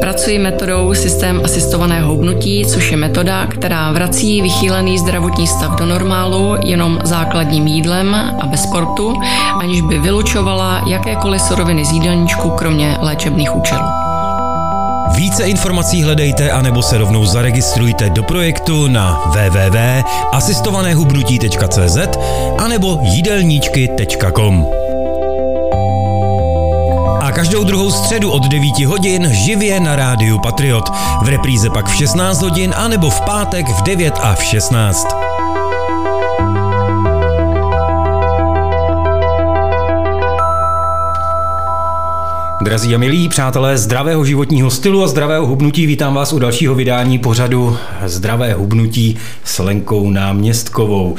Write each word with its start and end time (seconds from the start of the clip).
Pracuji 0.00 0.38
metodou 0.38 0.94
systém 0.94 1.40
asistovaného 1.44 2.12
hubnutí, 2.12 2.66
což 2.66 2.90
je 2.90 2.96
metoda, 2.96 3.46
která 3.46 3.92
vrací 3.92 4.42
vychýlený 4.42 4.98
zdravotní 4.98 5.46
stav 5.46 5.78
do 5.78 5.86
normálu 5.86 6.56
jenom 6.64 6.98
základním 7.04 7.66
jídlem 7.66 8.14
a 8.14 8.46
bez 8.46 8.62
sportu, 8.62 9.14
aniž 9.60 9.80
by 9.80 9.98
vylučovala 9.98 10.84
jakékoliv 10.86 11.42
suroviny 11.42 11.84
z 11.84 11.92
jídelníčku, 11.92 12.50
kromě 12.50 12.96
léčebných 13.00 13.56
účelů. 13.56 13.86
Více 15.16 15.44
informací 15.44 16.02
hledejte 16.02 16.50
anebo 16.50 16.82
se 16.82 16.98
rovnou 16.98 17.26
zaregistrujte 17.26 18.10
do 18.10 18.22
projektu 18.22 18.88
na 18.88 19.20
www.asistovanéhubnutí.cz 19.26 21.98
anebo 22.58 22.98
jídelníčky.com. 23.02 24.66
Každou 27.40 27.64
druhou 27.64 27.90
středu 27.90 28.30
od 28.30 28.46
9 28.46 28.84
hodin 28.84 29.30
živě 29.32 29.80
na 29.80 29.96
rádiu 29.96 30.38
Patriot. 30.38 30.90
V 31.22 31.28
repríze 31.28 31.70
pak 31.70 31.88
v 31.88 31.94
16 31.94 32.42
hodin 32.42 32.74
anebo 32.76 33.10
v 33.10 33.20
pátek 33.20 33.68
v 33.68 33.82
9 33.82 34.14
a 34.22 34.34
v 34.34 34.44
16. 34.44 35.19
Drazí 42.62 42.94
a 42.94 42.98
milí 42.98 43.28
přátelé 43.28 43.78
zdravého 43.78 44.24
životního 44.24 44.70
stylu 44.70 45.02
a 45.02 45.06
zdravého 45.06 45.46
hubnutí, 45.46 45.86
vítám 45.86 46.14
vás 46.14 46.32
u 46.32 46.38
dalšího 46.38 46.74
vydání 46.74 47.18
pořadu 47.18 47.76
Zdravé 48.06 48.52
hubnutí 48.52 49.16
s 49.44 49.58
Lenkou 49.58 50.10
Náměstkovou. 50.10 51.16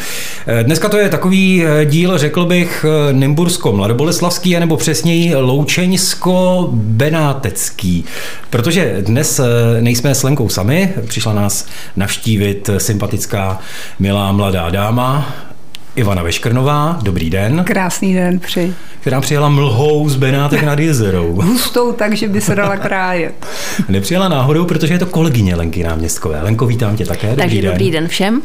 Dneska 0.63 0.89
to 0.89 0.97
je 0.97 1.09
takový 1.09 1.63
díl, 1.85 2.17
řekl 2.17 2.45
bych, 2.45 2.85
Nymbursko-Mladoboleslavský, 3.11 4.59
nebo 4.59 4.77
přesněji 4.77 5.35
Loučeňsko-Benátecký. 5.35 8.03
Protože 8.49 8.97
dnes 9.01 9.41
nejsme 9.79 10.15
s 10.15 10.23
Lenkou 10.23 10.49
sami, 10.49 10.93
přišla 11.07 11.33
nás 11.33 11.67
navštívit 11.95 12.69
sympatická, 12.77 13.59
milá 13.99 14.31
mladá 14.31 14.69
dáma, 14.69 15.33
Ivana 15.95 16.23
Veškrnová, 16.23 16.99
dobrý 17.01 17.29
den. 17.29 17.63
Krásný 17.63 18.13
den, 18.13 18.39
při. 18.39 18.73
Která 18.99 19.21
přijela 19.21 19.49
mlhou 19.49 20.09
z 20.09 20.15
Benátek 20.15 20.63
nad 20.63 20.79
jezerou. 20.79 21.33
Hustou, 21.41 21.91
takže 21.91 22.27
by 22.27 22.41
se 22.41 22.55
dala 22.55 22.77
krájet. 22.77 23.45
Nepřijela 23.89 24.27
náhodou, 24.29 24.65
protože 24.65 24.93
je 24.93 24.99
to 24.99 25.05
kolegyně 25.05 25.55
Lenky 25.55 25.83
náměstkové. 25.83 26.41
Lenko, 26.41 26.65
vítám 26.65 26.95
tě 26.95 27.05
také. 27.05 27.27
Dobrý 27.27 27.41
takže 27.41 27.61
den. 27.61 27.71
dobrý 27.71 27.91
den 27.91 28.07
všem. 28.07 28.41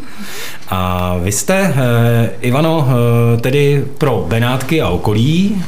A 0.68 1.16
vy 1.22 1.32
jste, 1.32 1.74
eh, 1.76 2.30
Ivano, 2.40 2.88
eh, 3.36 3.40
tedy 3.40 3.84
pro 3.98 4.26
Benátky 4.28 4.82
a 4.82 4.88
okolí 4.88 5.62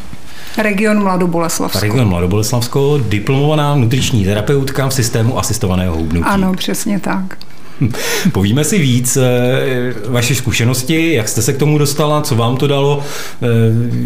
Region 0.58 1.02
Mladoboleslavsko. 1.02 1.80
Region 1.80 2.08
Mladoboleslavsko, 2.08 3.00
diplomovaná 3.08 3.74
nutriční 3.74 4.24
terapeutka 4.24 4.88
v 4.88 4.94
systému 4.94 5.38
asistovaného 5.38 5.96
hubnutí. 5.96 6.26
Ano, 6.28 6.54
přesně 6.54 7.00
tak. 7.00 7.47
Povíme 8.32 8.64
si 8.64 8.78
víc, 8.78 9.16
eh, 9.16 9.94
vaše 10.08 10.34
zkušenosti, 10.34 11.14
jak 11.14 11.28
jste 11.28 11.42
se 11.42 11.52
k 11.52 11.58
tomu 11.58 11.78
dostala, 11.78 12.22
co 12.22 12.36
vám 12.36 12.56
to 12.56 12.66
dalo, 12.66 13.02
eh, 13.42 13.46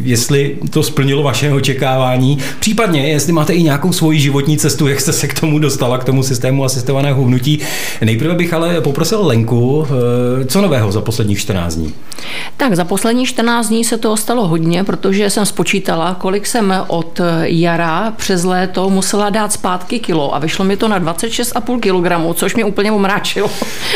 jestli 0.03 0.57
to 0.71 0.83
splnilo 0.83 1.23
vaše 1.23 1.53
očekávání, 1.53 2.39
případně 2.61 3.09
jestli 3.09 3.33
máte 3.33 3.53
i 3.53 3.63
nějakou 3.63 3.93
svoji 3.93 4.21
životní 4.21 4.59
cestu, 4.59 4.89
jak 4.89 5.01
jste 5.01 5.13
se 5.13 5.29
k 5.29 5.41
tomu 5.41 5.59
dostala, 5.59 5.99
k 5.99 6.05
tomu 6.05 6.23
systému 6.23 6.65
asistovaného 6.65 7.25
hnutí. 7.25 7.59
Nejprve 8.05 8.35
bych 8.35 8.53
ale 8.53 8.81
poprosil 8.81 9.27
Lenku, 9.27 9.87
eh, 9.87 10.45
co 10.45 10.61
nového 10.61 10.93
za 10.93 11.01
posledních 11.01 11.39
14 11.39 11.75
dní? 11.75 11.95
Tak 12.57 12.77
za 12.77 12.85
poslední 12.85 13.27
14 13.27 13.69
dní 13.69 13.85
se 13.85 13.99
toho 13.99 14.17
stalo 14.17 14.49
hodně, 14.49 14.85
protože 14.85 15.31
jsem 15.31 15.47
spočítala, 15.47 16.15
kolik 16.15 16.47
jsem 16.47 16.75
od 16.87 17.21
jara 17.43 18.13
přes 18.17 18.45
léto 18.45 18.91
musela 18.91 19.31
dát 19.31 19.53
zpátky 19.53 19.99
kilo 19.99 20.35
a 20.35 20.39
vyšlo 20.39 20.65
mi 20.65 20.77
to 20.77 20.89
na 20.89 21.01
26,5 21.01 21.81
kg, 21.81 22.39
což 22.39 22.55
mě 22.55 22.65
úplně 22.65 22.93
umráčilo. 22.93 23.51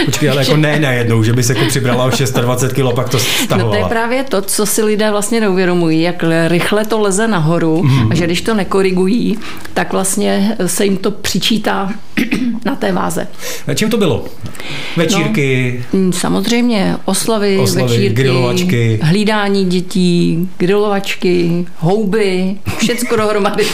Počkej, 0.05 0.31
ale 0.31 0.43
jako 0.43 0.57
ne 0.57 0.81
najednou, 0.81 1.23
že 1.23 1.33
by 1.33 1.43
se 1.43 1.55
jako 1.55 1.67
přibrala 1.69 2.05
o 2.05 2.11
26 2.41 2.73
kg, 2.73 2.95
pak 2.95 3.09
to 3.09 3.19
stahovala. 3.19 3.65
No 3.65 3.71
to 3.71 3.77
je 3.77 3.89
právě 3.89 4.25
to, 4.25 4.43
co 4.43 4.67
si 4.67 4.83
lidé 4.83 5.11
vlastně 5.11 5.41
neuvědomují, 5.41 6.03
jak 6.03 6.25
rychle 6.49 6.85
to 6.85 7.01
leze 7.01 7.29
nahoru 7.29 7.83
mm. 7.83 8.13
a 8.13 8.15
že 8.15 8.25
když 8.25 8.41
to 8.41 8.55
nekorigují, 8.55 9.39
tak 9.75 9.93
vlastně 9.93 10.57
se 10.67 10.85
jim 10.85 10.97
to 10.97 11.11
přičítá 11.11 11.93
na 12.65 12.75
té 12.77 12.93
váze. 12.93 13.29
A 13.67 13.75
čím 13.75 13.91
to 13.91 13.97
bylo? 13.97 14.25
Večírky? 14.97 15.85
No, 15.93 16.13
samozřejmě 16.13 16.97
oslavy, 17.05 17.59
oslavy 17.59 17.89
večírky, 17.89 18.15
grilovačky. 18.15 18.99
hlídání 19.03 19.65
dětí, 19.65 20.49
grilovačky, 20.59 21.67
houby, 21.79 22.57
všecko 22.79 23.17
dohromady. 23.17 23.67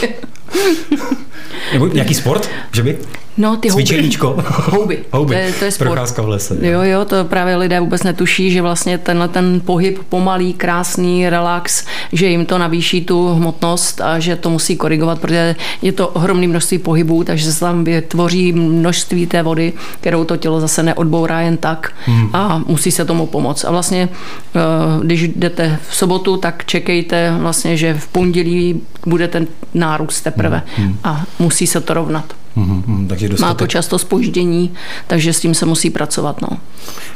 Nebo 1.73 1.87
nějaký 1.87 2.15
sport, 2.15 2.51
že 2.73 2.83
by? 2.83 2.99
No, 3.37 3.57
ty 3.57 3.71
Cvičeníčko. 3.71 4.37
Houby. 4.47 4.99
houby. 5.13 5.35
To 5.35 5.41
je, 5.41 5.53
to 5.53 5.65
je 5.65 5.71
sport. 5.71 5.89
Procházka 5.89 6.23
v 6.23 6.29
lese. 6.29 6.57
Jo, 6.61 6.83
jo, 6.83 7.05
to 7.05 7.25
právě 7.25 7.57
lidé 7.57 7.81
vůbec 7.81 8.03
netuší, 8.03 8.51
že 8.51 8.63
vlastně 8.63 8.99
tenhle 8.99 9.29
ten 9.29 9.61
pohyb 9.65 9.99
pomalý, 10.09 10.53
krásný, 10.53 11.31
relax, 11.31 11.85
že 12.13 12.27
jim 12.27 12.47
to 12.47 12.59
navýší 12.59 13.05
tu 13.05 13.35
hmotnost 13.35 14.01
a 14.01 14.19
že 14.19 14.37
to 14.37 14.51
musí 14.51 14.77
korigovat, 14.77 15.21
protože 15.21 15.57
je 15.83 15.93
to 15.93 16.09
ohromné 16.09 16.47
množství 16.47 16.79
pohybů, 16.79 17.25
takže 17.25 17.53
se 17.53 17.61
tam 17.61 17.85
vytvoří 17.85 18.53
množství 18.53 19.27
té 19.27 19.43
vody, 19.43 19.73
kterou 20.01 20.25
to 20.25 20.37
tělo 20.37 20.61
zase 20.61 20.83
neodbourá 20.83 21.41
jen 21.41 21.57
tak 21.57 21.93
hmm. 22.05 22.31
a 22.33 22.63
musí 22.67 22.91
se 22.91 23.05
tomu 23.05 23.27
pomoct. 23.27 23.65
A 23.65 23.71
vlastně, 23.71 24.09
eh, 24.55 24.61
když 25.05 25.23
jdete 25.23 25.79
v 25.89 25.97
sobotu, 25.97 26.37
tak 26.37 26.65
čekejte 26.67 27.35
vlastně, 27.39 27.77
že 27.77 27.95
v 27.95 28.09
pondělí 28.09 28.81
bude 29.07 29.29
ten 29.29 29.47
nárůst 29.75 30.21
teprve 30.21 30.63
hmm. 30.77 30.99
a 31.05 31.25
musí 31.39 31.67
se 31.67 31.81
to 31.81 31.95
rovnat. 31.95 32.35
Mm-hmm, 32.57 33.07
takže 33.07 33.29
dostatek... 33.29 33.51
Má 33.51 33.55
to 33.55 33.67
často 33.67 33.99
spoždění, 33.99 34.71
takže 35.07 35.33
s 35.33 35.41
tím 35.41 35.55
se 35.55 35.67
musí 35.67 35.91
pracovat. 35.91 36.43
No. 36.43 36.49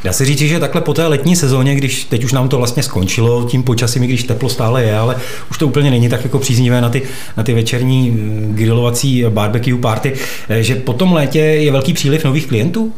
Dá 0.04 0.12
se 0.12 0.24
říct, 0.24 0.38
že 0.38 0.60
takhle 0.60 0.80
po 0.80 0.94
té 0.94 1.06
letní 1.06 1.36
sezóně, 1.36 1.74
když 1.74 2.04
teď 2.04 2.24
už 2.24 2.32
nám 2.32 2.48
to 2.48 2.56
vlastně 2.56 2.82
skončilo 2.82 3.44
tím 3.44 3.62
počasím, 3.62 4.02
i 4.02 4.06
když 4.06 4.24
teplo 4.24 4.48
stále 4.48 4.84
je, 4.84 4.98
ale 4.98 5.16
už 5.50 5.58
to 5.58 5.66
úplně 5.66 5.90
není 5.90 6.08
tak 6.08 6.24
jako 6.24 6.38
příznivé 6.38 6.80
na 6.80 6.88
ty, 6.88 7.02
na 7.36 7.42
ty 7.42 7.54
večerní 7.54 8.10
eh, 8.10 8.52
grilovací 8.52 9.24
barbecue 9.28 9.78
party, 9.78 10.12
eh, 10.48 10.62
že 10.62 10.74
po 10.74 10.92
tom 10.92 11.12
létě 11.12 11.38
je 11.38 11.72
velký 11.72 11.92
příliv 11.92 12.24
nových 12.24 12.46
klientů? 12.46 12.92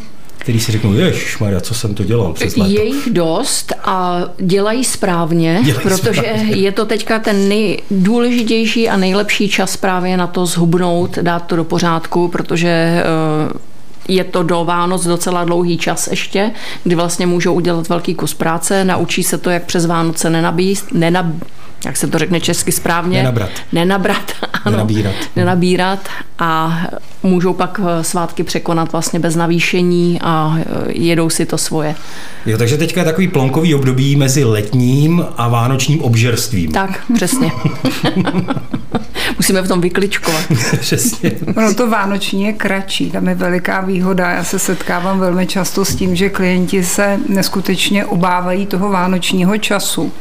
Který 0.48 0.60
si 0.60 0.72
řeknou, 0.72 0.92
Maria, 1.40 1.60
co 1.60 1.74
jsem 1.74 1.94
to 1.94 2.04
dělal 2.04 2.32
přes 2.32 2.56
léto. 2.56 2.72
Je 2.72 2.84
jich 2.84 3.10
dost 3.10 3.72
a 3.84 4.20
dělají 4.38 4.84
správně, 4.84 5.60
dělají 5.64 5.88
protože 5.88 6.20
správně. 6.20 6.56
je 6.56 6.72
to 6.72 6.84
teďka 6.84 7.18
ten 7.18 7.48
nejdůležitější 7.48 8.88
a 8.88 8.96
nejlepší 8.96 9.48
čas 9.48 9.76
právě 9.76 10.16
na 10.16 10.26
to 10.26 10.46
zhubnout, 10.46 11.18
dát 11.18 11.46
to 11.46 11.56
do 11.56 11.64
pořádku, 11.64 12.28
protože 12.28 12.68
eh, 12.68 13.04
je 14.08 14.24
to 14.24 14.42
do 14.42 14.64
Vánoc 14.64 15.06
docela 15.06 15.44
dlouhý 15.44 15.78
čas 15.78 16.06
ještě, 16.06 16.50
kdy 16.84 16.94
vlastně 16.94 17.26
můžou 17.26 17.54
udělat 17.54 17.88
velký 17.88 18.14
kus 18.14 18.34
práce, 18.34 18.84
naučí 18.84 19.22
se 19.22 19.38
to, 19.38 19.50
jak 19.50 19.64
přes 19.64 19.86
Vánoce 19.86 20.30
nenabíst, 20.30 20.92
nenab, 20.92 21.26
jak 21.84 21.96
se 21.96 22.06
to 22.06 22.18
řekne 22.18 22.40
česky 22.40 22.72
správně? 22.72 23.18
Nenabrat. 23.18 23.50
Nenabrat, 23.72 24.32
ano. 24.68 24.76
Nenabírat. 24.76 25.14
Nenabírat 25.36 26.08
a 26.38 26.80
můžou 27.22 27.52
pak 27.52 27.80
eh, 27.84 28.04
svátky 28.04 28.42
překonat 28.42 28.92
vlastně 28.92 29.20
bez 29.20 29.36
navýšení 29.36 30.18
a 30.22 30.58
eh, 30.58 30.64
jedou 30.88 31.30
si 31.30 31.46
to 31.46 31.58
svoje. 31.58 31.94
Jo, 32.46 32.58
takže 32.58 32.76
teďka 32.76 33.00
je 33.00 33.04
takový 33.04 33.28
plonkový 33.28 33.74
období 33.74 34.16
mezi 34.16 34.44
letním 34.44 35.24
a 35.36 35.48
vánočním 35.48 36.02
obžerstvím. 36.02 36.72
Tak, 36.72 37.02
přesně. 37.14 37.52
Musíme 39.36 39.62
v 39.62 39.68
tom 39.68 39.80
vykličkovat. 39.80 40.44
přesně. 40.80 41.32
Ono 41.56 41.74
to 41.74 41.90
vánoční 41.90 42.42
je 42.42 42.52
kratší, 42.52 43.10
tam 43.10 43.28
je 43.28 43.34
veliká 43.34 43.80
výhoda. 43.80 44.30
Já 44.30 44.44
se 44.44 44.58
setkávám 44.58 45.18
velmi 45.18 45.46
často 45.46 45.84
s 45.84 45.94
tím, 45.94 46.16
že 46.16 46.28
klienti 46.28 46.84
se 46.84 47.18
neskutečně 47.28 48.06
obávají 48.06 48.66
toho 48.66 48.88
vánočního 48.88 49.58
času 49.58 50.12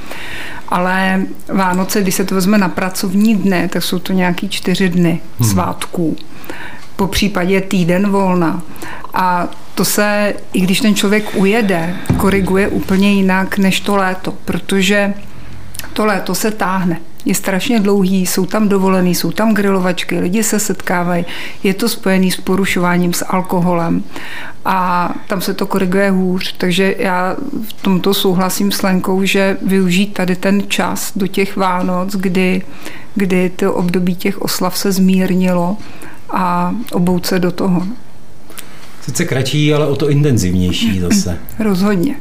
ale 0.70 1.22
Vánoce, 1.54 2.02
když 2.02 2.16
se 2.16 2.26
to 2.26 2.36
vezme 2.36 2.58
na 2.58 2.70
pracovní 2.70 3.36
dny, 3.36 3.70
tak 3.74 3.84
jsou 3.84 4.00
to 4.00 4.14
nějaký 4.14 4.50
čtyři 4.50 4.90
dny 4.90 5.22
hmm. 5.40 5.50
svátků. 5.50 6.16
Po 6.96 7.08
případě 7.08 7.62
týden 7.62 8.10
volna. 8.10 8.62
A 9.14 9.48
to 9.76 9.86
se, 9.86 10.34
i 10.54 10.62
když 10.62 10.80
ten 10.80 10.96
člověk 10.96 11.36
ujede, 11.36 11.96
koriguje 12.18 12.68
úplně 12.68 13.14
jinak 13.14 13.58
než 13.58 13.80
to 13.80 13.96
léto, 13.96 14.32
protože 14.46 15.14
to 15.94 16.06
léto 16.06 16.36
se 16.36 16.52
táhne 16.52 17.00
je 17.28 17.36
strašně 17.36 17.80
dlouhý, 17.80 18.26
jsou 18.26 18.46
tam 18.46 18.70
dovolený, 18.70 19.16
jsou 19.16 19.32
tam 19.32 19.54
grilovačky, 19.54 20.20
lidi 20.20 20.44
se 20.44 20.60
setkávají, 20.60 21.26
je 21.64 21.74
to 21.74 21.90
spojený 21.90 22.32
s 22.32 22.36
porušováním 22.36 23.14
s 23.14 23.26
alkoholem 23.26 24.04
a 24.66 25.10
tam 25.28 25.42
se 25.42 25.54
to 25.54 25.66
koriguje 25.66 26.12
hůř, 26.12 26.56
takže 26.58 26.96
já 26.98 27.36
v 27.68 27.74
tomto 27.74 28.14
souhlasím 28.14 28.72
s 28.72 28.82
Lenkou, 28.82 29.24
že 29.24 29.58
využít 29.62 30.14
tady 30.14 30.36
ten 30.36 30.64
čas 30.68 31.12
do 31.16 31.28
těch 31.28 31.56
Vánoc, 31.56 32.16
kdy 32.16 32.62
kdy 33.16 33.50
to 33.50 33.74
období 33.74 34.16
těch 34.16 34.42
oslav 34.42 34.78
se 34.78 34.92
zmírnilo 34.92 35.78
a 36.30 36.76
obout 36.92 37.26
se 37.26 37.40
do 37.40 37.52
toho. 37.52 37.88
Sice 39.02 39.26
kratší, 39.26 39.74
ale 39.74 39.88
o 39.88 39.96
to 39.96 40.10
intenzivnější 40.10 41.00
zase. 41.00 41.40
Rozhodně. 41.60 42.16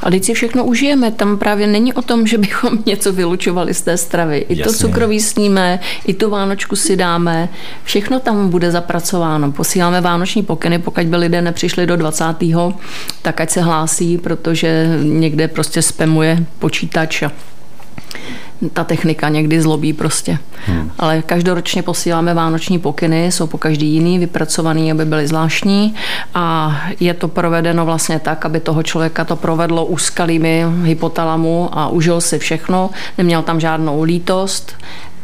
A 0.00 0.10
teď 0.10 0.24
si 0.24 0.34
všechno 0.34 0.64
užijeme. 0.64 1.10
Tam 1.10 1.38
právě 1.38 1.66
není 1.66 1.92
o 1.92 2.02
tom, 2.02 2.26
že 2.26 2.38
bychom 2.38 2.78
něco 2.86 3.12
vylučovali 3.12 3.74
z 3.74 3.82
té 3.82 3.96
stravy. 3.96 4.38
I 4.38 4.58
Jasně. 4.58 4.64
to 4.64 4.72
cukroví 4.72 5.20
sníme, 5.20 5.80
i 6.06 6.14
tu 6.14 6.30
vánočku 6.30 6.76
si 6.76 6.96
dáme. 6.96 7.48
Všechno 7.84 8.20
tam 8.20 8.48
bude 8.48 8.70
zapracováno. 8.70 9.52
Posíláme 9.52 10.00
vánoční 10.00 10.42
pokyny, 10.42 10.78
pokud 10.78 11.04
by 11.04 11.16
lidé 11.16 11.42
nepřišli 11.42 11.86
do 11.86 11.96
20. 11.96 12.24
tak 13.22 13.40
ať 13.40 13.50
se 13.50 13.60
hlásí, 13.62 14.18
protože 14.18 14.98
někde 15.02 15.48
prostě 15.48 15.82
spamuje 15.82 16.46
počítač 16.58 17.22
a 17.22 17.32
ta 18.72 18.84
technika 18.84 19.28
někdy 19.28 19.62
zlobí 19.62 19.92
prostě. 19.92 20.38
Hmm. 20.66 20.90
Ale 20.98 21.22
každoročně 21.22 21.82
posíláme 21.82 22.34
vánoční 22.34 22.78
pokyny, 22.78 23.32
jsou 23.32 23.46
po 23.46 23.58
každý 23.58 23.92
jiný, 23.92 24.18
vypracovaný, 24.18 24.92
aby 24.92 25.04
byly 25.04 25.26
zvláštní 25.26 25.94
a 26.34 26.76
je 27.00 27.14
to 27.14 27.28
provedeno 27.28 27.84
vlastně 27.84 28.18
tak, 28.18 28.44
aby 28.44 28.60
toho 28.60 28.82
člověka 28.82 29.24
to 29.24 29.36
provedlo 29.36 29.84
úskalými 29.84 30.64
hypotalamu 30.82 31.68
a 31.72 31.88
užil 31.88 32.20
si 32.20 32.38
všechno, 32.38 32.90
neměl 33.18 33.42
tam 33.42 33.60
žádnou 33.60 34.02
lítost, 34.02 34.76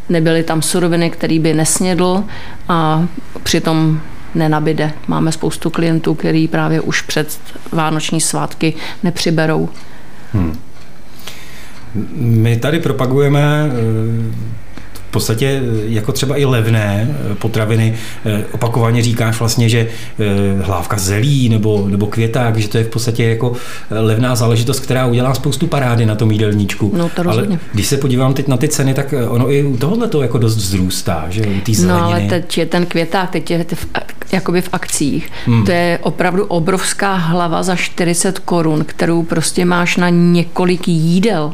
nebyly 0.08 0.42
tam 0.42 0.62
suroviny, 0.62 1.10
které 1.10 1.38
by 1.38 1.54
nesnědl 1.54 2.24
a 2.68 3.06
přitom 3.42 4.00
nenabide. 4.34 4.92
Máme 5.06 5.32
spoustu 5.32 5.70
klientů, 5.70 6.14
který 6.14 6.48
právě 6.48 6.80
už 6.80 7.02
před 7.02 7.38
vánoční 7.72 8.20
svátky 8.20 8.74
nepřiberou. 9.02 9.68
Hmm. 10.32 10.58
My 12.16 12.56
tady 12.56 12.80
propagujeme 12.80 13.70
eh, 13.70 14.71
podstatě 15.12 15.62
jako 15.84 16.12
třeba 16.12 16.36
i 16.36 16.44
levné 16.44 17.08
eh, 17.10 17.34
potraviny. 17.34 17.94
Eh, 18.26 18.44
opakovaně 18.52 19.02
říkáš 19.02 19.38
vlastně, 19.38 19.68
že 19.68 19.88
hlávka 20.62 20.98
zelí 20.98 21.48
nebo, 21.48 21.88
nebo 21.88 22.06
květák, 22.06 22.56
že 22.56 22.68
to 22.68 22.78
je 22.78 22.84
v 22.84 22.88
podstatě 22.88 23.24
jako 23.24 23.52
levná 23.90 24.34
záležitost, 24.34 24.80
která 24.80 25.06
udělá 25.06 25.34
spoustu 25.34 25.66
parády 25.66 26.06
na 26.06 26.14
tom 26.14 26.30
jídelníčku. 26.30 26.92
No 26.96 27.08
to 27.08 27.22
rozhodně. 27.22 27.56
Ale 27.56 27.68
když 27.72 27.86
se 27.86 27.96
podívám 27.96 28.34
teď 28.34 28.48
na 28.48 28.56
ty 28.56 28.68
ceny, 28.68 28.94
tak 28.94 29.14
ono 29.28 29.52
i 29.52 29.64
u 29.64 29.76
tohohle 29.76 30.08
to 30.08 30.22
jako 30.22 30.38
dost 30.38 30.56
vzrůstá, 30.56 31.26
že 31.28 31.42
u 31.42 31.60
té 31.60 31.72
No 31.86 32.04
ale 32.04 32.20
teď 32.20 32.58
je 32.58 32.66
ten 32.66 32.86
květák, 32.86 33.30
teď 33.30 33.50
je 33.50 33.66
v, 33.74 33.86
jakoby 34.32 34.60
v 34.60 34.68
akcích. 34.72 35.30
Hmm. 35.46 35.64
To 35.64 35.72
je 35.72 35.98
opravdu 36.02 36.44
obrovská 36.44 37.14
hlava 37.14 37.62
za 37.62 37.76
40 37.76 38.38
korun, 38.38 38.84
kterou 38.84 39.22
prostě 39.22 39.64
máš 39.64 39.96
na 39.96 40.08
několik 40.08 40.88
jídel 40.88 41.52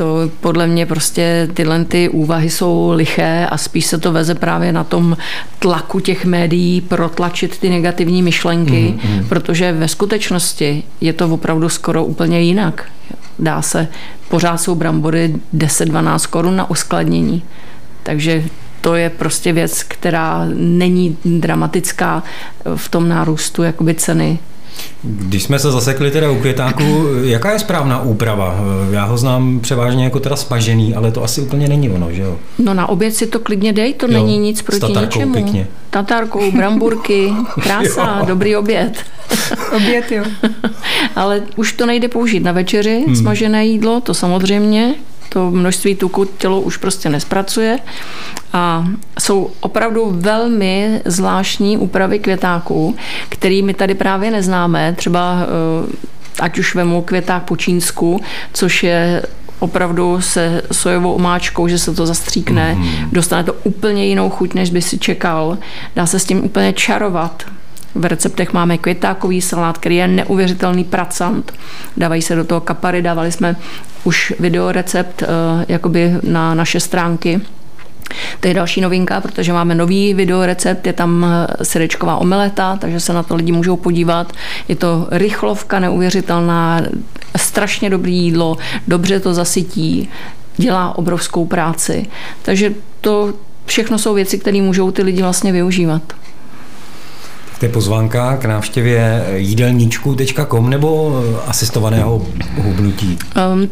to 0.00 0.30
podle 0.40 0.66
mě 0.66 0.86
prostě 0.86 1.48
tyhle 1.54 1.84
ty 1.84 2.08
úvahy 2.08 2.50
jsou 2.50 2.92
liché 2.94 3.46
a 3.50 3.56
spíš 3.56 3.86
se 3.86 3.98
to 3.98 4.12
veze 4.12 4.34
právě 4.34 4.72
na 4.72 4.84
tom 4.84 5.16
tlaku 5.58 6.00
těch 6.00 6.24
médií 6.24 6.80
protlačit 6.80 7.58
ty 7.58 7.70
negativní 7.70 8.22
myšlenky, 8.22 8.94
mm, 9.04 9.16
mm. 9.16 9.28
protože 9.28 9.72
ve 9.72 9.88
skutečnosti 9.88 10.82
je 11.00 11.12
to 11.12 11.28
opravdu 11.28 11.68
skoro 11.68 12.04
úplně 12.04 12.40
jinak. 12.40 12.84
Dá 13.38 13.62
se, 13.62 13.88
pořád 14.28 14.56
jsou 14.56 14.74
brambory 14.74 15.34
10-12 15.56 16.30
korun 16.30 16.56
na 16.56 16.70
uskladnění. 16.70 17.42
Takže 18.02 18.44
to 18.80 18.94
je 18.94 19.10
prostě 19.10 19.52
věc, 19.52 19.82
která 19.82 20.46
není 20.54 21.16
dramatická 21.24 22.22
v 22.76 22.88
tom 22.88 23.08
nárůstu 23.08 23.62
jakoby 23.62 23.94
ceny 23.94 24.38
když 25.02 25.42
jsme 25.42 25.58
se 25.58 25.70
zasekli 25.70 26.10
teda 26.10 26.30
u 26.30 26.36
květáku, 26.36 27.06
jaká 27.22 27.52
je 27.52 27.58
správná 27.58 28.02
úprava? 28.02 28.56
Já 28.90 29.04
ho 29.04 29.18
znám 29.18 29.60
převážně 29.60 30.04
jako 30.04 30.20
teda 30.20 30.36
spažený, 30.36 30.94
ale 30.94 31.12
to 31.12 31.24
asi 31.24 31.40
úplně 31.40 31.68
není 31.68 31.90
ono, 31.90 32.12
že 32.12 32.22
jo? 32.22 32.38
No 32.58 32.74
na 32.74 32.88
oběd 32.88 33.14
si 33.14 33.26
to 33.26 33.38
klidně 33.40 33.72
dej, 33.72 33.94
to 33.94 34.06
jo, 34.06 34.12
není 34.12 34.38
nic 34.38 34.62
proti 34.62 34.92
ničemu. 35.00 35.32
Pěkně. 35.32 35.66
Tatarkou, 35.90 36.52
bramburky, 36.52 37.32
krása, 37.62 38.22
dobrý 38.26 38.56
oběd. 38.56 39.04
oběd, 39.76 40.12
jo. 40.12 40.24
ale 41.16 41.42
už 41.56 41.72
to 41.72 41.86
nejde 41.86 42.08
použít 42.08 42.40
na 42.40 42.52
večeři, 42.52 43.04
hmm. 43.06 43.16
smažené 43.16 43.66
jídlo, 43.66 44.00
to 44.00 44.14
samozřejmě, 44.14 44.94
to 45.32 45.50
množství 45.50 45.94
tuku 45.94 46.24
tělo 46.24 46.60
už 46.60 46.76
prostě 46.76 47.08
nespracuje 47.08 47.78
a 48.52 48.84
jsou 49.18 49.50
opravdu 49.60 50.10
velmi 50.10 51.00
zvláštní 51.04 51.78
úpravy 51.78 52.18
květáků, 52.18 52.96
který 53.28 53.62
my 53.62 53.74
tady 53.74 53.94
právě 53.94 54.30
neznáme, 54.30 54.94
třeba 54.98 55.38
eh, 55.42 56.10
ať 56.40 56.58
už 56.58 56.74
vemu 56.74 57.02
květák 57.02 57.42
po 57.42 57.56
čínsku, 57.56 58.20
což 58.52 58.82
je 58.82 59.22
opravdu 59.58 60.20
se 60.20 60.62
sojovou 60.72 61.12
omáčkou, 61.12 61.68
že 61.68 61.78
se 61.78 61.94
to 61.94 62.06
zastříkne, 62.06 62.74
mm-hmm. 62.74 63.08
dostane 63.12 63.44
to 63.44 63.52
úplně 63.64 64.06
jinou 64.06 64.30
chuť, 64.30 64.54
než 64.54 64.70
by 64.70 64.82
si 64.82 64.98
čekal. 64.98 65.58
Dá 65.96 66.06
se 66.06 66.18
s 66.18 66.24
tím 66.24 66.44
úplně 66.44 66.72
čarovat. 66.72 67.44
V 67.94 68.04
receptech 68.04 68.52
máme 68.52 68.78
květákový 68.78 69.40
salát, 69.40 69.78
který 69.78 69.96
je 69.96 70.08
neuvěřitelný 70.08 70.84
pracant. 70.84 71.52
Dávají 71.96 72.22
se 72.22 72.34
do 72.34 72.44
toho 72.44 72.60
kapary, 72.60 73.02
dávali 73.02 73.32
jsme 73.32 73.56
už 74.04 74.32
videorecept 74.40 75.22
uh, 75.22 75.28
jakoby 75.68 76.12
na 76.22 76.54
naše 76.54 76.80
stránky. 76.80 77.40
To 78.40 78.48
je 78.48 78.54
další 78.54 78.80
novinka, 78.80 79.20
protože 79.20 79.52
máme 79.52 79.74
nový 79.74 80.14
videorecept, 80.14 80.86
je 80.86 80.92
tam 80.92 81.26
eh, 81.26 81.64
srdečková 81.64 82.16
omeleta, 82.16 82.76
takže 82.76 83.00
se 83.00 83.12
na 83.12 83.22
to 83.22 83.36
lidi 83.36 83.52
můžou 83.52 83.76
podívat. 83.76 84.32
Je 84.68 84.76
to 84.76 85.08
rychlovka 85.10 85.78
neuvěřitelná, 85.78 86.80
strašně 87.36 87.90
dobré 87.90 88.10
jídlo, 88.10 88.56
dobře 88.88 89.20
to 89.20 89.34
zasytí, 89.34 90.08
dělá 90.56 90.98
obrovskou 90.98 91.46
práci. 91.46 92.06
Takže 92.42 92.74
to 93.00 93.34
všechno 93.66 93.98
jsou 93.98 94.14
věci, 94.14 94.38
které 94.38 94.62
můžou 94.62 94.90
ty 94.90 95.02
lidi 95.02 95.22
vlastně 95.22 95.52
využívat. 95.52 96.02
To 97.60 97.66
je 97.66 97.72
pozvánka 97.72 98.36
k 98.36 98.44
návštěvě 98.44 99.26
jídelníčku.com 99.36 100.70
nebo 100.70 101.20
asistovaného 101.46 102.26
hubnutí? 102.62 103.18
Um, 103.52 103.68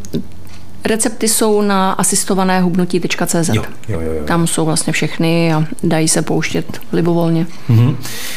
Recepty 0.85 1.29
jsou 1.29 1.63
na 1.63 1.93
asistované 1.93 2.61
hubnutí.cz. 2.61 3.49
Jo, 3.49 3.63
jo, 3.89 4.01
jo, 4.01 4.13
jo. 4.13 4.25
Tam 4.25 4.47
jsou 4.47 4.65
vlastně 4.65 4.93
všechny 4.93 5.55
a 5.55 5.65
dají 5.83 6.09
se 6.09 6.23
pouštět 6.23 6.81
libovolně. 6.93 7.47
Uh-huh. 7.71 7.97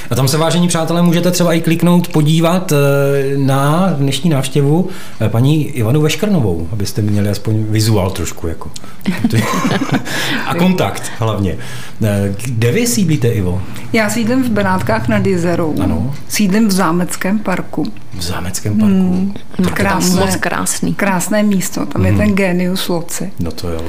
A 0.10 0.16
tam 0.16 0.28
se, 0.28 0.38
vážení 0.38 0.68
přátelé, 0.68 1.02
můžete 1.02 1.32
třeba 1.32 1.54
i 1.54 1.62
kliknout, 1.62 2.08
podívat 2.08 2.72
eh, 2.72 3.38
na 3.38 3.90
dnešní 3.98 4.30
návštěvu 4.30 4.90
eh, 5.22 5.30
paní 5.30 5.68
Ivanu 5.68 6.02
Veškrnovou, 6.02 6.68
abyste 6.72 7.02
měli 7.02 7.30
aspoň 7.30 7.64
vizuál 7.64 8.10
trošku. 8.10 8.48
Jako. 8.48 8.72
a 10.48 10.56
kontakt 10.56 11.12
hlavně. 11.20 11.58
Eh, 12.04 12.36
kde 12.46 12.72
vy 12.72 12.88
sídlíte, 12.88 13.27
Ivo? 13.27 13.62
Já 13.94 14.10
sídlím 14.10 14.44
v 14.44 14.50
Benátkách 14.50 15.08
nad 15.08 15.25
Jezerou. 15.25 15.75
Ano. 15.82 16.13
Sídlím 16.27 16.68
v 16.68 16.72
Zámeckém 16.72 17.39
parku. 17.39 17.84
V 18.13 18.22
Zámeckém 18.22 18.80
parku. 18.80 18.96
Hmm, 18.96 19.34
krásné, 19.74 20.25
moc 20.25 20.36
krásný. 20.36 20.94
Krásné 20.94 21.44
místo. 21.44 21.86
Tam 21.86 22.01
hmm. 22.01 22.06
je 22.06 22.25
ten 22.25 22.31
genius 22.36 22.88
loci. 22.88 23.32
No 23.40 23.52
to 23.52 23.70
jo. 23.70 23.82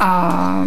A 0.00 0.64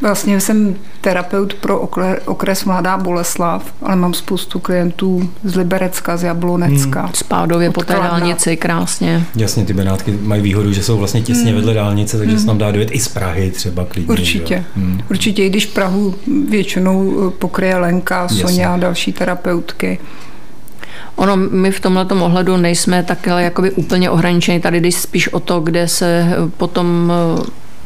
Vlastně 0.00 0.40
jsem 0.40 0.76
terapeut 1.00 1.54
pro 1.54 1.88
okres 2.24 2.64
Mladá 2.64 2.96
Boleslav, 2.96 3.72
ale 3.82 3.96
mám 3.96 4.14
spoustu 4.14 4.58
klientů 4.58 5.30
z 5.44 5.56
Liberecka, 5.56 6.16
z 6.16 6.22
Jablonecka. 6.22 7.00
Hmm. 7.00 7.14
Spádově 7.14 7.70
po 7.70 7.84
té 7.84 7.92
dálnici, 7.92 8.56
krásně. 8.56 9.24
Jasně, 9.36 9.64
ty 9.64 9.72
Benátky 9.72 10.18
mají 10.22 10.42
výhodu, 10.42 10.72
že 10.72 10.82
jsou 10.82 10.98
vlastně 10.98 11.22
těsně 11.22 11.44
hmm. 11.44 11.54
vedle 11.54 11.74
dálnice, 11.74 12.18
takže 12.18 12.32
hmm. 12.32 12.40
se 12.40 12.46
tam 12.46 12.58
dá 12.58 12.70
dojet 12.70 12.88
i 12.92 13.00
z 13.00 13.08
Prahy 13.08 13.50
třeba 13.50 13.84
klidně. 13.84 14.12
Určitě. 14.12 14.64
Hmm. 14.76 15.00
Určitě, 15.10 15.44
i 15.44 15.50
když 15.50 15.66
Prahu 15.66 16.14
většinou 16.48 17.28
eh, 17.28 17.30
pokryje 17.30 17.76
Lenka, 17.76 18.28
Sonja 18.28 18.74
a 18.74 18.76
další 18.76 19.12
terapeutky. 19.12 19.98
Ono, 21.16 21.36
my 21.36 21.70
v 21.70 21.80
tomhle 21.80 22.04
ohledu 22.04 22.56
nejsme 22.56 23.02
takhle 23.02 23.42
jakoby 23.42 23.70
úplně 23.70 24.10
ohraničeni. 24.10 24.60
Tady 24.60 24.80
jde 24.80 24.92
spíš 24.92 25.28
o 25.28 25.40
to, 25.40 25.60
kde 25.60 25.88
se 25.88 26.28
eh, 26.30 26.50
potom 26.56 27.12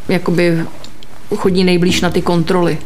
eh, 0.08 0.12
jakoby 0.12 0.64
chodí 1.36 1.64
nejblíž 1.64 2.00
na 2.00 2.10
ty 2.10 2.22
kontroly. 2.22 2.78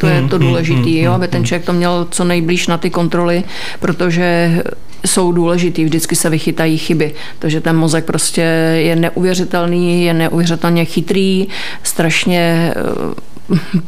To 0.00 0.06
je 0.06 0.22
to 0.28 0.36
hmm, 0.36 0.46
důležité, 0.46 0.80
hmm, 0.80 0.98
jo, 0.98 1.12
aby 1.12 1.28
ten 1.28 1.38
hmm, 1.38 1.46
člověk 1.46 1.66
to 1.66 1.72
měl 1.72 2.06
co 2.10 2.24
nejblíž 2.24 2.66
na 2.66 2.78
ty 2.78 2.90
kontroly, 2.90 3.44
protože 3.80 4.62
jsou 5.06 5.32
důležitý, 5.32 5.84
vždycky 5.84 6.16
se 6.16 6.30
vychytají 6.30 6.78
chyby. 6.78 7.14
Takže 7.38 7.60
ten 7.60 7.76
mozek 7.76 8.04
prostě 8.04 8.40
je 8.82 8.96
neuvěřitelný, 8.96 10.04
je 10.04 10.14
neuvěřitelně 10.14 10.84
chytrý, 10.84 11.48
strašně 11.82 12.74
eh, 12.76 13.14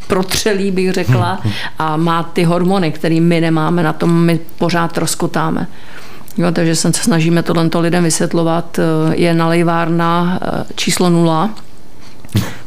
protřelý, 0.07 0.71
bych 0.71 0.93
řekla, 0.93 1.40
a 1.79 1.97
má 1.97 2.23
ty 2.23 2.45
hormony, 2.45 2.93
které 2.93 3.21
my 3.21 3.40
nemáme, 3.40 3.83
na 3.83 3.93
tom 3.93 4.25
my 4.25 4.40
pořád 4.59 4.99
rozkotáme. 4.99 5.67
Jo, 6.38 6.52
takže 6.52 6.75
se 6.75 6.93
snažíme 6.93 7.43
tohle 7.43 7.69
lidem 7.81 8.05
vysvětlovat. 8.05 8.79
Eh, 8.79 9.17
je 9.17 9.35
nalejvárna 9.35 10.38
eh, 10.43 10.64
číslo 10.75 11.11
nula, 11.11 11.50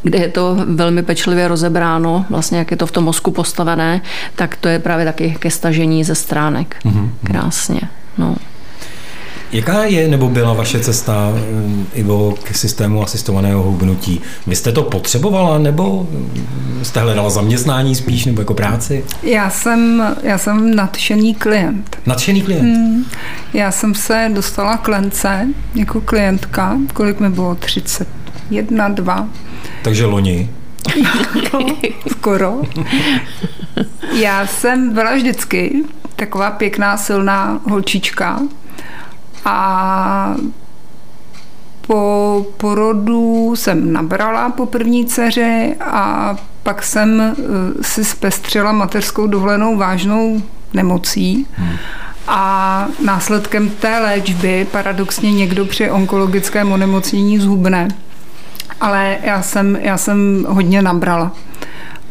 kde 0.03 0.17
je 0.17 0.29
to 0.29 0.57
velmi 0.65 1.03
pečlivě 1.03 1.47
rozebráno, 1.47 2.25
vlastně 2.29 2.57
jak 2.57 2.71
je 2.71 2.77
to 2.77 2.87
v 2.87 2.91
tom 2.91 3.03
mozku 3.03 3.31
postavené, 3.31 4.01
tak 4.35 4.55
to 4.55 4.67
je 4.67 4.79
právě 4.79 5.05
taky 5.05 5.35
ke 5.39 5.51
stažení 5.51 6.03
ze 6.03 6.15
stránek. 6.15 6.75
Mm-hmm. 6.85 7.09
Krásně. 7.23 7.81
No. 8.17 8.35
Jaká 9.53 9.83
je 9.83 10.07
nebo 10.07 10.29
byla 10.29 10.53
vaše 10.53 10.79
cesta, 10.79 11.33
eh, 11.35 11.99
Ivo, 11.99 12.35
k 12.43 12.55
systému 12.55 13.03
asistovaného 13.03 13.63
hubnutí? 13.63 14.21
Vy 14.47 14.55
jste 14.55 14.71
to 14.71 14.83
potřebovala 14.83 15.57
nebo 15.57 16.07
jste 16.83 16.99
hledala 16.99 17.29
zaměstnání 17.29 17.95
spíš 17.95 18.25
nebo 18.25 18.41
jako 18.41 18.53
práci? 18.53 19.05
Já 19.23 19.49
jsem, 19.49 20.03
já 20.23 20.37
jsem 20.37 20.75
nadšený 20.75 21.35
klient. 21.35 21.97
Nadšený 22.05 22.41
klient? 22.41 22.61
Hmm. 22.61 23.05
Já 23.53 23.71
jsem 23.71 23.95
se 23.95 24.31
dostala 24.33 24.77
k 24.77 24.87
Lence 24.87 25.47
jako 25.75 26.01
klientka, 26.01 26.77
kolik 26.93 27.19
mi 27.19 27.29
bylo? 27.29 27.55
31, 27.55 28.89
2. 28.89 29.29
Takže 29.83 30.05
loni? 30.05 30.49
Skoro. 32.11 32.61
Já 34.13 34.47
jsem 34.47 34.93
byla 34.93 35.15
vždycky 35.15 35.83
taková 36.15 36.51
pěkná, 36.51 36.97
silná 36.97 37.61
holčička 37.69 38.39
a 39.45 40.35
po 41.87 42.45
porodu 42.57 43.53
jsem 43.55 43.93
nabrala 43.93 44.49
po 44.49 44.65
první 44.65 45.05
dceři 45.05 45.75
a 45.81 46.35
pak 46.63 46.83
jsem 46.83 47.21
eh, 47.21 47.33
si 47.81 48.05
zpestřila 48.05 48.71
mateřskou 48.71 49.27
dovolenou 49.27 49.77
vážnou 49.77 50.41
nemocí. 50.73 51.47
A 52.27 52.87
následkem 53.05 53.69
té 53.69 53.99
léčby 53.99 54.67
paradoxně 54.71 55.31
někdo 55.31 55.65
při 55.65 55.91
onkologickém 55.91 56.71
onemocnění 56.71 57.39
zhubne. 57.39 57.87
Ale 58.81 59.17
já 59.23 59.41
jsem, 59.41 59.77
já 59.81 59.97
jsem 59.97 60.45
hodně 60.49 60.81
nabrala 60.81 61.31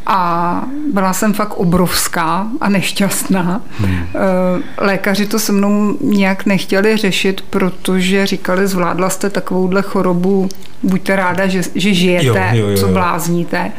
a 0.06 0.62
byla 0.92 1.12
jsem 1.12 1.32
fakt 1.32 1.54
obrovská 1.54 2.46
a 2.60 2.68
nešťastná. 2.68 3.60
Hmm. 3.78 3.96
Eh, 4.14 4.62
lékaři 4.78 5.26
to 5.26 5.38
se 5.38 5.52
mnou 5.52 5.96
nějak 6.00 6.46
nechtěli 6.46 6.96
řešit, 6.96 7.40
protože 7.50 8.26
říkali, 8.26 8.66
zvládla 8.66 9.10
jste 9.10 9.30
takovouhle 9.30 9.82
chorobu, 9.82 10.48
buďte 10.82 11.16
ráda, 11.16 11.46
že, 11.46 11.62
že 11.74 11.94
žijete, 11.94 12.50
jo, 12.52 12.66
jo, 12.66 12.68
jo, 12.68 12.76
co 12.76 12.88
blázníte. 12.88 13.72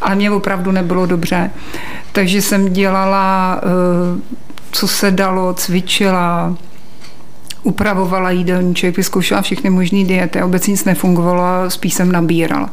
Ale 0.00 0.14
mě 0.14 0.30
opravdu 0.30 0.70
nebylo 0.72 1.06
dobře. 1.06 1.50
Takže 2.12 2.42
jsem 2.42 2.72
dělala, 2.72 3.60
eh, 3.62 4.20
co 4.72 4.88
se 4.88 5.10
dalo, 5.10 5.54
cvičila, 5.54 6.56
upravovala 7.62 8.30
jídelníček, 8.30 8.96
vyzkoušela 8.96 9.42
všechny 9.42 9.70
možné 9.70 10.04
diety 10.04 10.42
vůbec 10.42 10.66
nic 10.66 10.84
nefungovalo, 10.84 11.70
spíš 11.70 11.94
jsem 11.94 12.12
nabírala. 12.12 12.70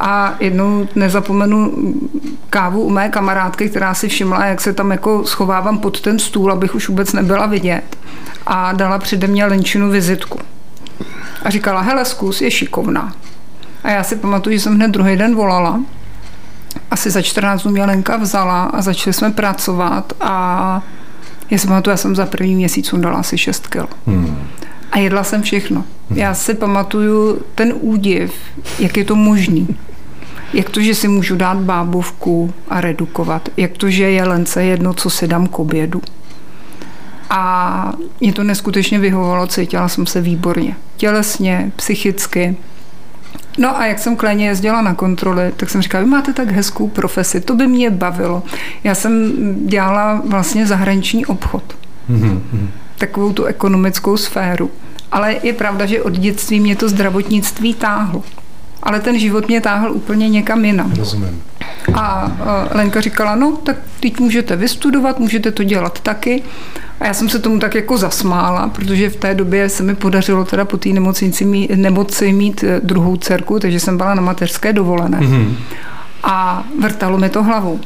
A 0.00 0.34
jednou 0.40 0.88
nezapomenu 0.94 1.72
kávu 2.50 2.82
u 2.82 2.90
mé 2.90 3.08
kamarádky, 3.08 3.68
která 3.68 3.94
si 3.94 4.08
všimla, 4.08 4.44
jak 4.44 4.60
se 4.60 4.72
tam 4.72 4.90
jako 4.90 5.24
schovávám 5.24 5.78
pod 5.78 6.00
ten 6.00 6.18
stůl, 6.18 6.52
abych 6.52 6.74
už 6.74 6.88
vůbec 6.88 7.12
nebyla 7.12 7.46
vidět. 7.46 7.96
A 8.46 8.72
dala 8.72 8.98
přede 8.98 9.26
mě 9.26 9.46
Lenčinu 9.46 9.90
vizitku. 9.90 10.38
A 11.42 11.50
říkala, 11.50 11.80
hele, 11.80 12.04
zkus, 12.04 12.40
je 12.40 12.50
šikovná. 12.50 13.12
A 13.84 13.90
já 13.90 14.02
si 14.02 14.16
pamatuju, 14.16 14.56
že 14.56 14.60
jsem 14.60 14.74
hned 14.74 14.88
druhý 14.88 15.16
den 15.16 15.34
volala. 15.34 15.80
Asi 16.90 17.10
za 17.10 17.22
14 17.22 17.62
dnů 17.62 17.72
mě 17.72 17.84
Lenka 17.84 18.16
vzala 18.16 18.64
a 18.64 18.82
začali 18.82 19.14
jsme 19.14 19.30
pracovat 19.30 20.12
a 20.20 20.82
já 21.50 21.58
si 21.58 21.66
pamatuju, 21.66 21.92
já 21.92 21.96
jsem 21.96 22.16
za 22.16 22.26
první 22.26 22.54
měsíc 22.54 22.94
dala 22.94 23.18
asi 23.18 23.38
6 23.38 23.66
kg. 23.66 23.86
Hmm. 24.06 24.48
A 24.92 24.98
jedla 24.98 25.24
jsem 25.24 25.42
všechno. 25.42 25.84
Já 26.14 26.34
si 26.34 26.54
pamatuju 26.54 27.42
ten 27.54 27.74
údiv, 27.80 28.34
jak 28.78 28.96
je 28.96 29.04
to 29.04 29.16
možný. 29.16 29.68
Jak 30.52 30.70
to, 30.70 30.80
že 30.80 30.94
si 30.94 31.08
můžu 31.08 31.36
dát 31.36 31.58
bábovku 31.58 32.54
a 32.68 32.80
redukovat? 32.80 33.48
Jak 33.56 33.72
to, 33.72 33.90
že 33.90 34.10
je 34.10 34.24
lence 34.24 34.64
jedno, 34.64 34.94
co 34.94 35.10
si 35.10 35.28
dám 35.28 35.46
k 35.46 35.58
obědu? 35.58 36.02
A 37.30 37.92
mě 38.20 38.32
to 38.32 38.44
neskutečně 38.44 38.98
vyhovovalo, 38.98 39.46
cítila 39.46 39.88
jsem 39.88 40.06
se 40.06 40.20
výborně. 40.20 40.76
Tělesně, 40.96 41.72
psychicky. 41.76 42.56
No 43.58 43.78
a 43.78 43.86
jak 43.86 43.98
jsem 43.98 44.16
kléně 44.16 44.46
jezdila 44.46 44.82
na 44.82 44.94
kontroly, 44.94 45.52
tak 45.56 45.70
jsem 45.70 45.82
říkala, 45.82 46.04
vy 46.04 46.10
máte 46.10 46.32
tak 46.32 46.50
hezkou 46.50 46.88
profesi, 46.88 47.40
to 47.40 47.54
by 47.54 47.66
mě 47.66 47.90
bavilo. 47.90 48.42
Já 48.84 48.94
jsem 48.94 49.32
dělala 49.66 50.22
vlastně 50.24 50.66
zahraniční 50.66 51.26
obchod. 51.26 51.76
Mm-hmm. 52.10 52.40
Takovou 53.02 53.32
tu 53.32 53.44
ekonomickou 53.44 54.16
sféru. 54.16 54.70
Ale 55.12 55.36
je 55.42 55.52
pravda, 55.52 55.86
že 55.86 56.02
od 56.02 56.12
dětství 56.12 56.60
mě 56.60 56.76
to 56.76 56.88
zdravotnictví 56.88 57.74
táhlo 57.74 58.22
ale 58.82 59.00
ten 59.00 59.18
život 59.18 59.48
mě 59.48 59.60
táhl 59.60 59.92
úplně 59.92 60.28
někam 60.28 60.64
jinam. 60.64 60.92
Rozumím. 60.92 61.42
A 61.94 62.32
Lenka 62.70 63.00
říkala, 63.00 63.34
no 63.34 63.56
tak 63.56 63.76
teď 64.00 64.20
můžete 64.20 64.56
vystudovat, 64.56 65.18
můžete 65.18 65.50
to 65.50 65.64
dělat 65.64 66.00
taky. 66.00 66.42
A 67.00 67.06
já 67.06 67.14
jsem 67.14 67.28
se 67.28 67.38
tomu 67.38 67.58
tak 67.58 67.74
jako 67.74 67.98
zasmála, 67.98 68.68
protože 68.68 69.10
v 69.10 69.16
té 69.16 69.34
době 69.34 69.68
se 69.68 69.82
mi 69.82 69.94
podařilo 69.94 70.44
teda 70.44 70.64
po 70.64 70.76
té 70.76 70.88
nemoci 70.88 71.44
mít, 71.44 71.70
nemoci 71.70 72.32
mít 72.32 72.64
eh, 72.64 72.80
druhou 72.84 73.16
dcerku, 73.16 73.58
takže 73.58 73.80
jsem 73.80 73.96
byla 73.96 74.14
na 74.14 74.22
mateřské 74.22 74.72
dovolené. 74.72 75.20
Mm-hmm. 75.20 75.54
A 76.22 76.64
vrtalo 76.80 77.18
mi 77.18 77.28
to 77.28 77.42
hlavou. 77.42 77.80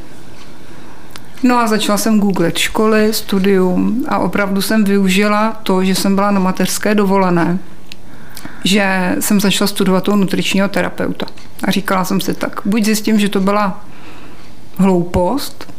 No 1.42 1.58
a 1.58 1.66
začala 1.66 1.98
jsem 1.98 2.20
googlit 2.20 2.58
školy, 2.58 3.12
studium 3.12 4.04
a 4.08 4.18
opravdu 4.18 4.62
jsem 4.62 4.84
využila 4.84 5.60
to, 5.62 5.84
že 5.84 5.94
jsem 5.94 6.14
byla 6.14 6.30
na 6.30 6.40
mateřské 6.40 6.94
dovolené 6.94 7.58
že 8.66 9.16
jsem 9.20 9.40
začala 9.40 9.68
studovat 9.68 10.04
toho 10.04 10.16
nutričního 10.16 10.68
terapeuta. 10.68 11.26
A 11.64 11.70
říkala 11.70 12.04
jsem 12.04 12.20
si 12.20 12.34
tak, 12.34 12.60
buď 12.64 12.84
zjistím, 12.84 13.18
že 13.18 13.28
to 13.28 13.40
byla 13.40 13.84
hloupost 14.76 15.72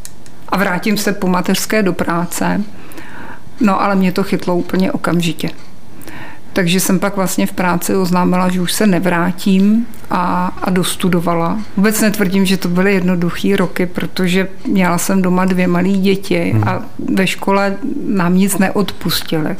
a 0.49 0.57
vrátím 0.57 0.97
se 0.97 1.13
po 1.13 1.27
mateřské 1.27 1.83
do 1.83 1.93
práce, 1.93 2.63
no 3.61 3.81
ale 3.81 3.95
mě 3.95 4.11
to 4.11 4.23
chytlo 4.23 4.55
úplně 4.55 4.91
okamžitě. 4.91 5.49
Takže 6.57 6.79
jsem 6.79 6.99
pak 6.99 7.15
vlastně 7.15 7.47
v 7.47 7.51
práci 7.51 7.95
oznámila, 7.95 8.49
že 8.49 8.61
už 8.61 8.73
se 8.73 8.87
nevrátím 8.87 9.87
a, 10.09 10.53
a 10.61 10.69
dostudovala. 10.69 11.59
Vůbec 11.77 12.01
netvrdím, 12.01 12.45
že 12.45 12.57
to 12.57 12.67
byly 12.67 12.93
jednoduché 12.93 13.55
roky, 13.55 13.85
protože 13.85 14.47
měla 14.67 14.97
jsem 14.97 15.21
doma 15.21 15.45
dvě 15.45 15.67
malé 15.67 15.89
děti 15.89 16.51
hmm. 16.53 16.63
a 16.67 16.81
ve 17.13 17.27
škole 17.27 17.77
nám 18.07 18.35
nic 18.35 18.57
neodpustili. 18.57 19.55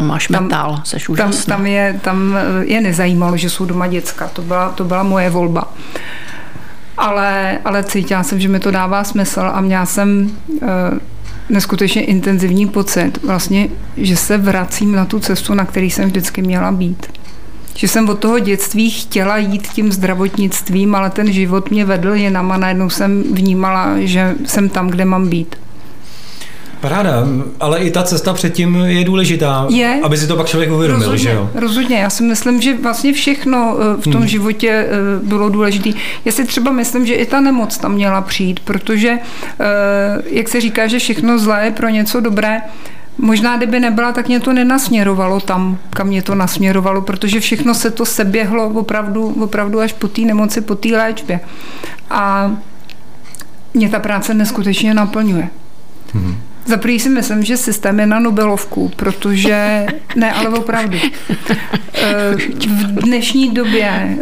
Máš 0.00 0.28
tam, 0.28 0.44
metal, 0.44 0.80
seš 0.84 1.10
Tam, 1.16 1.32
tam, 1.46 1.66
je, 1.66 2.00
tam 2.02 2.38
je 2.60 2.80
nezajímalo, 2.80 3.36
že 3.36 3.50
jsou 3.50 3.64
doma 3.64 3.86
děcka. 3.86 4.28
To 4.28 4.42
byla, 4.42 4.68
to 4.68 4.84
byla 4.84 5.02
moje 5.02 5.30
volba. 5.30 5.72
Ale, 6.96 7.58
ale 7.64 7.84
cítila 7.84 8.22
jsem, 8.22 8.40
že 8.40 8.48
mi 8.48 8.60
to 8.60 8.70
dává 8.70 9.04
smysl 9.04 9.50
a 9.54 9.60
měla 9.60 9.86
jsem 9.86 10.30
uh, 10.48 10.68
neskutečně 11.48 12.04
intenzivní 12.04 12.68
pocit, 12.68 13.22
vlastně, 13.22 13.68
že 13.96 14.16
se 14.16 14.38
vracím 14.38 14.92
na 14.92 15.04
tu 15.04 15.20
cestu, 15.20 15.54
na 15.54 15.64
který 15.64 15.90
jsem 15.90 16.08
vždycky 16.08 16.42
měla 16.42 16.72
být. 16.72 17.06
Že 17.76 17.88
jsem 17.88 18.08
od 18.08 18.18
toho 18.18 18.38
dětství 18.38 18.90
chtěla 18.90 19.38
jít 19.38 19.68
tím 19.68 19.92
zdravotnictvím, 19.92 20.94
ale 20.94 21.10
ten 21.10 21.32
život 21.32 21.70
mě 21.70 21.84
vedl 21.84 22.14
jinam 22.14 22.52
a 22.52 22.56
najednou 22.56 22.90
jsem 22.90 23.22
vnímala, 23.22 23.94
že 23.98 24.34
jsem 24.44 24.68
tam, 24.68 24.88
kde 24.88 25.04
mám 25.04 25.28
být. 25.28 25.56
Paráda, 26.84 27.26
ale 27.60 27.78
i 27.78 27.90
ta 27.90 28.02
cesta 28.02 28.32
předtím 28.32 28.74
je 28.74 29.04
důležitá, 29.04 29.66
je, 29.70 30.00
aby 30.02 30.16
si 30.16 30.26
to 30.26 30.36
pak 30.36 30.46
člověk 30.46 30.72
uvědomil, 30.72 31.00
rozhodně, 31.00 31.22
že 31.22 31.30
jo? 31.30 31.50
Rozhodně, 31.54 31.96
já 31.96 32.10
si 32.10 32.22
myslím, 32.22 32.60
že 32.60 32.76
vlastně 32.76 33.12
všechno 33.12 33.76
eh, 33.78 34.00
v 34.00 34.04
tom 34.04 34.20
hmm. 34.20 34.26
životě 34.26 34.68
eh, 34.68 34.96
bylo 35.22 35.48
důležité. 35.48 35.90
Já 36.24 36.32
si 36.32 36.44
třeba 36.44 36.72
myslím, 36.72 37.06
že 37.06 37.14
i 37.14 37.26
ta 37.26 37.40
nemoc 37.40 37.78
tam 37.78 37.92
měla 37.92 38.20
přijít, 38.20 38.60
protože, 38.60 39.08
eh, 39.10 40.22
jak 40.26 40.48
se 40.48 40.60
říká, 40.60 40.86
že 40.86 40.98
všechno 40.98 41.38
zlé 41.38 41.64
je 41.64 41.70
pro 41.70 41.88
něco 41.88 42.20
dobré, 42.20 42.60
Možná, 43.18 43.56
kdyby 43.56 43.80
nebyla, 43.80 44.12
tak 44.12 44.28
mě 44.28 44.40
to 44.40 44.52
nenasměrovalo 44.52 45.40
tam, 45.40 45.78
kam 45.90 46.06
mě 46.06 46.22
to 46.22 46.34
nasměrovalo, 46.34 47.02
protože 47.02 47.40
všechno 47.40 47.74
se 47.74 47.90
to 47.90 48.04
seběhlo 48.04 48.68
opravdu, 48.68 49.34
opravdu 49.42 49.80
až 49.80 49.92
po 49.92 50.08
té 50.08 50.20
nemoci, 50.20 50.60
po 50.60 50.74
té 50.74 50.88
léčbě. 50.88 51.40
A 52.10 52.52
mě 53.74 53.88
ta 53.88 53.98
práce 53.98 54.34
neskutečně 54.34 54.94
naplňuje. 54.94 55.48
Hmm. 56.14 56.36
Za 56.66 56.76
prvý 56.76 57.00
si 57.00 57.08
myslím, 57.08 57.44
že 57.44 57.56
systém 57.56 58.00
je 58.00 58.06
na 58.06 58.18
Nobelovku, 58.18 58.90
protože, 58.96 59.86
ne, 60.16 60.32
ale 60.32 60.48
opravdu, 60.48 60.98
eh, 61.94 62.34
v 62.66 63.04
dnešní 63.04 63.50
době 63.50 63.90
eh, 63.90 64.18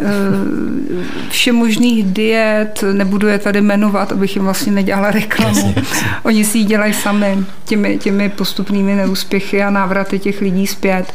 vše 1.29 1.51
možných 1.51 2.03
diet, 2.05 2.83
nebudu 2.93 3.27
je 3.27 3.39
tady 3.39 3.61
jmenovat, 3.61 4.11
abych 4.11 4.35
jim 4.35 4.45
vlastně 4.45 4.71
nedělala 4.71 5.11
reklamu. 5.11 5.75
Oni 6.23 6.45
si 6.45 6.57
ji 6.57 6.63
dělají 6.63 6.93
sami 6.93 7.37
těmi, 7.65 7.97
těmi 7.97 8.29
postupnými 8.29 8.95
neúspěchy 8.95 9.63
a 9.63 9.69
návraty 9.69 10.19
těch 10.19 10.41
lidí 10.41 10.67
zpět. 10.67 11.13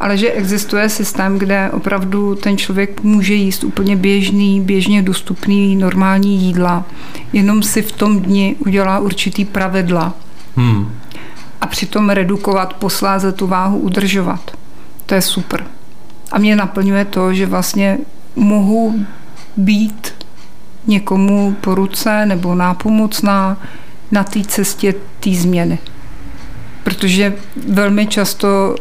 Ale 0.00 0.16
že 0.16 0.32
existuje 0.32 0.88
systém, 0.88 1.38
kde 1.38 1.70
opravdu 1.72 2.34
ten 2.34 2.58
člověk 2.58 3.02
může 3.02 3.34
jíst 3.34 3.64
úplně 3.64 3.96
běžný, 3.96 4.60
běžně 4.60 5.02
dostupný 5.02 5.76
normální 5.76 6.38
jídla, 6.38 6.84
jenom 7.32 7.62
si 7.62 7.82
v 7.82 7.92
tom 7.92 8.20
dni 8.20 8.56
udělá 8.58 8.98
určitý 8.98 9.44
pravidla 9.44 10.14
Hmm. 10.56 10.98
A 11.60 11.66
přitom 11.66 12.10
redukovat, 12.10 12.74
posláze 12.74 13.32
tu 13.32 13.46
váhu 13.46 13.78
udržovat. 13.78 14.50
To 15.06 15.14
je 15.14 15.22
super. 15.22 15.66
A 16.32 16.38
mě 16.38 16.56
naplňuje 16.56 17.04
to, 17.04 17.34
že 17.34 17.46
vlastně 17.46 17.98
mohu 18.36 19.06
být 19.56 20.14
někomu 20.86 21.56
po 21.60 21.74
ruce 21.74 22.26
nebo 22.26 22.54
nápomocná 22.54 23.56
na 24.10 24.24
té 24.24 24.44
cestě 24.44 24.94
té 25.20 25.30
změny. 25.30 25.78
protože 26.84 27.34
velmi 27.68 28.06
často 28.06 28.74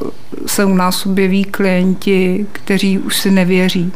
se 0.46 0.65
u 0.65 0.74
nás 0.74 1.05
objeví 1.05 1.44
klienti, 1.44 2.46
kteří 2.51 3.00
už 3.00 3.17
si 3.17 3.32
nevěří, 3.32 3.91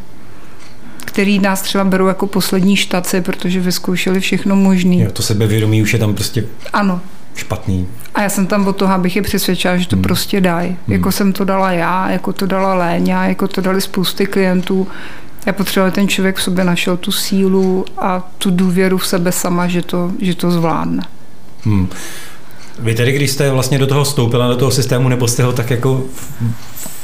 který 1.05 1.39
nás 1.39 1.61
třeba 1.61 1.83
berou 1.83 2.07
jako 2.07 2.27
poslední 2.27 2.75
štace, 2.75 3.21
protože 3.21 3.59
vyzkoušeli 3.59 4.19
všechno 4.19 4.55
možné. 4.55 5.09
to 5.11 5.23
sebevědomí 5.23 5.81
už 5.81 5.93
je 5.93 5.99
tam 5.99 6.13
prostě 6.15 6.45
ano. 6.73 7.01
Špatný. 7.39 7.87
A 8.15 8.21
já 8.21 8.29
jsem 8.29 8.47
tam 8.47 8.67
od 8.67 8.75
toho, 8.75 8.93
abych 8.93 9.15
je 9.15 9.21
přesvědčila, 9.21 9.77
že 9.77 9.87
to 9.87 9.95
hmm. 9.95 10.03
prostě 10.03 10.41
dají. 10.41 10.67
Hmm. 10.67 10.77
Jako 10.87 11.11
jsem 11.11 11.33
to 11.33 11.45
dala 11.45 11.71
já, 11.71 12.09
jako 12.09 12.33
to 12.33 12.45
dala 12.45 12.73
Léňa, 12.73 13.25
jako 13.25 13.47
to 13.47 13.61
dali 13.61 13.81
spousty 13.81 14.25
klientů. 14.25 14.87
Já 15.45 15.53
potřebovala, 15.53 15.91
ten 15.91 16.07
člověk 16.07 16.35
v 16.35 16.41
sobě 16.41 16.63
našel 16.63 16.97
tu 16.97 17.11
sílu 17.11 17.85
a 17.97 18.29
tu 18.37 18.51
důvěru 18.51 18.97
v 18.97 19.07
sebe 19.07 19.31
sama, 19.31 19.67
že 19.67 19.81
to, 19.81 20.11
že 20.21 20.35
to 20.35 20.51
zvládne. 20.51 21.03
Hmm. 21.63 21.87
Vy 22.79 22.95
tedy, 22.95 23.11
když 23.11 23.31
jste 23.31 23.51
vlastně 23.51 23.77
do 23.77 23.87
toho 23.87 24.03
vstoupila, 24.03 24.47
do 24.47 24.55
toho 24.55 24.71
systému, 24.71 25.09
nebo 25.09 25.27
jste 25.27 25.43
ho 25.43 25.53
tak 25.53 25.69
jako 25.69 26.03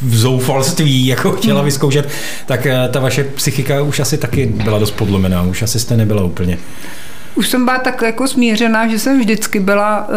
v 0.02 0.16
zoufalství 0.16 1.06
jako 1.06 1.32
chtěla 1.32 1.60
hmm. 1.60 1.66
vyzkoušet, 1.66 2.10
tak 2.46 2.66
eh, 2.66 2.90
ta 2.92 3.00
vaše 3.00 3.24
psychika 3.24 3.82
už 3.82 4.00
asi 4.00 4.18
taky 4.18 4.46
byla 4.46 4.80
dost 4.80 4.92
podlomená, 4.92 5.42
už 5.42 5.62
asi 5.62 5.80
jste 5.80 5.98
nebyla 5.98 6.24
úplně. 6.24 6.58
Už 7.36 7.50
jsem 7.50 7.66
byla 7.66 7.78
tak 7.78 8.02
jako 8.02 8.28
smířená, 8.28 8.88
že 8.88 9.00
jsem 9.00 9.20
vždycky 9.20 9.60
byla 9.60 10.08
uh, 10.08 10.14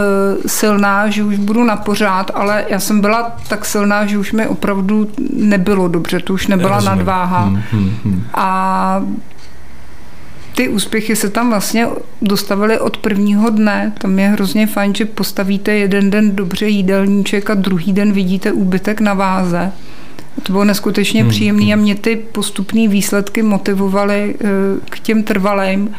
silná, 0.47 1.11
že 1.11 1.25
už 1.25 1.39
budu 1.39 1.65
na 1.65 1.77
pořád, 1.77 2.31
ale 2.35 2.65
já 2.69 2.81
jsem 2.81 3.01
byla 3.01 3.37
tak 3.49 3.65
silná, 3.65 4.07
že 4.07 4.19
už 4.19 4.33
mi 4.33 4.47
opravdu 4.47 5.11
nebylo 5.33 5.89
dobře, 5.89 6.21
to 6.21 6.35
už 6.35 6.47
nebyla 6.47 6.77
Rozumím. 6.77 6.99
nadváha. 6.99 7.45
Hmm, 7.45 7.63
hmm, 7.73 7.91
hmm. 8.05 8.25
A 8.35 9.03
ty 10.59 10.69
úspěchy 10.69 11.17
se 11.17 11.31
tam 11.31 11.51
vlastně 11.51 11.89
dostavily 12.23 12.79
od 12.79 12.97
prvního 12.97 13.51
dne. 13.51 13.93
Tam 13.99 14.19
je 14.19 14.29
hrozně 14.29 14.67
fajn, 14.67 14.95
že 14.95 15.05
postavíte 15.05 15.73
jeden 15.73 16.11
den 16.11 16.37
dobře 16.37 16.69
jídelníček 16.69 17.51
a 17.51 17.55
druhý 17.55 17.93
den 17.93 18.13
vidíte 18.13 18.53
úbytek 18.53 19.01
na 19.01 19.15
váze. 19.15 19.73
To 20.43 20.53
bylo 20.53 20.65
neskutečně 20.65 21.21
hmm. 21.21 21.31
příjemné 21.31 21.73
a 21.73 21.77
mě 21.77 21.95
ty 21.95 22.17
postupné 22.17 22.89
výsledky 22.89 23.43
motivovaly 23.43 24.35
eh, 24.41 24.47
k 24.91 24.99
těm 25.01 25.23
trvalým. 25.23 25.91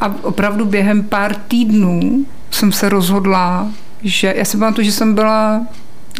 A 0.00 0.14
opravdu 0.22 0.64
během 0.64 1.02
pár 1.02 1.34
týdnů 1.34 2.24
jsem 2.50 2.72
se 2.72 2.88
rozhodla, 2.88 3.68
že 4.02 4.34
já 4.36 4.44
si 4.44 4.56
pamatuju, 4.56 4.84
že 4.84 4.92
jsem 4.92 5.14
byla 5.14 5.66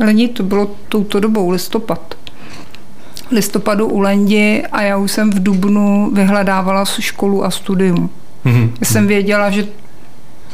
lení, 0.01 0.29
to 0.29 0.43
bylo 0.43 0.71
touto 0.89 1.21
dobou, 1.21 1.51
listopad 1.51 2.15
listopadu 3.31 3.87
u 3.87 4.01
Lendi 4.01 4.63
a 4.73 4.83
já 4.83 4.97
už 4.97 5.13
jsem 5.13 5.31
v 5.31 5.43
Dubnu 5.43 6.11
vyhledávala 6.15 6.85
školu 6.85 7.45
a 7.45 7.51
studium. 7.51 8.11
Mm-hmm. 8.45 8.71
Já 8.81 8.87
jsem 8.87 9.07
věděla, 9.07 9.51
že 9.51 9.67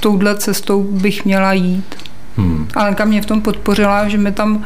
touhle 0.00 0.36
cestou 0.36 0.82
bych 0.82 1.24
měla 1.24 1.52
jít. 1.52 1.94
Hmm. 2.36 2.68
A 2.74 2.84
Lenka 2.84 3.04
mě 3.04 3.22
v 3.22 3.26
tom 3.26 3.40
podpořila, 3.40 4.08
že 4.08 4.18
mi 4.18 4.32
tam 4.32 4.64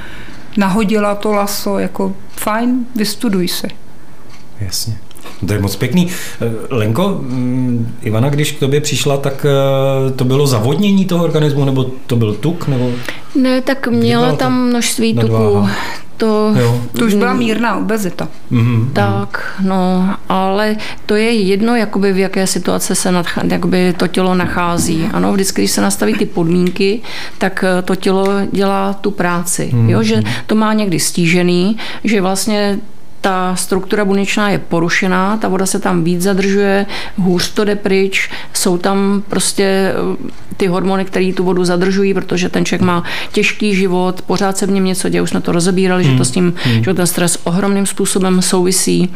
nahodila 0.56 1.14
to 1.14 1.32
laso, 1.32 1.78
jako 1.78 2.14
fajn, 2.36 2.86
vystuduj 2.96 3.48
si. 3.48 3.68
Jasně. 4.60 4.98
To 5.47 5.52
je 5.52 5.59
moc 5.59 5.76
pěkný. 5.76 6.09
Eh, 6.40 6.47
Lenko, 6.70 7.18
mm, 7.23 7.94
Ivana, 8.02 8.28
když 8.28 8.52
k 8.52 8.59
tobě 8.59 8.80
přišla, 8.80 9.16
tak 9.16 9.47
eh, 9.49 10.12
to 10.12 10.25
bylo 10.25 10.47
zavodnění 10.47 11.04
toho 11.04 11.25
organismu, 11.25 11.64
nebo 11.64 11.87
to 12.06 12.16
byl 12.16 12.35
tuk? 12.35 12.68
Nebo... 12.68 12.90
Ne, 13.35 13.61
tak 13.61 13.88
měla 13.88 14.37
tam 14.37 14.68
množství 14.68 15.14
tuku 15.14 15.66
to... 16.20 16.54
Jo. 16.59 16.80
To 16.99 17.04
už 17.04 17.14
byla 17.14 17.32
mírná 17.32 17.76
obezita. 17.76 18.28
Mm-hmm. 18.52 18.92
Tak, 18.92 19.61
no, 19.61 20.14
ale 20.28 20.76
to 21.06 21.14
je 21.14 21.32
jedno, 21.32 21.76
jakoby 21.76 22.12
v 22.12 22.18
jaké 22.18 22.47
situace 22.47 22.94
se 22.94 23.12
nad, 23.12 23.26
jakoby 23.49 23.94
to 23.97 24.06
tělo 24.06 24.35
nachází. 24.35 25.09
Ano, 25.12 25.32
vždycky, 25.32 25.62
když 25.62 25.70
se 25.70 25.80
nastaví 25.80 26.14
ty 26.14 26.26
podmínky, 26.26 27.00
tak 27.38 27.64
eh, 27.64 27.82
to 27.82 27.97
tělo 27.97 28.26
dělá 28.52 28.92
tu 28.92 29.11
práci. 29.11 29.70
Mm-hmm. 29.73 29.88
Jo, 29.88 30.02
že 30.02 30.23
to 30.47 30.54
má 30.54 30.73
někdy 30.73 31.00
stížený, 31.00 31.76
že 32.04 32.20
vlastně 32.20 32.78
ta 33.20 33.56
struktura 33.56 34.04
buněčná 34.04 34.50
je 34.50 34.58
porušená, 34.58 35.36
ta 35.36 35.48
voda 35.48 35.66
se 35.66 35.78
tam 35.78 36.04
víc 36.04 36.22
zadržuje, 36.22 36.86
hůř 37.16 37.48
to 37.50 37.64
jde 37.64 37.76
pryč, 37.76 38.30
jsou 38.54 38.78
tam 38.78 39.22
prostě 39.28 39.64
eh, 39.64 40.30
ty 40.56 40.66
hormony, 40.66 41.04
které 41.04 41.32
tu 41.32 41.44
vodu 41.44 41.64
zadržují, 41.64 42.14
protože 42.14 42.48
ten 42.48 42.64
člověk 42.64 42.82
má 42.82 43.04
těžký 43.32 43.75
život, 43.75 44.23
pořád 44.23 44.58
se 44.58 44.66
v 44.66 44.71
něm 44.71 44.84
něco 44.84 45.08
děje, 45.08 45.23
už 45.23 45.30
jsme 45.30 45.40
to 45.40 45.52
rozebírali, 45.52 46.04
hmm. 46.04 46.12
že 46.12 46.18
to 46.18 46.25
s 46.25 46.30
tím, 46.30 46.54
hmm. 46.56 46.84
že 46.84 46.95
ten 46.95 47.06
stres 47.06 47.38
ohromným 47.45 47.86
způsobem 47.86 48.42
souvisí 48.42 49.10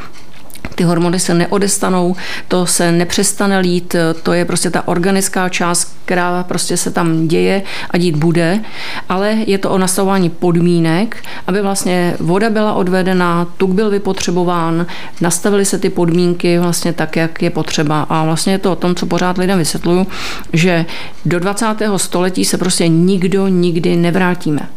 ty 0.75 0.85
hormony 0.85 1.21
se 1.21 1.35
neodestanou, 1.35 2.17
to 2.49 2.67
se 2.67 2.93
nepřestane 2.93 3.59
lít, 3.59 3.97
to 4.23 4.33
je 4.33 4.45
prostě 4.45 4.71
ta 4.71 4.89
organická 4.89 5.49
část, 5.49 5.97
která 6.05 6.43
prostě 6.43 6.77
se 6.77 6.91
tam 6.91 7.29
děje 7.29 7.63
a 7.91 7.99
dít 7.99 8.17
bude, 8.17 8.61
ale 9.09 9.37
je 9.47 9.59
to 9.59 9.71
o 9.71 9.79
nastavování 9.79 10.31
podmínek, 10.31 11.25
aby 11.47 11.63
vlastně 11.63 12.17
voda 12.21 12.51
byla 12.51 12.75
odvedena, 12.75 13.47
tuk 13.57 13.71
byl 13.71 13.91
vypotřebován, 13.91 14.87
nastavily 15.21 15.65
se 15.65 15.79
ty 15.79 15.91
podmínky 15.91 16.59
vlastně 16.59 16.93
tak, 16.93 17.17
jak 17.17 17.43
je 17.43 17.51
potřeba. 17.51 18.03
A 18.03 18.25
vlastně 18.25 18.53
je 18.53 18.59
to 18.59 18.73
o 18.73 18.77
tom, 18.77 18.95
co 18.95 19.07
pořád 19.07 19.39
lidem 19.39 19.59
vysvětluju, 19.59 20.07
že 20.53 20.87
do 21.25 21.41
20. 21.41 21.67
století 21.97 22.45
se 22.45 22.59
prostě 22.59 22.89
nikdo 22.89 23.49
nikdy 23.49 23.97
nevrátíme. 23.97 24.69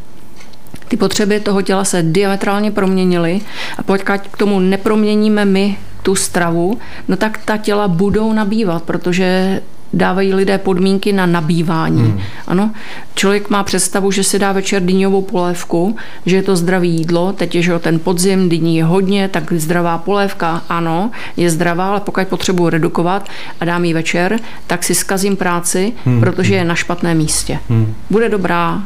Ty 0.87 0.97
potřeby 0.97 1.39
toho 1.39 1.61
těla 1.61 1.83
se 1.83 2.03
diametrálně 2.03 2.71
proměnily 2.71 3.41
a 3.77 3.83
pokud 3.83 4.01
k 4.01 4.37
tomu 4.37 4.59
neproměníme 4.59 5.45
my 5.45 5.77
tu 6.03 6.15
stravu, 6.15 6.77
no 7.07 7.17
tak 7.17 7.39
ta 7.45 7.57
těla 7.57 7.87
budou 7.87 8.33
nabývat, 8.33 8.83
protože 8.83 9.61
dávají 9.93 10.33
lidé 10.33 10.57
podmínky 10.57 11.13
na 11.13 11.25
nabývání. 11.25 12.01
Hmm. 12.01 12.19
Ano, 12.47 12.71
člověk 13.15 13.49
má 13.49 13.63
představu, 13.63 14.11
že 14.11 14.23
si 14.23 14.39
dá 14.39 14.51
večer 14.51 14.83
dyňovou 14.83 15.21
polévku, 15.21 15.95
že 16.25 16.35
je 16.35 16.43
to 16.43 16.55
zdravé 16.55 16.85
jídlo, 16.85 17.33
teď 17.33 17.55
je 17.55 17.61
že 17.61 17.79
ten 17.79 17.99
podzim, 17.99 18.49
dyní 18.49 18.77
je 18.77 18.83
hodně, 18.83 19.27
tak 19.27 19.53
zdravá 19.53 19.97
polévka, 19.97 20.61
ano, 20.69 21.11
je 21.37 21.49
zdravá, 21.49 21.89
ale 21.89 21.99
pokud 21.99 22.27
potřebuji 22.27 22.69
redukovat 22.69 23.29
a 23.59 23.65
dám 23.65 23.85
ji 23.85 23.93
večer, 23.93 24.39
tak 24.67 24.83
si 24.83 24.95
skazím 24.95 25.35
práci, 25.35 25.93
hmm. 26.05 26.19
protože 26.19 26.55
je 26.55 26.63
na 26.63 26.75
špatném 26.75 27.17
místě. 27.17 27.59
Hmm. 27.69 27.93
Bude 28.09 28.29
dobrá 28.29 28.83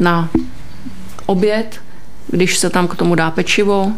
na 0.00 0.28
oběd, 1.26 1.80
když 2.28 2.58
se 2.58 2.70
tam 2.70 2.88
k 2.88 2.94
tomu 2.94 3.14
dá 3.14 3.30
pečivo, 3.30 3.92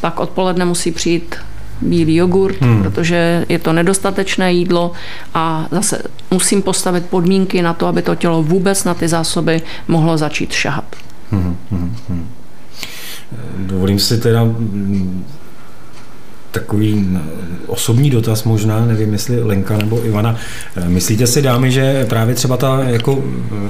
pak 0.00 0.20
odpoledne 0.20 0.64
musí 0.64 0.90
přijít 0.90 1.36
bílý 1.80 2.16
jogurt, 2.16 2.60
hmm. 2.60 2.82
protože 2.82 3.46
je 3.48 3.58
to 3.58 3.72
nedostatečné 3.72 4.52
jídlo 4.52 4.92
a 5.34 5.66
zase 5.70 6.02
musím 6.30 6.62
postavit 6.62 7.06
podmínky 7.06 7.62
na 7.62 7.74
to, 7.74 7.86
aby 7.86 8.02
to 8.02 8.14
tělo 8.14 8.42
vůbec 8.42 8.84
na 8.84 8.94
ty 8.94 9.08
zásoby 9.08 9.62
mohlo 9.88 10.18
začít 10.18 10.52
šahat. 10.52 10.96
Hmm, 11.30 11.56
hmm, 11.70 11.96
hmm. 12.08 12.28
Dovolím 13.58 13.98
si 13.98 14.18
teda 14.18 14.40
takový 16.54 17.18
osobní 17.66 18.10
dotaz 18.10 18.44
možná, 18.44 18.86
nevím, 18.86 19.12
jestli 19.12 19.42
Lenka 19.42 19.76
nebo 19.76 20.06
Ivana. 20.06 20.36
Myslíte 20.86 21.26
si, 21.26 21.42
dámy, 21.42 21.70
že 21.70 22.06
právě 22.08 22.34
třeba 22.34 22.56
ta 22.56 22.84
jako 22.84 23.24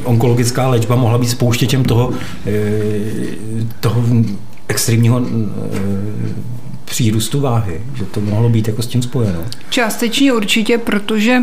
onkologická 0.05 0.69
léčba 0.69 0.97
mohla 0.97 1.19
být 1.19 1.29
spouštěčem 1.29 1.85
toho, 1.85 2.13
eh, 2.47 2.51
toho 3.81 4.05
extrémního 4.69 5.23
přírůstu 6.85 7.41
váhy, 7.41 7.81
že 7.95 8.05
to 8.05 8.21
mohlo 8.21 8.49
být 8.49 8.69
jako 8.69 8.83
s 8.83 8.87
tím 8.87 9.03
spojeno? 9.03 9.39
Částečně 9.71 10.33
určitě, 10.33 10.79
protože 10.79 11.39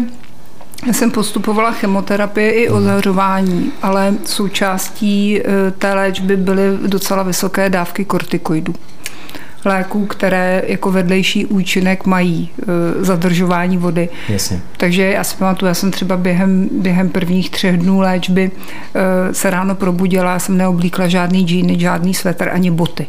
já 0.87 0.93
jsem 0.93 1.11
postupovala 1.11 1.71
chemoterapie 1.71 2.51
i 2.51 2.67
hmm. 2.67 2.77
ozařování, 2.77 3.71
ale 3.81 4.13
součástí 4.25 5.41
té 5.77 5.93
léčby 5.93 6.37
byly 6.37 6.77
docela 6.87 7.23
vysoké 7.23 7.69
dávky 7.69 8.05
kortikoidů 8.05 8.73
léků, 9.65 10.05
které 10.05 10.63
jako 10.67 10.91
vedlejší 10.91 11.45
účinek 11.45 12.05
mají 12.05 12.49
e, 12.61 12.65
zadržování 13.05 13.77
vody. 13.77 14.09
Jasně. 14.29 14.59
Takže 14.77 15.03
já 15.03 15.23
si 15.23 15.37
pamatuju, 15.37 15.67
já 15.67 15.73
jsem 15.73 15.91
třeba 15.91 16.17
během, 16.17 16.69
během 16.71 17.09
prvních 17.09 17.49
třech 17.49 17.77
dnů 17.77 17.99
léčby 17.99 18.51
e, 18.95 19.33
se 19.33 19.49
ráno 19.49 19.75
probudila, 19.75 20.31
já 20.31 20.39
jsem 20.39 20.57
neoblíkla 20.57 21.07
žádný 21.07 21.47
džíny, 21.47 21.79
žádný 21.79 22.13
svetr 22.13 22.49
ani 22.49 22.71
boty. 22.71 23.07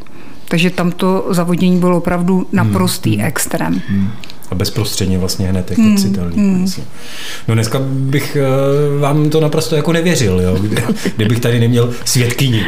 Takže 0.48 0.70
tam 0.70 0.92
to 0.92 1.26
zavodnění 1.30 1.80
bylo 1.80 1.96
opravdu 1.96 2.46
naprostý 2.52 3.16
hmm. 3.16 3.26
extrém. 3.26 3.82
Hmm 3.88 4.10
a 4.52 4.54
bezprostředně 4.54 5.18
vlastně 5.18 5.48
hned 5.48 5.70
jako 5.70 5.82
hmm, 5.82 5.96
citelný. 5.96 6.36
Hmm. 6.36 6.72
No 7.48 7.54
dneska 7.54 7.78
bych 7.82 8.36
uh, 8.94 9.00
vám 9.00 9.30
to 9.30 9.40
naprosto 9.40 9.76
jako 9.76 9.92
nevěřil, 9.92 10.40
jo, 10.40 10.58
kdybych 11.16 11.40
tady 11.40 11.60
neměl 11.60 11.92
svědkyni. 12.04 12.66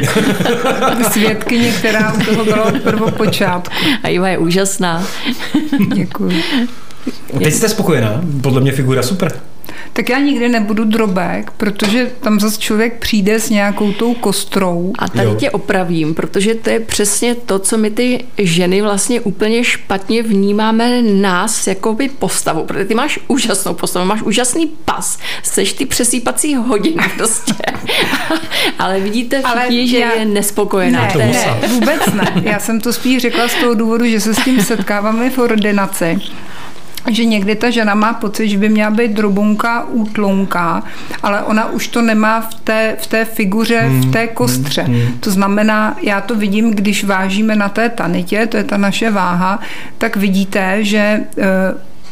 svědkyni, 1.11 1.71
která 1.71 2.13
u 2.13 2.19
toho 2.19 2.45
byla 2.45 2.63
od 2.63 2.81
prvopočátku. 2.81 3.75
A 4.03 4.07
Iva 4.07 4.27
je 4.27 4.37
úžasná. 4.37 5.03
Děkuji. 5.93 6.43
Teď 7.43 7.53
jste 7.53 7.69
spokojená? 7.69 8.21
Podle 8.41 8.61
mě 8.61 8.71
figura 8.71 9.03
super. 9.03 9.31
Tak 9.95 10.09
já 10.09 10.19
nikdy 10.19 10.49
nebudu 10.49 10.83
drobek, 10.83 11.51
protože 11.51 12.11
tam 12.21 12.39
zase 12.39 12.59
člověk 12.59 12.99
přijde 12.99 13.39
s 13.39 13.49
nějakou 13.49 13.91
tou 13.91 14.13
kostrou. 14.13 14.93
A 14.99 15.09
tady 15.09 15.27
jo. 15.27 15.35
tě 15.35 15.51
opravím, 15.51 16.15
protože 16.15 16.55
to 16.55 16.69
je 16.69 16.79
přesně 16.79 17.35
to, 17.35 17.59
co 17.59 17.77
my 17.77 17.91
ty 17.91 18.25
ženy 18.37 18.81
vlastně 18.81 19.21
úplně 19.21 19.63
špatně 19.63 20.23
vnímáme 20.23 21.01
nás 21.01 21.67
jako 21.67 21.93
by 21.93 22.09
postavu, 22.09 22.65
protože 22.65 22.85
ty 22.85 22.95
máš 22.95 23.19
úžasnou 23.27 23.73
postavu, 23.73 24.05
máš 24.05 24.21
úžasný 24.21 24.67
pas, 24.85 25.19
seš 25.43 25.73
ty 25.73 25.85
přesýpací 25.85 26.55
hodiny 26.55 27.03
prostě. 27.17 27.53
Ale 28.79 28.99
vidíte 28.99 29.41
všichni, 29.41 29.87
že 29.87 29.99
já... 29.99 30.13
je 30.13 30.25
nespokojená. 30.25 31.07
Ne, 31.17 31.27
ne, 31.27 31.67
vůbec 31.67 32.05
ne. 32.13 32.33
Já 32.43 32.59
jsem 32.59 32.81
to 32.81 32.93
spíš 32.93 33.21
řekla 33.21 33.47
z 33.47 33.55
toho 33.55 33.73
důvodu, 33.73 34.05
že 34.05 34.19
se 34.19 34.33
s 34.33 34.43
tím 34.43 34.61
setkáváme 34.61 35.29
v 35.29 35.37
ordinaci 35.37 36.19
že 37.07 37.25
někdy 37.25 37.55
ta 37.55 37.69
žena 37.69 37.95
má 37.95 38.13
pocit, 38.13 38.49
že 38.49 38.57
by 38.57 38.69
měla 38.69 38.91
být 38.91 39.11
drobunka, 39.11 39.85
útlunka, 39.85 40.83
ale 41.23 41.43
ona 41.43 41.71
už 41.71 41.87
to 41.87 42.01
nemá 42.01 42.41
v 42.41 42.55
té, 42.55 42.95
v 42.99 43.07
té 43.07 43.25
figuře, 43.25 43.79
hmm. 43.79 44.01
v 44.01 44.11
té 44.11 44.27
kostře. 44.27 44.81
Hmm. 44.81 44.95
hmm. 44.95 45.17
To 45.19 45.31
znamená, 45.31 45.97
já 46.01 46.21
to 46.21 46.35
vidím, 46.35 46.71
když 46.71 47.03
vážíme 47.03 47.55
na 47.55 47.69
té 47.69 47.89
tanitě, 47.89 48.47
to 48.47 48.57
je 48.57 48.63
ta 48.63 48.77
naše 48.77 49.11
váha, 49.11 49.59
tak 49.97 50.15
vidíte, 50.15 50.83
že 50.83 51.23
uh, 51.37 51.43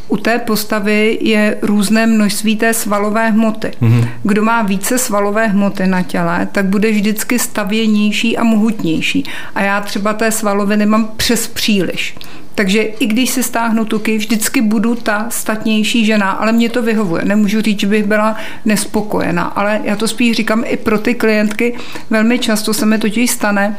u 0.08 0.16
té 0.16 0.38
postavy 0.38 1.18
je 1.20 1.58
různé 1.62 2.06
množství 2.06 2.56
té 2.56 2.74
svalové 2.74 3.30
hmoty. 3.30 3.70
Mm-hmm. 3.82 4.08
Kdo 4.22 4.42
má 4.42 4.62
více 4.62 4.98
svalové 4.98 5.46
hmoty 5.46 5.86
na 5.86 6.02
těle, 6.02 6.48
tak 6.52 6.66
bude 6.66 6.90
vždycky 6.90 7.38
stavěnější 7.38 8.36
a 8.36 8.44
mohutnější. 8.44 9.24
A 9.54 9.62
já 9.62 9.80
třeba 9.80 10.12
té 10.12 10.30
svaloviny 10.30 10.86
mám 10.86 11.08
přes 11.16 11.46
příliš. 11.46 12.16
Takže 12.54 12.82
i 12.82 13.06
když 13.06 13.30
si 13.30 13.42
stáhnu 13.42 13.84
tuky, 13.84 14.18
vždycky 14.18 14.60
budu 14.60 14.94
ta 14.94 15.26
statnější 15.30 16.04
žena, 16.04 16.30
ale 16.30 16.52
mě 16.52 16.68
to 16.68 16.82
vyhovuje. 16.82 17.24
Nemůžu 17.24 17.60
říct, 17.60 17.80
že 17.80 17.86
bych 17.86 18.04
byla 18.04 18.36
nespokojená, 18.64 19.42
ale 19.42 19.80
já 19.84 19.96
to 19.96 20.08
spíš 20.08 20.36
říkám 20.36 20.64
i 20.66 20.76
pro 20.76 20.98
ty 20.98 21.14
klientky. 21.14 21.76
Velmi 22.10 22.38
často 22.38 22.74
se 22.74 22.86
mi 22.86 22.98
totiž 22.98 23.30
stane, 23.30 23.76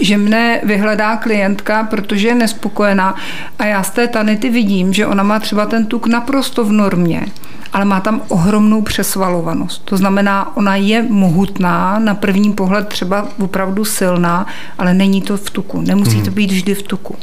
že 0.00 0.16
mne 0.18 0.60
vyhledá 0.62 1.16
klientka, 1.16 1.84
protože 1.84 2.28
je 2.28 2.34
nespokojená 2.34 3.14
a 3.58 3.64
já 3.64 3.82
z 3.82 3.90
té 3.90 4.08
tanity 4.08 4.50
vidím, 4.50 4.92
že 4.92 5.06
ona 5.06 5.22
má 5.22 5.40
třeba 5.40 5.66
ten 5.66 5.86
tuk 5.86 6.06
naprosto 6.06 6.64
v 6.64 6.72
normě, 6.72 7.26
ale 7.72 7.84
má 7.84 8.00
tam 8.00 8.22
ohromnou 8.28 8.82
přesvalovanost. 8.82 9.84
To 9.84 9.96
znamená, 9.96 10.56
ona 10.56 10.76
je 10.76 11.02
mohutná, 11.02 11.98
na 11.98 12.14
první 12.14 12.52
pohled 12.52 12.88
třeba 12.88 13.28
opravdu 13.40 13.84
silná, 13.84 14.46
ale 14.78 14.94
není 14.94 15.22
to 15.22 15.36
v 15.36 15.50
tuku. 15.50 15.80
Nemusí 15.80 16.18
to 16.18 16.24
hmm. 16.24 16.34
být 16.34 16.50
vždy 16.50 16.74
v 16.74 16.82
tuku. 16.82 17.16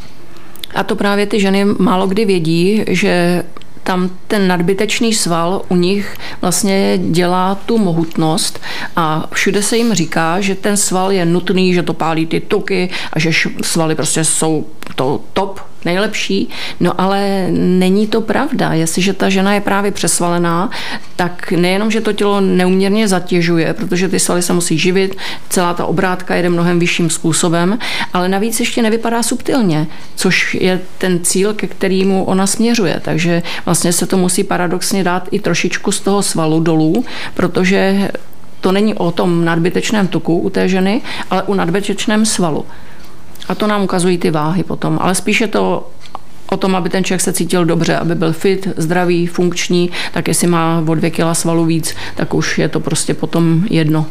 A 0.76 0.84
to 0.84 0.96
právě 0.96 1.26
ty 1.26 1.40
ženy 1.40 1.66
málo 1.66 2.08
kdy 2.08 2.26
vědí, 2.26 2.84
že 2.88 3.44
tam 3.84 4.10
ten 4.28 4.48
nadbytečný 4.48 5.14
sval 5.14 5.62
u 5.70 5.76
nich 5.76 6.16
vlastně 6.42 7.00
dělá 7.12 7.56
tu 7.56 7.78
mohutnost 7.78 8.62
a 8.96 9.28
všude 9.34 9.64
se 9.64 9.78
jim 9.78 9.94
říká, 9.94 10.42
že 10.42 10.56
ten 10.56 10.78
sval 10.78 11.12
je 11.12 11.26
nutný, 11.26 11.74
že 11.74 11.84
to 11.84 11.94
pálí 11.94 12.26
ty 12.26 12.40
tuky 12.40 12.90
a 13.14 13.20
že 13.20 13.32
svaly 13.62 13.96
prostě 13.96 14.24
jsou 14.24 14.66
to 14.96 15.22
top 15.34 15.71
nejlepší. 15.86 16.50
No 16.80 17.02
ale 17.02 17.48
není 17.52 18.08
to 18.08 18.22
pravda. 18.22 18.74
Jestliže 18.74 19.14
ta 19.14 19.30
žena 19.30 19.54
je 19.54 19.62
právě 19.62 19.92
přesvalená, 19.92 20.70
tak 21.16 21.52
nejenom, 21.52 21.92
že 21.92 22.02
to 22.02 22.14
tělo 22.14 22.42
neuměrně 22.42 23.08
zatěžuje, 23.08 23.74
protože 23.74 24.10
ty 24.10 24.20
svaly 24.20 24.42
se 24.42 24.54
musí 24.54 24.78
živit, 24.78 25.18
celá 25.50 25.74
ta 25.74 25.86
obrátka 25.86 26.36
jede 26.36 26.50
mnohem 26.50 26.80
vyšším 26.80 27.10
způsobem, 27.10 27.80
ale 28.14 28.30
navíc 28.30 28.60
ještě 28.60 28.82
nevypadá 28.82 29.24
subtilně, 29.24 29.88
což 30.16 30.54
je 30.54 30.82
ten 30.98 31.20
cíl, 31.24 31.54
ke 31.54 31.68
kterému 31.68 32.24
ona 32.24 32.48
směřuje. 32.48 33.02
Takže 33.02 33.44
vlastně 33.66 33.94
se 33.94 34.06
to 34.06 34.18
musí 34.18 34.44
paradoxně 34.44 35.04
dát 35.04 35.28
i 35.32 35.40
trošičku 35.40 35.92
z 35.92 36.00
toho 36.00 36.24
svalu 36.24 36.60
dolů, 36.60 37.06
protože 37.34 38.10
to 38.62 38.72
není 38.72 38.94
o 38.94 39.12
tom 39.12 39.46
nadbytečném 39.46 40.08
tuku 40.08 40.38
u 40.38 40.50
té 40.50 40.70
ženy, 40.70 41.02
ale 41.30 41.44
u 41.44 41.54
nadbytečném 41.54 42.26
svalu. 42.26 42.66
A 43.52 43.56
to 43.56 43.68
nám 43.68 43.84
ukazují 43.84 44.18
ty 44.18 44.32
váhy 44.32 44.64
potom. 44.64 44.98
Ale 45.02 45.16
spíše 45.16 45.48
to 45.48 45.90
o 46.52 46.58
tom, 46.58 46.76
aby 46.76 46.90
ten 46.90 47.04
člověk 47.04 47.22
se 47.22 47.34
cítil 47.34 47.66
dobře, 47.66 47.98
aby 47.98 48.16
byl 48.16 48.34
fit, 48.34 48.68
zdravý, 48.78 49.28
funkční, 49.28 49.90
tak 50.14 50.28
jestli 50.28 50.48
má 50.48 50.84
o 50.88 50.96
dvě 50.96 51.10
kila 51.10 51.34
svalu 51.34 51.66
víc, 51.66 51.96
tak 52.16 52.34
už 52.34 52.58
je 52.58 52.70
to 52.70 52.80
prostě 52.80 53.14
potom 53.14 53.64
jedno. 53.70 54.06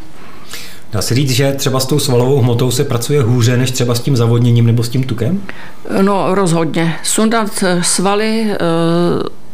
Dá 0.91 1.01
se 1.01 1.15
říct, 1.15 1.31
že 1.31 1.53
třeba 1.53 1.79
s 1.79 1.85
tou 1.85 1.99
svalovou 1.99 2.39
hmotou 2.39 2.71
se 2.71 2.83
pracuje 2.83 3.21
hůře 3.21 3.57
než 3.57 3.71
třeba 3.71 3.95
s 3.95 3.99
tím 3.99 4.15
zavodněním 4.15 4.65
nebo 4.65 4.83
s 4.83 4.89
tím 4.89 5.03
tukem? 5.03 5.41
No 6.01 6.35
rozhodně. 6.35 6.95
Sundat 7.03 7.63
svaly 7.81 8.47
eh, 8.51 8.57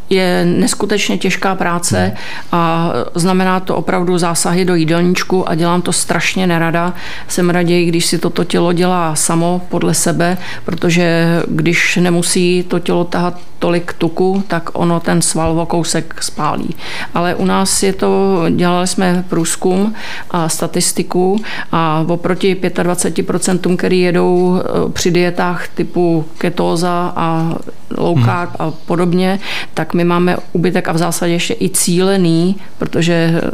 je 0.10 0.46
neskutečně 0.46 1.18
těžká 1.18 1.56
práce 1.56 2.14
a 2.52 2.92
znamená 3.16 3.60
to 3.60 3.76
opravdu 3.76 4.18
zásahy 4.18 4.66
do 4.66 4.76
jídelníčku 4.76 5.50
a 5.50 5.56
dělám 5.56 5.82
to 5.82 5.94
strašně 5.94 6.48
nerada. 6.48 6.94
Jsem 7.28 7.50
raději, 7.50 7.86
když 7.86 8.06
si 8.06 8.18
toto 8.18 8.44
tělo 8.44 8.74
dělá 8.74 9.16
samo 9.16 9.62
podle 9.70 9.94
sebe, 9.94 10.38
protože 10.66 11.28
když 11.48 11.96
nemusí 11.96 12.64
to 12.68 12.80
tělo 12.80 13.04
tahat 13.04 13.40
tolik 13.60 13.94
tuku, 13.94 14.44
tak 14.48 14.70
ono 14.74 15.00
ten 15.00 15.22
sval 15.22 15.60
o 15.60 15.66
kousek 15.66 16.24
spálí. 16.24 16.76
Ale 17.14 17.36
u 17.36 17.46
nás 17.46 17.84
je 17.84 17.94
to, 17.94 18.44
dělali 18.50 18.88
jsme 18.88 19.24
průzkum 19.30 19.94
a 20.32 20.50
statistiku 20.50 21.42
a 21.72 22.06
oproti 22.08 22.56
25%, 22.56 23.76
který 23.76 24.02
jedou 24.02 24.60
eh, 24.60 24.92
při 24.92 25.12
dietách 25.12 25.68
typu 25.68 26.26
ketóza 26.38 27.14
a 27.16 27.56
low 27.98 28.16
hmm. 28.16 28.26
carb 28.26 28.50
hmm. 28.50 28.68
a 28.68 28.72
podobně, 28.86 29.40
tak 29.74 29.94
my 29.94 30.04
máme 30.04 30.38
ubytek 30.54 30.88
a 30.88 30.92
v 30.92 30.98
zásadě 30.98 31.34
ještě 31.34 31.56
i 31.62 31.70
cílený, 31.70 32.56
protože 32.78 33.42
eh, 33.44 33.50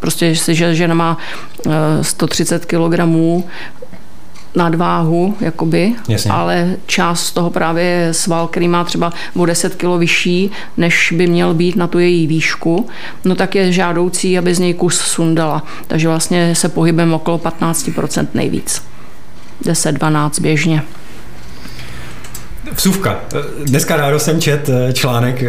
prostě, 0.00 0.34
že 0.34 0.74
žena 0.74 0.94
má 0.94 1.18
130 2.02 2.62
eh, 2.62 2.66
kg 2.66 3.00
nadváhu, 4.56 5.36
jakoby, 5.40 5.94
Jasně. 6.08 6.30
ale 6.30 6.76
část 6.86 7.32
toho 7.32 7.50
právě 7.50 7.84
je 7.84 8.14
sval, 8.14 8.46
který 8.48 8.68
má 8.68 8.84
třeba 8.84 9.12
o 9.36 9.46
10 9.46 9.74
kg 9.74 9.84
vyšší, 9.98 10.50
než 10.76 11.14
by 11.16 11.26
měl 11.26 11.54
být 11.54 11.76
na 11.76 11.86
tu 11.86 11.98
její 11.98 12.26
výšku, 12.26 12.88
no 13.24 13.34
tak 13.34 13.54
je 13.54 13.72
žádoucí, 13.72 14.38
aby 14.38 14.54
z 14.54 14.58
něj 14.58 14.74
kus 14.74 15.00
sundala. 15.00 15.62
Takže 15.86 16.08
vlastně 16.08 16.54
se 16.54 16.68
pohybem 16.68 17.14
okolo 17.14 17.38
15% 17.38 18.26
nejvíc. 18.34 18.82
10-12 19.64 20.40
běžně. 20.40 20.82
Vsuvka. 22.72 23.20
Dneska 23.64 23.96
ráno 23.96 24.18
jsem 24.18 24.40
čet 24.40 24.68
eh, 24.68 24.92
článek, 24.92 25.44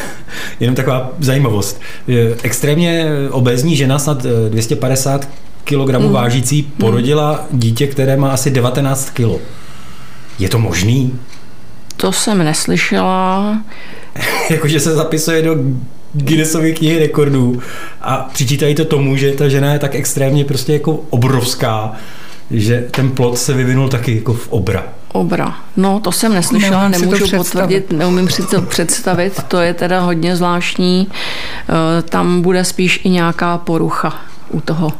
jenom 0.60 0.76
taková 0.76 1.10
zajímavost. 1.18 1.80
Extrémně 2.42 3.06
obézní 3.30 3.76
žena, 3.76 3.98
snad 3.98 4.26
250 4.48 5.28
kg 5.64 5.98
mm. 5.98 6.12
vážící, 6.12 6.62
porodila 6.62 7.46
mm. 7.50 7.60
dítě, 7.60 7.86
které 7.86 8.16
má 8.16 8.30
asi 8.30 8.50
19 8.50 9.10
kg. 9.10 9.40
Je 10.38 10.48
to 10.48 10.58
možný? 10.58 11.18
To 11.96 12.12
jsem 12.12 12.38
neslyšela. 12.38 13.58
Jakože 14.50 14.80
se 14.80 14.94
zapisuje 14.94 15.42
do 15.42 15.56
Guinnessovy 16.12 16.74
knihy 16.74 16.98
rekordů 16.98 17.62
a 18.00 18.16
přičítají 18.32 18.74
to 18.74 18.84
tomu, 18.84 19.16
že 19.16 19.32
ta 19.32 19.48
žena 19.48 19.72
je 19.72 19.78
tak 19.78 19.94
extrémně 19.94 20.44
prostě 20.44 20.72
jako 20.72 21.00
obrovská, 21.10 21.92
že 22.50 22.88
ten 22.90 23.10
plot 23.10 23.38
se 23.38 23.54
vyvinul 23.54 23.88
taky 23.88 24.16
jako 24.16 24.34
v 24.34 24.48
obra. 24.48 24.84
Obra. 25.12 25.56
No, 25.76 26.00
to 26.00 26.12
jsem 26.12 26.34
neslyšela, 26.34 26.88
neumím 26.88 27.10
nemůžu 27.10 27.36
potvrdit, 27.36 27.92
neumím 27.92 28.28
si 28.28 28.42
to 28.42 28.62
představit, 28.62 29.42
to 29.48 29.60
je 29.60 29.74
teda 29.74 30.00
hodně 30.00 30.36
zvláštní. 30.36 31.08
Eh, 31.08 32.02
tam 32.02 32.42
bude 32.42 32.64
spíš 32.64 33.00
i 33.04 33.08
nějaká 33.08 33.58
porucha 33.58 34.14
u 34.50 34.60
toho. 34.60 34.92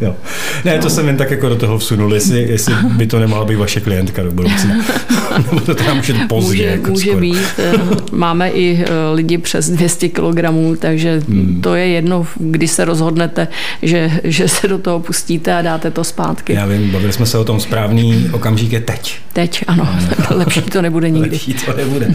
Jo. 0.00 0.16
Ne, 0.64 0.78
to 0.78 0.90
jsem 0.90 1.06
jen 1.06 1.16
tak 1.16 1.30
jako 1.30 1.48
do 1.48 1.56
toho 1.56 1.78
vsunul, 1.78 2.14
jestli, 2.14 2.40
jestli 2.40 2.74
by 2.74 3.06
to 3.06 3.18
nemohla 3.18 3.44
být 3.44 3.56
vaše 3.56 3.80
klientka 3.80 4.22
do 4.22 4.30
budoucna. 4.30 4.74
Nebo 5.36 5.60
to 5.60 5.74
tam 5.74 5.96
může 5.96 6.14
pozdě. 6.28 6.50
Může, 6.50 6.64
jako 6.64 6.90
může 6.90 7.06
skoro. 7.06 7.20
být. 7.20 7.46
Eh, 7.58 7.72
máme 8.12 8.50
i 8.50 8.84
eh, 8.84 9.14
lidi 9.14 9.38
přes 9.38 9.70
200 9.70 10.08
kg, 10.08 10.44
takže 10.78 11.22
hmm. 11.28 11.60
to 11.62 11.74
je 11.74 11.88
jedno, 11.88 12.26
když 12.36 12.70
se 12.70 12.84
rozhodnete, 12.84 13.48
že, 13.82 14.10
že 14.24 14.48
se 14.48 14.68
do 14.68 14.78
toho 14.78 15.00
pustíte 15.00 15.54
a 15.54 15.62
dáte 15.62 15.90
to 15.90 16.04
zpátky. 16.04 16.52
Já 16.52 16.66
vím, 16.66 16.90
bavili 16.90 17.12
jsme 17.12 17.26
se 17.26 17.38
o 17.38 17.44
tom 17.44 17.60
správný 17.60 18.30
okamžik 18.32 18.72
je 18.72 18.80
teď. 18.80 19.16
Teď, 19.32 19.64
ano. 19.66 19.88
Lepší 20.30 20.62
to 20.62 20.82
nebude 20.82 21.10
nikdy. 21.10 21.30
Lepší 21.30 21.54
to 21.54 21.76
nebude. 21.76 22.14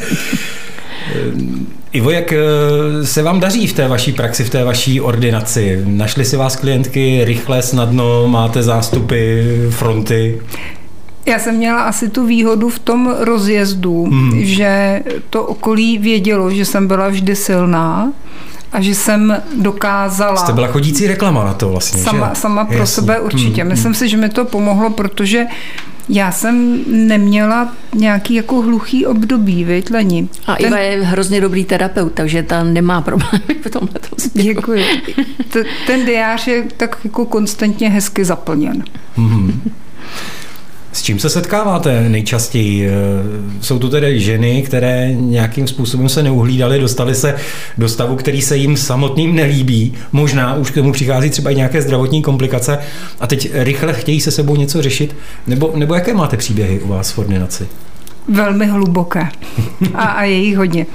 Eh, 1.16 1.80
Ivo, 1.92 2.10
jak 2.10 2.34
eh, 2.34 3.06
se 3.06 3.24
vám 3.24 3.40
daří 3.40 3.68
v 3.68 3.74
té 3.74 3.88
vaší 3.88 4.12
praxi, 4.12 4.44
v 4.44 4.50
té 4.50 4.64
vaší 4.64 5.02
ordinaci? 5.02 5.82
Našli 5.86 6.26
si 6.26 6.38
vás 6.38 6.56
klientky 6.56 7.22
rychle, 7.24 7.62
snadno, 7.62 8.28
máte 8.28 8.64
zástupy, 8.64 9.42
fronty? 9.70 10.42
Já 11.26 11.40
jsem 11.40 11.56
měla 11.56 11.82
asi 11.82 12.10
tu 12.10 12.26
výhodu 12.26 12.70
v 12.70 12.80
tom 12.80 13.16
rozjezdu, 13.20 14.06
hmm. 14.06 14.46
že 14.46 15.02
to 15.30 15.44
okolí 15.44 15.98
vědělo, 15.98 16.52
že 16.52 16.66
jsem 16.66 16.88
byla 16.88 17.10
vždy 17.10 17.36
silná 17.36 18.14
a 18.72 18.82
že 18.82 18.96
jsem 18.96 19.38
dokázala... 19.62 20.36
Jste 20.36 20.54
byla 20.54 20.68
chodící 20.68 21.08
reklama 21.08 21.44
na 21.44 21.54
to 21.54 21.70
vlastně, 21.70 22.04
Sama, 22.04 22.30
že? 22.30 22.36
sama 22.42 22.66
pro 22.66 22.78
Jasně. 22.78 22.96
sebe 22.96 23.20
určitě. 23.20 23.62
Hmm. 23.62 23.72
Myslím 23.72 23.86
hmm. 23.86 23.96
si, 23.96 24.10
že 24.10 24.18
mi 24.18 24.30
to 24.30 24.46
pomohlo, 24.46 24.90
protože 24.90 25.46
Já 26.10 26.32
jsem 26.32 26.84
neměla 27.08 27.76
nějaký 27.96 28.34
jako 28.34 28.62
hluchý 28.62 29.06
období, 29.06 29.64
viď, 29.64 29.92
Leni? 29.92 30.30
A 30.48 30.56
Ten... 30.56 30.66
Iva 30.66 30.78
je 30.78 31.04
hrozně 31.04 31.42
dobrý 31.42 31.66
terapeut, 31.66 32.14
takže 32.14 32.44
ta 32.44 32.64
nemá 32.64 33.02
problémy 33.02 33.56
v 33.66 33.70
tomhle 33.70 34.00
Děkuji. 34.34 34.86
Ten 35.88 36.06
diář 36.06 36.48
je 36.48 36.64
tak 36.78 36.98
jako 37.04 37.26
konstantně 37.26 37.90
hezky 37.90 38.26
zaplněn. 38.26 38.84
Mm-hmm. 39.18 39.54
S 40.94 41.02
čím 41.02 41.20
se 41.20 41.30
setkáváte 41.30 42.10
nejčastěji? 42.10 42.88
Eh, 42.88 42.92
jsou 43.62 43.80
to 43.80 43.90
tedy 43.90 44.20
ženy, 44.20 44.62
které 44.62 45.12
nějakým 45.14 45.68
způsobem 45.68 46.10
se 46.10 46.24
neuhlídaly, 46.24 46.80
dostaly 46.80 47.16
se 47.16 47.36
do 47.78 47.90
stavu, 47.90 48.16
který 48.16 48.42
se 48.42 48.58
jim 48.58 48.78
samotným 48.78 49.36
nelíbí. 49.36 49.94
Možná 50.12 50.56
už 50.56 50.72
k 50.72 50.74
tomu 50.74 50.92
přichází 50.92 51.30
třeba 51.30 51.52
i 51.52 51.56
nějaké 51.56 51.82
zdravotní 51.82 52.22
komplikace 52.22 52.80
a 53.20 53.28
teď 53.28 53.50
rychle 53.54 53.94
chtějí 53.94 54.22
se 54.22 54.32
sebou 54.32 54.56
něco 54.56 54.82
řešit. 54.82 55.16
Nebo, 55.48 55.72
nebo 55.76 55.94
jaké 55.94 56.14
máte 56.14 56.38
příběhy 56.38 56.80
u 56.80 56.88
vás 56.88 57.12
v 57.12 57.20
ordinaci? 57.20 57.68
Velmi 58.28 58.66
hluboké. 58.66 59.28
A, 59.94 60.04
a 60.04 60.24
je 60.24 60.36
jich 60.36 60.58
hodně. 60.58 60.86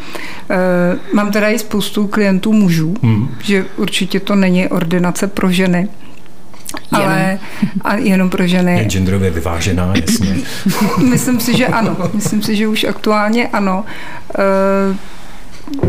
E, 0.51 1.15
mám 1.15 1.33
teda 1.33 1.49
i 1.49 1.59
spoustu 1.59 2.07
klientů 2.07 2.53
mužů, 2.53 2.95
hmm. 3.03 3.29
že 3.43 3.65
určitě 3.77 4.21
to 4.21 4.35
není 4.35 4.69
ordinace 4.69 5.27
pro 5.27 5.51
ženy. 5.51 5.89
Ale 6.93 7.39
a 7.81 7.95
jenom 7.95 8.31
pro 8.31 8.47
ženy. 8.47 8.79
Je 8.79 8.85
genderově 8.85 9.31
vyvážená, 9.31 9.93
jasně. 10.01 10.37
Myslím 11.11 11.41
si, 11.41 11.57
že 11.57 11.67
ano. 11.67 11.97
Myslím 12.15 12.43
si, 12.43 12.57
že 12.57 12.69
už 12.69 12.85
aktuálně 12.85 13.49
ano. 13.49 13.85
E, 14.39 14.97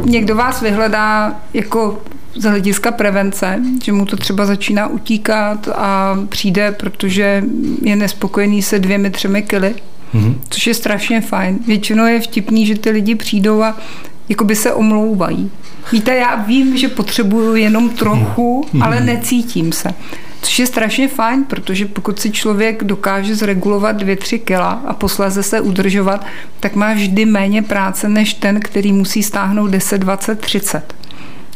někdo 0.06 0.36
vás 0.36 0.62
vyhledá 0.62 1.36
jako 1.54 2.02
z 2.36 2.44
hlediska 2.44 2.92
prevence, 2.92 3.60
že 3.84 3.92
mu 3.92 4.06
to 4.06 4.18
třeba 4.18 4.46
začíná 4.46 4.88
utíkat 4.88 5.68
a 5.76 6.18
přijde, 6.30 6.72
protože 6.72 7.44
je 7.82 7.96
nespokojený 7.96 8.62
se 8.62 8.80
dvěmi, 8.80 9.10
třemi 9.10 9.42
kily, 9.42 9.76
mm-hmm. 10.14 10.36
což 10.50 10.68
je 10.68 10.74
strašně 10.74 11.22
fajn. 11.22 11.60
Většinou 11.68 12.06
je 12.06 12.22
vtipný, 12.22 12.66
že 12.66 12.76
ty 12.76 12.90
lidi 12.90 13.16
přijdou 13.16 13.64
a 13.64 13.78
jakoby 14.30 14.56
se 14.56 14.74
omlouvají. 14.74 15.52
Víte, 15.92 16.16
já 16.16 16.36
vím, 16.36 16.78
že 16.78 16.88
potřebuju 16.88 17.56
jenom 17.56 17.90
trochu, 17.90 18.66
mm-hmm. 18.74 18.84
ale 18.84 19.00
necítím 19.00 19.72
se. 19.72 19.94
Což 20.42 20.60
je 20.60 20.68
strašně 20.68 21.08
fajn, 21.08 21.44
protože 21.44 21.86
pokud 21.86 22.20
si 22.20 22.32
člověk 22.32 22.84
dokáže 22.84 23.36
zregulovat 23.36 24.02
2-3 24.02 24.40
kila 24.40 24.82
a 24.88 24.94
posléze 24.94 25.44
se 25.44 25.62
udržovat, 25.62 26.26
tak 26.60 26.76
má 26.76 26.94
vždy 26.94 27.26
méně 27.26 27.62
práce 27.62 28.10
než 28.10 28.34
ten, 28.34 28.60
který 28.60 28.94
musí 28.94 29.24
stáhnout 29.24 29.68
10, 29.68 29.98
20, 29.98 30.40
30. 30.40 30.96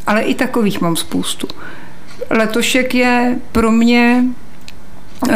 Ale 0.07 0.21
i 0.21 0.35
takových 0.35 0.81
mám 0.81 0.95
spoustu. 0.95 1.47
Letošek 2.29 2.95
je 2.95 3.35
pro 3.51 3.71
mě 3.71 4.23
e, 5.29 5.35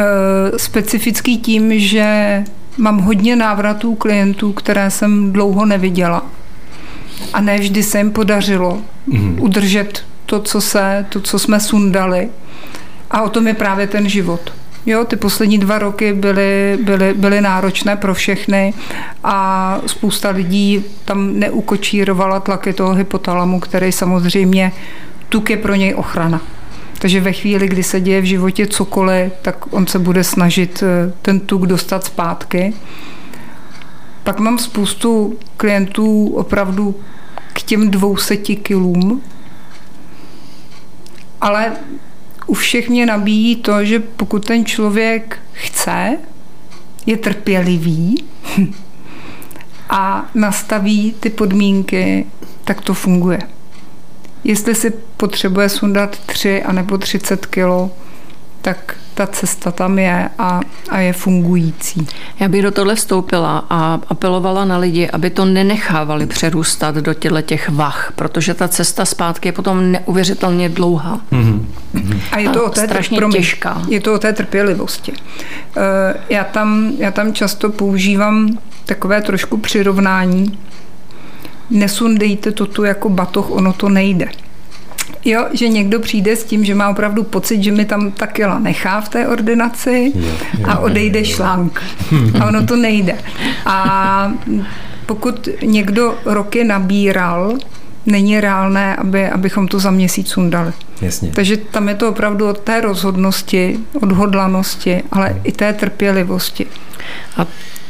specifický 0.59 1.37
tím, 1.37 1.79
že 1.79 2.43
mám 2.77 2.99
hodně 2.99 3.35
návratů 3.35 3.95
klientů, 3.95 4.53
které 4.53 4.91
jsem 4.91 5.33
dlouho 5.33 5.65
neviděla. 5.65 6.25
A 7.33 7.41
ne 7.41 7.59
vždy 7.59 7.83
se 7.83 7.97
jim 7.97 8.11
podařilo 8.11 8.81
mm. 9.07 9.37
udržet 9.41 10.05
to, 10.25 10.39
co 10.39 10.61
se, 10.61 11.05
to, 11.09 11.21
co 11.21 11.39
jsme 11.39 11.59
sundali. 11.59 12.29
A 13.13 13.21
o 13.21 13.29
tom 13.29 13.47
je 13.47 13.53
právě 13.53 13.87
ten 13.87 14.09
život. 14.09 14.53
Jo, 14.85 15.05
ty 15.05 15.15
poslední 15.15 15.57
dva 15.57 15.79
roky 15.79 16.13
byly, 16.13 16.77
byly, 16.83 17.13
byly 17.13 17.41
náročné 17.41 17.95
pro 17.95 18.13
všechny 18.13 18.73
a 19.23 19.77
spousta 19.85 20.29
lidí 20.29 20.85
tam 21.05 21.39
neukočírovala 21.39 22.39
tlaky 22.39 22.73
toho 22.73 22.93
hypotalamu, 22.93 23.59
který 23.59 23.91
samozřejmě 23.91 24.71
tuk 25.29 25.49
je 25.49 25.57
pro 25.57 25.75
něj 25.75 25.95
ochrana. 25.95 26.41
Takže 26.99 27.21
ve 27.21 27.31
chvíli, 27.33 27.67
kdy 27.67 27.83
se 27.83 28.01
děje 28.01 28.21
v 28.21 28.25
životě 28.25 28.67
cokoliv, 28.67 29.33
tak 29.41 29.73
on 29.73 29.87
se 29.87 29.99
bude 29.99 30.23
snažit 30.23 30.83
eh, 30.83 31.13
ten 31.21 31.39
tuk 31.39 31.65
dostat 31.65 32.03
zpátky. 32.03 32.73
Pak 34.23 34.39
mám 34.39 34.57
spoustu 34.57 35.37
klientů 35.57 36.27
opravdu 36.27 36.95
k 37.53 37.61
těm 37.61 37.91
200 37.91 38.37
kilům, 38.37 39.21
ale 41.41 41.71
u 42.45 42.53
všech 42.53 42.89
mě 42.89 43.05
nabíjí 43.05 43.55
to, 43.55 43.85
že 43.85 43.99
pokud 43.99 44.45
ten 44.45 44.65
člověk 44.65 45.39
chce, 45.53 46.17
je 47.05 47.17
trpělivý 47.17 48.23
a 49.89 50.29
nastaví 50.35 51.15
ty 51.19 51.29
podmínky, 51.29 52.25
tak 52.63 52.81
to 52.81 52.93
funguje. 52.93 53.39
Jestli 54.43 54.75
si 54.75 54.93
potřebuje 55.17 55.69
sundat 55.69 56.19
3 56.25 56.63
a 56.63 56.71
nebo 56.71 56.97
30 56.97 57.45
kilo, 57.45 57.91
tak 58.61 58.97
ta 59.13 59.27
cesta 59.27 59.71
tam 59.71 59.99
je 59.99 60.29
a, 60.37 60.59
a 60.89 60.99
je 60.99 61.13
fungující. 61.13 62.07
Já 62.39 62.47
bych 62.47 62.61
do 62.61 62.71
tohle 62.71 62.95
vstoupila 62.95 63.65
a 63.69 63.99
apelovala 64.07 64.65
na 64.65 64.77
lidi, 64.77 65.09
aby 65.09 65.29
to 65.29 65.45
nenechávali 65.45 66.25
přerůstat 66.25 66.95
do 66.95 67.13
těchto 67.13 67.41
těch 67.41 67.69
vach, 67.69 68.13
protože 68.15 68.53
ta 68.53 68.67
cesta 68.67 69.05
zpátky 69.05 69.47
je 69.47 69.51
potom 69.51 69.91
neuvěřitelně 69.91 70.69
dlouhá. 70.69 71.21
Mm-hmm. 71.31 71.65
A 72.31 72.39
je 72.39 72.49
to 72.49 72.65
o 72.65 72.69
té, 72.69 72.85
strašně 72.85 73.17
promiň, 73.17 73.37
těžká. 73.37 73.81
Je 73.87 74.01
to 74.01 74.13
o 74.13 74.19
té 74.19 74.33
trpělivosti. 74.33 75.13
Eh, 75.77 76.13
já 76.29 76.43
tam, 76.43 76.91
já 76.97 77.11
tam 77.11 77.33
často 77.33 77.69
používám 77.69 78.57
takové 78.85 79.21
trošku 79.21 79.57
přirovnání. 79.57 80.59
Nesundejte 81.69 82.51
to 82.51 82.65
tu 82.65 82.83
jako 82.83 83.09
batoh, 83.09 83.51
ono 83.51 83.73
to 83.73 83.89
nejde. 83.89 84.29
Jo, 85.25 85.45
že 85.53 85.67
někdo 85.67 85.99
přijde 85.99 86.35
s 86.35 86.43
tím, 86.43 86.65
že 86.65 86.75
má 86.75 86.89
opravdu 86.89 87.23
pocit, 87.23 87.63
že 87.63 87.71
mi 87.71 87.85
tam 87.85 88.11
ta 88.11 88.27
kila 88.27 88.59
nechá 88.59 89.01
v 89.01 89.09
té 89.09 89.27
ordinaci 89.27 90.13
a 90.63 90.79
odejde 90.79 91.25
šlank. 91.25 91.83
A 92.39 92.45
ono 92.45 92.65
to 92.65 92.75
nejde. 92.75 93.15
A 93.65 94.31
pokud 95.05 95.49
někdo 95.63 96.17
roky 96.25 96.63
nabíral, 96.63 97.57
není 98.05 98.39
reálné, 98.39 98.95
aby, 98.95 99.29
abychom 99.29 99.67
to 99.67 99.79
za 99.79 99.91
měsíc 99.91 100.27
sundali. 100.27 100.73
Jasně. 101.01 101.31
Takže 101.33 101.57
tam 101.57 101.89
je 101.89 101.95
to 101.95 102.09
opravdu 102.09 102.49
od 102.49 102.59
té 102.59 102.81
rozhodnosti, 102.81 103.79
odhodlanosti, 104.01 105.03
ale 105.11 105.35
i 105.43 105.51
té 105.51 105.73
trpělivosti. 105.73 106.65
A 107.37 107.45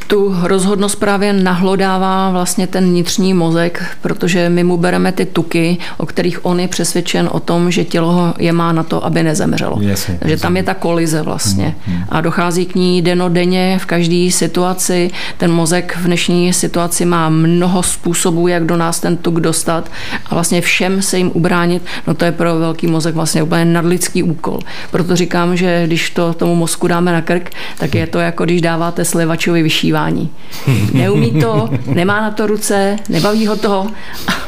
tu 0.07 0.35
rozhodnost 0.41 0.95
právě 0.95 1.33
nahlodává 1.33 2.31
vlastně 2.31 2.67
ten 2.67 2.85
vnitřní 2.85 3.33
mozek, 3.33 3.83
protože 4.01 4.49
my 4.49 4.63
mu 4.63 4.77
bereme 4.77 5.11
ty 5.11 5.25
tuky, 5.25 5.77
o 5.97 6.05
kterých 6.05 6.45
on 6.45 6.59
je 6.59 6.67
přesvědčen 6.67 7.29
o 7.31 7.39
tom, 7.39 7.71
že 7.71 7.83
tělo 7.83 8.33
je 8.39 8.53
má 8.53 8.71
na 8.71 8.83
to, 8.83 9.05
aby 9.05 9.23
nezemřelo. 9.23 9.77
Jasně, 9.81 10.17
Takže 10.19 10.37
tam 10.37 10.57
je 10.57 10.63
ta 10.63 10.73
kolize 10.73 11.21
vlastně. 11.21 11.75
Hmm, 11.85 11.95
hmm. 11.95 12.05
A 12.09 12.21
dochází 12.21 12.65
k 12.65 12.75
ní 12.75 13.01
denodenně 13.01 13.79
v 13.81 13.85
každé 13.85 14.31
situaci. 14.31 15.11
Ten 15.37 15.51
mozek 15.51 15.97
v 16.01 16.05
dnešní 16.05 16.53
situaci 16.53 17.05
má 17.05 17.29
mnoho 17.29 17.83
způsobů, 17.83 18.47
jak 18.47 18.65
do 18.65 18.77
nás 18.77 18.99
ten 18.99 19.17
tuk 19.17 19.39
dostat 19.39 19.91
a 20.25 20.33
vlastně 20.33 20.61
všem 20.61 21.01
se 21.01 21.17
jim 21.17 21.31
ubránit. 21.33 21.83
No 22.07 22.13
to 22.13 22.25
je 22.25 22.31
pro 22.31 22.59
velký 22.59 22.87
mozek 22.87 23.15
vlastně 23.15 23.43
úplně 23.43 23.65
nadlidský 23.65 24.23
úkol. 24.23 24.59
Proto 24.91 25.15
říkám, 25.15 25.57
že 25.57 25.83
když 25.87 26.09
to 26.09 26.33
tomu 26.33 26.55
mozku 26.55 26.87
dáme 26.87 27.11
na 27.11 27.21
krk, 27.21 27.49
tak 27.77 27.95
je 27.95 28.07
to 28.07 28.19
jako 28.19 28.43
když 28.43 28.61
dáváte 28.61 29.05
slivačovi 29.05 29.63
vyšívání 29.63 29.92
vyšívání. 29.93 30.29
Neumí 30.93 31.31
to, 31.31 31.69
nemá 31.87 32.21
na 32.21 32.31
to 32.31 32.47
ruce, 32.47 32.95
nebaví 33.09 33.47
ho 33.47 33.55
to. 33.55 33.87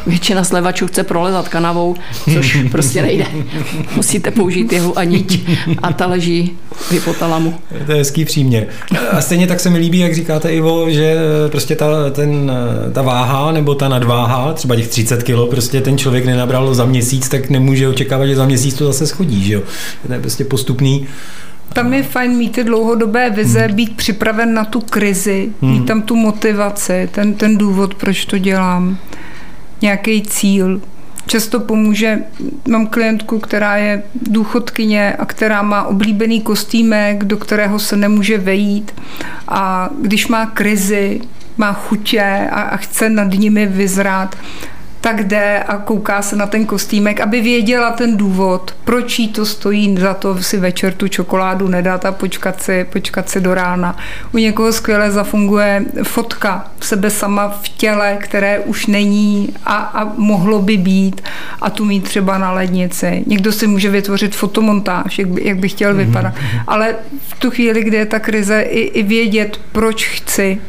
Většina 0.07 0.43
slevačů 0.43 0.87
chce 0.87 1.03
prolezat 1.03 1.49
kanavou, 1.49 1.95
což 2.33 2.57
prostě 2.71 3.01
nejde. 3.01 3.25
Musíte 3.95 4.31
použít 4.31 4.73
jeho 4.73 4.97
a 4.97 5.03
niť 5.03 5.49
a 5.83 5.93
ta 5.93 6.05
leží 6.05 6.51
v 6.71 6.91
hypotalamu. 6.91 7.55
To 7.85 7.91
je 7.91 7.97
hezký 7.97 8.25
příměr. 8.25 8.67
A 9.11 9.21
stejně 9.21 9.47
tak 9.47 9.59
se 9.59 9.69
mi 9.69 9.77
líbí, 9.77 9.99
jak 9.99 10.15
říkáte 10.15 10.51
Ivo, 10.53 10.89
že 10.89 11.15
prostě 11.51 11.75
ta, 11.75 12.09
ten, 12.09 12.51
ta 12.93 13.01
váha 13.01 13.51
nebo 13.51 13.75
ta 13.75 13.87
nadváha, 13.89 14.53
třeba 14.53 14.75
těch 14.75 14.87
30 14.87 15.23
kg, 15.23 15.49
prostě 15.49 15.81
ten 15.81 15.97
člověk 15.97 16.25
nenabral 16.25 16.75
za 16.75 16.85
měsíc, 16.85 17.29
tak 17.29 17.49
nemůže 17.49 17.87
očekávat, 17.87 18.25
že 18.25 18.35
za 18.35 18.45
měsíc 18.45 18.75
to 18.75 18.85
zase 18.85 19.07
schodí. 19.07 19.43
Že 19.43 19.53
jo? 19.53 19.61
To 20.07 20.13
je 20.13 20.19
prostě 20.19 20.45
postupný 20.45 21.07
tam 21.73 21.93
je 21.93 22.03
fajn 22.03 22.31
mít 22.31 22.51
ty 22.51 22.63
dlouhodobé 22.63 23.29
vize, 23.29 23.65
hmm. 23.65 23.75
být 23.75 23.97
připraven 23.97 24.53
na 24.53 24.65
tu 24.65 24.81
krizi, 24.81 25.49
hmm. 25.61 25.71
mít 25.71 25.85
tam 25.85 26.01
tu 26.01 26.15
motivaci, 26.15 27.09
ten, 27.11 27.33
ten 27.33 27.57
důvod, 27.57 27.95
proč 27.95 28.25
to 28.25 28.37
dělám, 28.37 28.97
nějaký 29.81 30.21
cíl. 30.21 30.81
Často 31.27 31.59
pomůže, 31.59 32.19
mám 32.69 32.87
klientku, 32.87 33.39
která 33.39 33.77
je 33.77 34.03
důchodkyně 34.21 35.13
a 35.13 35.25
která 35.25 35.61
má 35.61 35.83
oblíbený 35.83 36.41
kostýmek, 36.41 37.23
do 37.23 37.37
kterého 37.37 37.79
se 37.79 37.97
nemůže 37.97 38.37
vejít 38.37 38.91
a 39.47 39.89
když 40.01 40.27
má 40.27 40.45
krizi, 40.45 41.21
má 41.57 41.73
chutě 41.73 42.47
a, 42.51 42.61
a 42.61 42.77
chce 42.77 43.09
nad 43.09 43.33
nimi 43.33 43.65
vyzrát, 43.65 44.35
tak 45.05 45.23
jde 45.23 45.63
a 45.67 45.77
kouká 45.77 46.21
se 46.21 46.35
na 46.35 46.47
ten 46.47 46.65
kostýmek, 46.65 47.19
aby 47.19 47.41
věděla 47.41 47.91
ten 47.91 48.17
důvod, 48.17 48.75
proč 48.83 49.19
jí 49.19 49.27
to 49.27 49.45
stojí 49.45 49.95
za 49.99 50.13
to 50.13 50.43
si 50.43 50.57
večer 50.57 50.93
tu 50.93 51.07
čokoládu 51.07 51.67
nedat 51.67 52.05
a 52.05 52.11
počkat 52.11 52.61
si, 52.61 52.83
počkat 52.83 53.29
si 53.29 53.41
do 53.41 53.53
rána. 53.53 53.97
U 54.33 54.37
někoho 54.37 54.73
skvěle 54.73 55.11
zafunguje 55.11 55.85
fotka 56.03 56.71
sebe 56.79 57.09
sama 57.09 57.49
v 57.49 57.69
těle, 57.69 58.17
které 58.19 58.59
už 58.59 58.85
není 58.85 59.53
a, 59.65 59.75
a 59.75 60.13
mohlo 60.17 60.61
by 60.61 60.77
být 60.77 61.21
a 61.61 61.69
tu 61.69 61.85
mít 61.85 62.03
třeba 62.03 62.37
na 62.37 62.51
lednici. 62.51 63.23
Někdo 63.27 63.51
si 63.51 63.67
může 63.67 63.89
vytvořit 63.89 64.35
fotomontáž, 64.35 65.19
jak 65.19 65.27
by, 65.27 65.47
jak 65.47 65.57
by 65.57 65.69
chtěl 65.69 65.93
mm-hmm. 65.93 66.05
vypadat. 66.05 66.33
Ale 66.67 66.95
v 67.27 67.39
tu 67.39 67.51
chvíli, 67.51 67.83
kdy 67.83 67.97
je 67.97 68.05
ta 68.05 68.19
krize, 68.19 68.61
i, 68.61 68.79
i 68.79 69.03
vědět, 69.03 69.59
proč 69.71 70.07
chci 70.07 70.59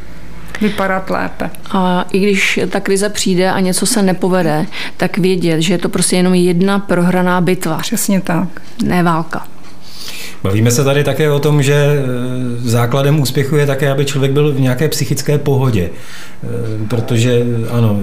vypadat 0.61 1.11
lépe. 1.11 1.51
A 1.71 2.05
i 2.13 2.21
když 2.21 2.61
ta 2.71 2.81
krize 2.81 3.09
přijde 3.09 3.51
a 3.51 3.61
něco 3.61 3.87
se 3.87 4.03
nepovede, 4.03 4.67
tak 4.97 5.19
vědět, 5.19 5.61
že 5.61 5.75
je 5.75 5.79
to 5.79 5.89
prostě 5.89 6.17
jenom 6.17 6.35
jedna 6.35 6.79
prohraná 6.79 7.41
bitva. 7.41 7.77
Přesně 7.77 8.21
tak. 8.21 8.49
Ne 8.85 9.03
válka. 9.03 9.47
Bavíme 10.43 10.71
se 10.71 10.85
tady 10.85 11.05
také 11.05 11.31
o 11.31 11.39
tom, 11.39 11.63
že 11.63 11.75
e, 11.75 12.03
základem 12.69 13.21
úspěchu 13.21 13.57
je 13.57 13.67
také, 13.67 13.91
aby 13.91 14.05
člověk 14.05 14.33
byl 14.33 14.53
v 14.53 14.61
nějaké 14.61 14.89
psychické 14.89 15.39
pohodě. 15.39 15.91
E, 15.91 16.89
protože 16.89 17.43
ano, 17.71 18.01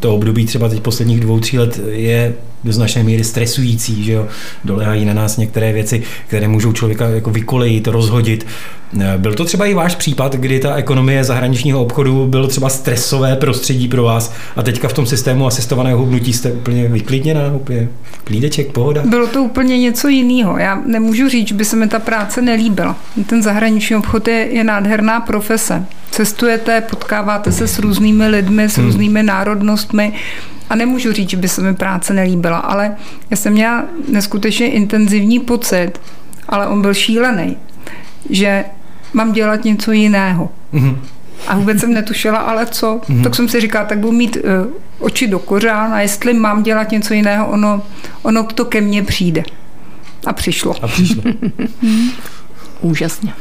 to 0.00 0.14
období 0.14 0.46
třeba 0.46 0.68
teď 0.68 0.80
posledních 0.80 1.20
dvou, 1.20 1.40
tří 1.40 1.58
let 1.58 1.80
je 1.88 2.34
do 2.66 2.72
značné 2.72 3.02
míry 3.02 3.24
stresující, 3.24 4.04
že 4.04 4.12
jo? 4.12 4.26
dolehají 4.64 5.04
na 5.04 5.14
nás 5.14 5.36
některé 5.36 5.72
věci, 5.72 6.02
které 6.26 6.48
můžou 6.48 6.72
člověka 6.72 7.08
jako 7.08 7.30
vykolejit, 7.30 7.86
rozhodit. 7.86 8.46
Eh, 9.00 9.14
byl 9.18 9.34
to 9.34 9.44
třeba 9.44 9.66
i 9.66 9.74
váš 9.74 9.94
případ, 9.94 10.34
kdy 10.34 10.58
ta 10.58 10.74
ekonomie 10.74 11.24
zahraničního 11.24 11.82
obchodu 11.82 12.26
byl 12.26 12.46
třeba 12.46 12.68
stresové 12.68 13.36
prostředí 13.36 13.88
pro 13.88 14.02
vás 14.02 14.32
a 14.56 14.62
teďka 14.62 14.88
v 14.88 14.92
tom 14.92 15.06
systému 15.06 15.46
asistovaného 15.46 15.98
hubnutí 15.98 16.32
jste 16.32 16.52
úplně 16.52 16.88
vyklidněná, 16.88 17.52
úplně 17.54 17.88
klídeček, 18.24 18.72
pohoda? 18.72 19.02
Bylo 19.04 19.26
to 19.26 19.42
úplně 19.42 19.78
něco 19.78 20.08
jiného. 20.08 20.58
Já 20.58 20.82
nemůžu 20.86 21.28
říct, 21.28 21.48
že 21.48 21.54
by 21.54 21.64
se 21.64 21.76
mi 21.76 21.88
ta 21.88 21.98
práce 21.98 22.42
nelíbila. 22.42 22.96
Ten 23.26 23.42
zahraniční 23.42 23.96
obchod 23.96 24.28
je, 24.28 24.48
je 24.50 24.64
nádherná 24.64 25.20
profese. 25.20 25.86
Cestujete, 26.16 26.80
potkáváte 26.80 27.52
se 27.52 27.68
s 27.68 27.78
různými 27.78 28.28
lidmi, 28.28 28.68
s 28.68 28.76
hmm. 28.76 28.86
různými 28.86 29.22
národnostmi, 29.22 30.12
a 30.70 30.74
nemůžu 30.74 31.12
říct, 31.12 31.30
že 31.30 31.36
by 31.36 31.48
se 31.48 31.62
mi 31.62 31.74
práce 31.74 32.14
nelíbila, 32.14 32.58
ale 32.58 32.96
já 33.30 33.36
jsem 33.36 33.52
měla 33.52 33.84
neskutečně 34.08 34.70
intenzivní 34.70 35.40
pocit, 35.40 35.92
ale 36.48 36.66
on 36.66 36.82
byl 36.82 36.94
šílený, 36.94 37.56
že 38.30 38.64
mám 39.12 39.32
dělat 39.32 39.64
něco 39.64 39.92
jiného. 39.92 40.50
Mm-hmm. 40.74 40.96
A 41.46 41.56
vůbec 41.56 41.80
jsem 41.80 41.94
netušila, 41.94 42.38
ale 42.38 42.66
co. 42.66 43.00
Mm-hmm. 43.08 43.22
Tak 43.22 43.34
jsem 43.34 43.48
si 43.48 43.60
říkala, 43.60 43.84
tak 43.84 43.98
budu 43.98 44.12
mít 44.12 44.36
uh, 44.36 44.72
oči 44.98 45.26
do 45.26 45.38
kořán 45.38 45.92
a 45.92 46.00
jestli 46.00 46.34
mám 46.34 46.62
dělat 46.62 46.90
něco 46.90 47.14
jiného, 47.14 47.46
ono, 47.46 47.82
ono 48.22 48.42
to 48.44 48.64
ke 48.64 48.80
mně 48.80 49.02
přijde. 49.02 49.42
A 50.26 50.32
přišlo. 50.32 50.74
A 50.82 50.86
přišlo. 50.86 51.22
Úžasně. 52.80 53.32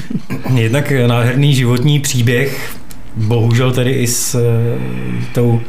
Jednak 0.54 0.92
nádherný 1.06 1.54
životní 1.54 2.00
příběh, 2.00 2.76
bohužel 3.16 3.72
tedy 3.72 3.90
i 3.90 4.06
s 4.06 4.34
uh, 4.34 4.40
tou 5.32 5.60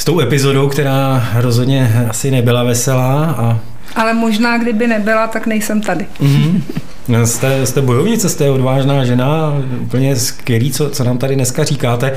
s 0.00 0.04
tou 0.04 0.20
epizodou, 0.20 0.68
která 0.68 1.28
rozhodně 1.34 2.06
asi 2.08 2.30
nebyla 2.30 2.62
veselá. 2.62 3.24
A... 3.24 3.60
Ale 3.94 4.14
možná, 4.14 4.58
kdyby 4.58 4.86
nebyla, 4.86 5.26
tak 5.26 5.46
nejsem 5.46 5.80
tady. 5.80 6.06
Mm-hmm. 6.20 6.62
Jste, 7.24 7.66
jste 7.66 7.80
bojovnice, 7.80 8.28
jste 8.28 8.50
odvážná 8.50 9.04
žena, 9.04 9.54
úplně 9.80 10.16
skvělý, 10.16 10.72
co, 10.72 10.90
co 10.90 11.04
nám 11.04 11.18
tady 11.18 11.34
dneska 11.34 11.64
říkáte. 11.64 12.12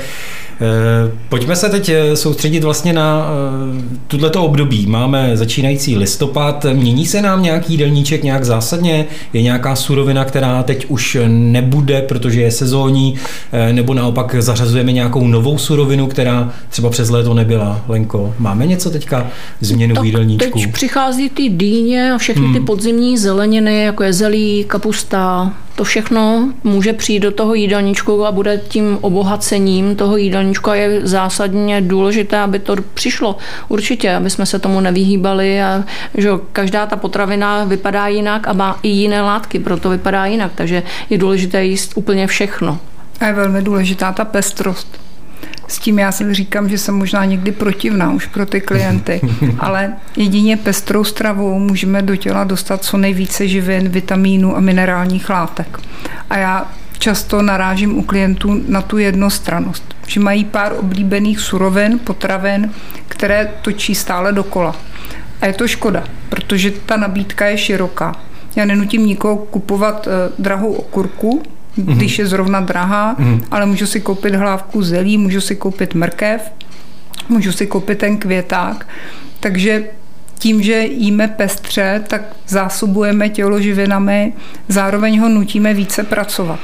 Eh, 0.60 1.10
pojďme 1.28 1.56
se 1.56 1.68
teď 1.68 1.88
eh, 1.88 2.16
soustředit 2.16 2.64
vlastně 2.64 2.92
na 2.92 3.26
eh, 3.78 3.98
tuto 4.06 4.44
období. 4.44 4.86
Máme 4.86 5.36
začínající 5.36 5.96
listopad, 5.96 6.66
mění 6.72 7.06
se 7.06 7.22
nám 7.22 7.42
nějaký 7.42 7.72
jídelníček 7.72 8.22
nějak 8.22 8.44
zásadně? 8.44 9.06
Je 9.32 9.42
nějaká 9.42 9.76
surovina, 9.76 10.24
která 10.24 10.62
teď 10.62 10.86
už 10.88 11.18
nebude, 11.28 12.02
protože 12.02 12.40
je 12.40 12.50
sezónní, 12.50 13.14
nebo 13.72 13.94
naopak 13.94 14.36
zařazujeme 14.38 14.92
nějakou 14.92 15.26
novou 15.26 15.58
surovinu, 15.58 16.06
která 16.06 16.52
třeba 16.68 16.90
přes 16.90 17.10
léto 17.10 17.34
nebyla? 17.34 17.84
Lenko, 17.88 18.34
máme 18.38 18.66
něco 18.66 18.90
teďka 18.90 19.26
změnu 19.60 19.94
tak 19.94 20.04
jídelníčku? 20.04 20.60
Teď 20.60 20.72
přichází 20.72 21.30
ty 21.30 21.48
dýně 21.48 22.12
a 22.12 22.18
všechny 22.18 22.44
hmm. 22.44 22.54
ty 22.54 22.60
podzimní 22.60 23.18
zeleniny, 23.18 23.82
jako 23.82 24.02
je 24.02 24.12
zelí, 24.12 24.64
kapusta, 24.84 25.52
to 25.76 25.84
všechno 25.84 26.52
může 26.64 26.92
přijít 26.92 27.20
do 27.20 27.30
toho 27.30 27.54
jídelníčku 27.54 28.26
a 28.26 28.32
bude 28.32 28.58
tím 28.68 28.98
obohacením 29.00 29.96
toho 29.96 30.16
jídelníčku 30.16 30.70
a 30.70 30.74
je 30.74 31.06
zásadně 31.06 31.80
důležité, 31.80 32.38
aby 32.38 32.58
to 32.58 32.76
přišlo. 32.94 33.36
Určitě, 33.68 34.14
aby 34.14 34.30
jsme 34.30 34.46
se 34.46 34.58
tomu 34.58 34.80
nevyhýbali 34.80 35.62
a 35.62 35.84
že 36.14 36.30
každá 36.52 36.86
ta 36.86 36.96
potravina 36.96 37.64
vypadá 37.64 38.06
jinak 38.06 38.48
a 38.48 38.52
má 38.52 38.78
i 38.82 38.88
jiné 38.88 39.22
látky, 39.22 39.58
proto 39.58 39.90
vypadá 39.90 40.26
jinak, 40.26 40.52
takže 40.54 40.82
je 41.10 41.18
důležité 41.18 41.64
jíst 41.64 41.92
úplně 41.94 42.26
všechno. 42.26 42.78
A 43.20 43.26
je 43.26 43.32
velmi 43.32 43.62
důležitá 43.62 44.12
ta 44.12 44.24
pestrost. 44.24 45.03
S 45.74 45.78
tím 45.78 45.98
já 45.98 46.12
si 46.12 46.34
říkám, 46.34 46.68
že 46.68 46.78
jsem 46.78 46.94
možná 46.94 47.24
někdy 47.24 47.52
protivná 47.52 48.12
už 48.12 48.26
pro 48.26 48.46
ty 48.46 48.60
klienty, 48.60 49.20
ale 49.58 49.92
jedině 50.16 50.56
pestrou 50.56 51.04
stravou 51.04 51.58
můžeme 51.58 52.02
do 52.02 52.16
těla 52.16 52.44
dostat 52.44 52.84
co 52.84 52.96
nejvíce 52.96 53.48
živin, 53.48 53.88
vitamínů 53.88 54.56
a 54.56 54.60
minerálních 54.60 55.30
látek. 55.30 55.78
A 56.30 56.36
já 56.36 56.70
často 56.98 57.42
narážím 57.42 57.98
u 57.98 58.02
klientů 58.02 58.62
na 58.68 58.82
tu 58.82 58.98
jednostranost, 58.98 59.94
že 60.06 60.20
mají 60.20 60.44
pár 60.44 60.72
oblíbených 60.78 61.40
surovin, 61.40 61.98
potravin, 61.98 62.70
které 63.08 63.52
točí 63.62 63.94
stále 63.94 64.32
dokola. 64.32 64.76
A 65.40 65.46
je 65.46 65.52
to 65.52 65.68
škoda, 65.68 66.04
protože 66.28 66.70
ta 66.70 66.96
nabídka 66.96 67.46
je 67.46 67.58
široká. 67.58 68.16
Já 68.56 68.64
nenutím 68.64 69.06
nikoho 69.06 69.36
kupovat 69.36 70.08
eh, 70.08 70.32
drahou 70.38 70.72
okurku, 70.72 71.42
mm-hmm. 71.78 71.96
když 71.96 72.18
je 72.18 72.26
zrovna 72.26 72.60
drahá, 72.60 73.14
mm-hmm. 73.14 73.44
ale 73.50 73.66
můžu 73.66 73.86
si 73.86 74.00
koupit 74.00 74.34
hlávku 74.34 74.82
zelí, 74.82 75.18
můžu 75.18 75.40
si 75.40 75.56
koupit 75.56 75.94
mrkev, 75.94 76.52
můžu 77.28 77.52
si 77.52 77.66
koupit 77.66 77.98
ten 77.98 78.18
květák. 78.18 78.86
Takže 79.40 79.84
tím, 80.38 80.62
že 80.62 80.80
jíme 80.80 81.28
pestře, 81.28 82.02
tak 82.06 82.22
zásobujeme 82.48 83.28
tělo 83.28 83.60
živinami, 83.60 84.32
zároveň 84.68 85.20
ho 85.20 85.28
nutíme 85.28 85.74
více 85.74 86.02
pracovat. 86.02 86.60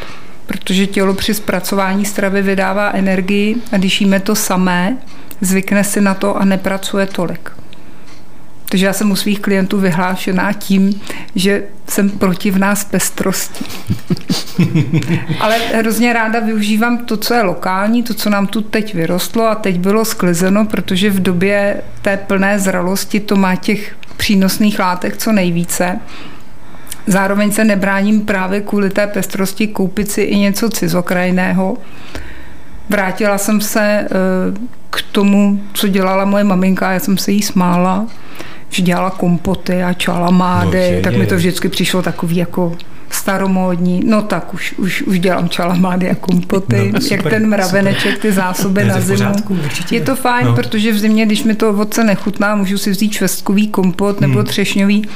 Protože 0.47 0.87
tělo 0.87 1.15
při 1.15 1.35
zpracování 1.35 2.05
stravy 2.05 2.43
vydává 2.43 2.91
energii 2.91 3.57
a 3.73 3.77
když 3.77 4.01
jíme 4.01 4.21
to 4.21 4.35
samé, 4.35 4.99
zvykne 5.41 5.85
si 5.85 6.01
na 6.01 6.15
to 6.15 6.37
a 6.37 6.45
nepracuje 6.45 7.07
tolik. 7.07 7.60
Takže 8.71 8.87
já 8.87 8.93
jsem 8.93 9.11
u 9.11 9.17
svých 9.17 9.41
klientů 9.41 9.81
vyhlášená 9.81 10.53
tím, 10.53 11.01
že 11.35 11.63
jsem 11.89 12.11
protivná 12.11 12.75
z 12.75 12.85
pestrosti. 12.85 13.65
Ale 15.41 15.59
hrozně 15.59 16.13
ráda 16.13 16.41
využívám 16.41 16.99
to, 16.99 17.17
co 17.17 17.35
je 17.35 17.43
lokální, 17.43 18.03
to, 18.03 18.15
co 18.15 18.31
nám 18.31 18.47
tu 18.47 18.61
teď 18.61 18.95
vyrostlo 18.95 19.47
a 19.47 19.55
teď 19.55 19.79
bylo 19.79 20.05
sklizeno, 20.05 20.67
protože 20.67 21.11
v 21.11 21.21
době 21.21 21.83
té 22.03 22.17
plné 22.17 22.59
zralosti 22.59 23.21
to 23.21 23.37
má 23.37 23.57
těch 23.57 23.97
přínosných 24.17 24.79
látek 24.79 25.17
co 25.17 25.33
nejvíce. 25.33 25.99
Zároveň 27.07 27.53
se 27.53 27.65
nebráním 27.65 28.21
právě 28.21 28.61
kvůli 28.61 28.91
té 28.91 29.07
pestrosti 29.07 29.67
koupit 29.67 30.11
si 30.11 30.23
i 30.23 30.37
něco 30.37 30.69
cizokrajného. 30.69 31.77
Vrátila 32.89 33.39
jsem 33.39 33.61
se 33.61 33.81
eh, 33.83 34.09
k 34.91 35.03
tomu, 35.13 35.63
co 35.73 35.89
dělala 35.89 36.25
moje 36.25 36.45
maminka, 36.45 36.93
já 36.93 37.01
jsem 37.01 37.19
se 37.19 37.33
jí 37.33 37.43
smála 37.43 38.07
že 38.71 38.83
dělala 38.83 39.11
kompoty 39.11 39.83
a 39.83 39.93
čalamády, 39.93 40.93
no, 40.97 41.03
tak 41.03 41.17
mi 41.17 41.27
to 41.27 41.37
vždycky 41.37 41.69
přišlo 41.69 42.03
takový 42.03 42.37
jako 42.37 42.77
staromódní, 43.11 44.03
no 44.05 44.23
tak 44.23 44.55
už, 44.55 44.73
už, 44.73 45.03
už 45.03 45.19
dělám 45.19 45.49
čalamády 45.49 46.11
a 46.11 46.15
kompoty, 46.15 46.93
no, 46.93 46.99
jak 47.11 47.23
ten 47.23 47.49
mraveneček, 47.49 48.19
ty 48.19 48.33
zásoby 48.33 48.85
na 48.85 49.01
zimu. 49.01 49.19
Pořádku, 49.19 49.59
je 49.91 50.01
to 50.01 50.17
fajn, 50.17 50.47
no. 50.47 50.55
protože 50.55 50.93
v 50.93 50.99
zimě, 50.99 51.27
když 51.27 51.45
mi 51.45 51.55
to 51.55 51.71
ovoce 51.71 52.05
nechutná, 52.05 52.55
můžu 52.55 52.79
si 52.79 52.91
vzít 52.91 53.13
švestkový 53.13 53.69
kompot 53.69 54.21
nebo 54.21 54.39
hmm. 54.39 54.45
třešňový, 54.45 55.09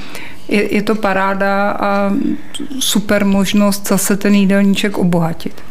je, 0.48 0.74
je 0.74 0.82
to 0.82 0.94
paráda 0.94 1.70
a 1.70 2.12
super 2.78 3.24
možnost 3.24 3.88
zase 3.88 4.16
ten 4.16 4.34
jídelníček 4.34 4.98
obohatit. 4.98 5.62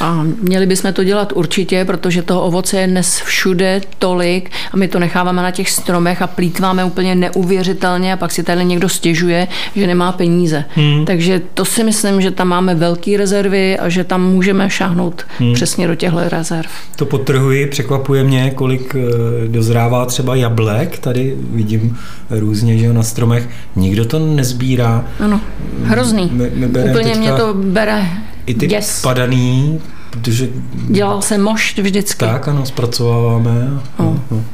A 0.00 0.26
měli 0.42 0.66
bychom 0.66 0.92
to 0.92 1.04
dělat 1.04 1.32
určitě, 1.32 1.84
protože 1.84 2.22
toho 2.22 2.42
ovoce 2.42 2.80
je 2.80 2.86
dnes 2.86 3.20
všude 3.20 3.80
tolik 3.98 4.50
a 4.72 4.76
my 4.76 4.88
to 4.88 4.98
necháváme 4.98 5.42
na 5.42 5.50
těch 5.50 5.70
stromech 5.70 6.22
a 6.22 6.26
plítváme 6.26 6.84
úplně 6.84 7.14
neuvěřitelně 7.14 8.12
a 8.12 8.16
pak 8.16 8.32
si 8.32 8.42
tady 8.42 8.64
někdo 8.64 8.88
stěžuje, 8.88 9.48
že 9.76 9.86
nemá 9.86 10.12
peníze. 10.12 10.64
Hmm. 10.74 11.04
Takže 11.04 11.42
to 11.54 11.64
si 11.64 11.84
myslím, 11.84 12.20
že 12.20 12.30
tam 12.30 12.48
máme 12.48 12.74
velké 12.74 13.16
rezervy 13.16 13.78
a 13.78 13.88
že 13.88 14.04
tam 14.04 14.22
můžeme 14.22 14.70
šáhnout 14.70 15.26
hmm. 15.38 15.54
přesně 15.54 15.86
do 15.86 15.94
těchto 15.94 16.28
rezerv. 16.28 16.70
To 16.96 17.06
potrhuji, 17.06 17.66
překvapuje 17.66 18.24
mě, 18.24 18.50
kolik 18.50 18.94
eh, 18.94 19.48
dozrává 19.48 20.06
třeba 20.06 20.34
jablek, 20.34 20.98
tady 20.98 21.36
vidím 21.38 21.96
různě, 22.30 22.78
že 22.78 22.92
na 22.92 23.02
stromech. 23.02 23.48
Nikdo 23.76 24.04
to 24.04 24.18
nezbírá. 24.18 25.04
Ano, 25.20 25.40
hrozný. 25.84 26.30
My, 26.32 26.50
my 26.54 26.66
Úplně 26.66 26.92
teďka... 26.92 27.18
mě 27.18 27.32
to 27.32 27.54
bere 27.54 28.06
i 28.46 28.54
ty 28.54 28.66
yes. 28.66 29.02
padaný 29.02 29.80
Protože... 30.10 30.48
Dělal 30.88 31.22
se 31.22 31.38
mošt 31.38 31.78
vždycky. 31.78 32.18
Tak, 32.18 32.48
ano, 32.48 32.66
zpracováváme. 32.66 33.68
No. 33.98 34.20
No. 34.30 34.44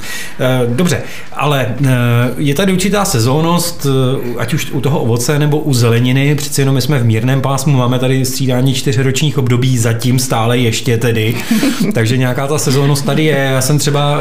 Dobře, 0.67 1.01
ale 1.33 1.75
je 2.37 2.55
tady 2.55 2.73
určitá 2.73 3.05
sezónnost, 3.05 3.87
ať 4.37 4.53
už 4.53 4.71
u 4.71 4.81
toho 4.81 4.99
ovoce 4.99 5.39
nebo 5.39 5.59
u 5.59 5.73
zeleniny, 5.73 6.35
přeci 6.35 6.61
jenom 6.61 6.75
my 6.75 6.81
jsme 6.81 6.99
v 6.99 7.05
mírném 7.05 7.41
pásmu, 7.41 7.77
máme 7.77 7.99
tady 7.99 8.25
střídání 8.25 8.73
čtyřročních 8.73 9.37
období, 9.37 9.77
zatím 9.77 10.19
stále 10.19 10.57
ještě 10.57 10.97
tedy, 10.97 11.35
takže 11.93 12.17
nějaká 12.17 12.47
ta 12.47 12.57
sezónnost 12.57 13.05
tady 13.05 13.23
je. 13.23 13.49
Já 13.53 13.61
jsem 13.61 13.77
třeba 13.77 14.17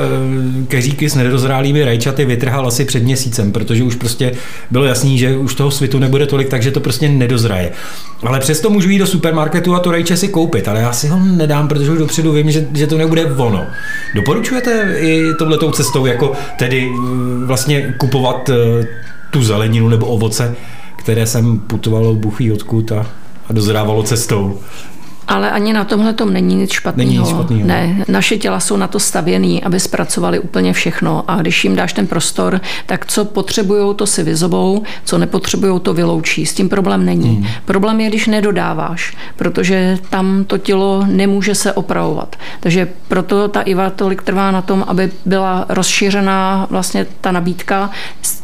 keříky 0.68 1.10
s 1.10 1.14
nedozrálými 1.14 1.84
rajčaty 1.84 2.24
vytrhal 2.24 2.66
asi 2.66 2.84
před 2.84 3.02
měsícem, 3.02 3.52
protože 3.52 3.82
už 3.82 3.94
prostě 3.94 4.32
bylo 4.70 4.84
jasný, 4.84 5.18
že 5.18 5.36
už 5.36 5.54
toho 5.54 5.70
svitu 5.70 5.98
nebude 5.98 6.26
tolik, 6.26 6.48
takže 6.48 6.70
to 6.70 6.80
prostě 6.80 7.08
nedozraje. 7.08 7.72
Ale 8.22 8.40
přesto 8.40 8.70
můžu 8.70 8.90
jít 8.90 8.98
do 8.98 9.06
supermarketu 9.06 9.74
a 9.74 9.78
to 9.78 9.90
rajče 9.90 10.16
si 10.16 10.28
koupit, 10.28 10.68
ale 10.68 10.80
já 10.80 10.92
si 10.92 11.08
ho 11.08 11.18
nedám, 11.26 11.68
protože 11.68 11.90
už 11.90 11.98
dopředu 11.98 12.32
vím, 12.32 12.50
že, 12.50 12.66
že 12.74 12.86
to 12.86 12.98
nebude 12.98 13.26
ono. 13.36 13.66
Doporučujete 14.14 14.96
i 14.98 15.22
touhletou 15.38 15.70
cestou, 15.70 16.06
jako 16.06 16.32
tedy 16.58 16.86
mm, 16.90 17.44
vlastně 17.46 17.94
kupovat 17.98 18.48
eh, 18.48 18.86
tu 19.30 19.42
zeleninu 19.42 19.88
nebo 19.88 20.06
ovoce, 20.06 20.54
které 20.96 21.26
jsem 21.26 21.58
putovalo 21.58 22.14
buchý 22.14 22.52
odkud 22.52 22.92
a, 22.92 23.06
a 23.48 23.52
dozrávalo 23.52 24.02
cestou? 24.02 24.60
Ale 25.28 25.50
ani 25.50 25.72
na 25.72 25.84
tomhle 25.84 26.12
tom 26.12 26.32
není 26.32 26.54
nic 26.54 26.70
špatného. 26.72 27.08
Není 27.08 27.18
nic 27.18 27.28
špatného. 27.28 27.68
Ne, 27.68 28.04
naše 28.08 28.36
těla 28.36 28.60
jsou 28.60 28.76
na 28.76 28.88
to 28.88 29.00
stavěný, 29.00 29.64
aby 29.64 29.80
zpracovali 29.80 30.38
úplně 30.38 30.72
všechno. 30.72 31.24
A 31.28 31.36
když 31.36 31.64
jim 31.64 31.76
dáš 31.76 31.92
ten 31.92 32.06
prostor, 32.06 32.60
tak 32.86 33.06
co 33.06 33.24
potřebují, 33.24 33.94
to 33.94 34.06
si 34.06 34.22
vyzobou, 34.22 34.82
co 35.04 35.18
nepotřebují, 35.18 35.80
to 35.80 35.94
vyloučí. 35.94 36.46
S 36.46 36.54
tím 36.54 36.68
problém 36.68 37.04
není. 37.04 37.36
Hmm. 37.36 37.46
Problém 37.64 38.00
je, 38.00 38.08
když 38.08 38.26
nedodáváš, 38.26 39.16
protože 39.36 39.98
tam 40.10 40.44
to 40.44 40.58
tělo 40.58 41.04
nemůže 41.06 41.54
se 41.54 41.72
opravovat. 41.72 42.36
Takže 42.60 42.88
proto 43.08 43.48
ta 43.48 43.60
IVA 43.60 43.90
tolik 43.90 44.22
trvá 44.22 44.50
na 44.50 44.62
tom, 44.62 44.84
aby 44.88 45.10
byla 45.24 45.66
rozšířená 45.68 46.66
vlastně 46.70 47.06
ta 47.20 47.32
nabídka, 47.32 47.90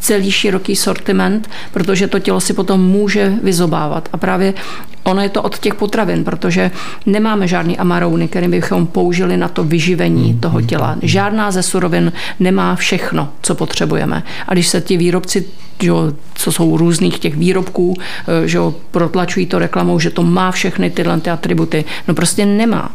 celý 0.00 0.30
široký 0.30 0.76
sortiment, 0.76 1.50
protože 1.72 2.06
to 2.06 2.18
tělo 2.18 2.40
si 2.40 2.52
potom 2.52 2.80
může 2.80 3.32
vyzobávat. 3.42 4.08
A 4.12 4.16
právě 4.16 4.54
ono 5.02 5.22
je 5.22 5.28
to 5.28 5.42
od 5.42 5.58
těch 5.58 5.74
potravin, 5.74 6.24
protože 6.24 6.70
nemáme 7.06 7.48
žádný 7.48 7.78
amarouny, 7.78 8.28
které 8.28 8.48
bychom 8.48 8.86
použili 8.86 9.36
na 9.36 9.48
to 9.48 9.64
vyživení 9.64 10.30
hmm, 10.30 10.40
toho 10.40 10.62
těla. 10.62 10.90
Hmm. 10.90 11.00
Žádná 11.02 11.50
ze 11.50 11.62
surovin 11.62 12.12
nemá 12.40 12.76
všechno, 12.76 13.28
co 13.42 13.54
potřebujeme. 13.54 14.22
A 14.48 14.52
když 14.52 14.68
se 14.68 14.80
ti 14.80 14.96
výrobci 14.96 15.44
že, 15.82 15.90
co 16.34 16.52
jsou 16.52 16.76
různých 16.76 17.18
těch 17.18 17.36
výrobků, 17.36 17.96
eh, 17.98 18.48
že 18.48 18.58
protlačují 18.90 19.46
to 19.46 19.58
reklamou, 19.58 19.98
že 19.98 20.10
to 20.10 20.22
má 20.22 20.50
všechny 20.50 20.90
tyhle 20.90 21.20
ty 21.20 21.30
atributy. 21.30 21.84
No 22.08 22.14
prostě 22.14 22.46
nemá. 22.46 22.90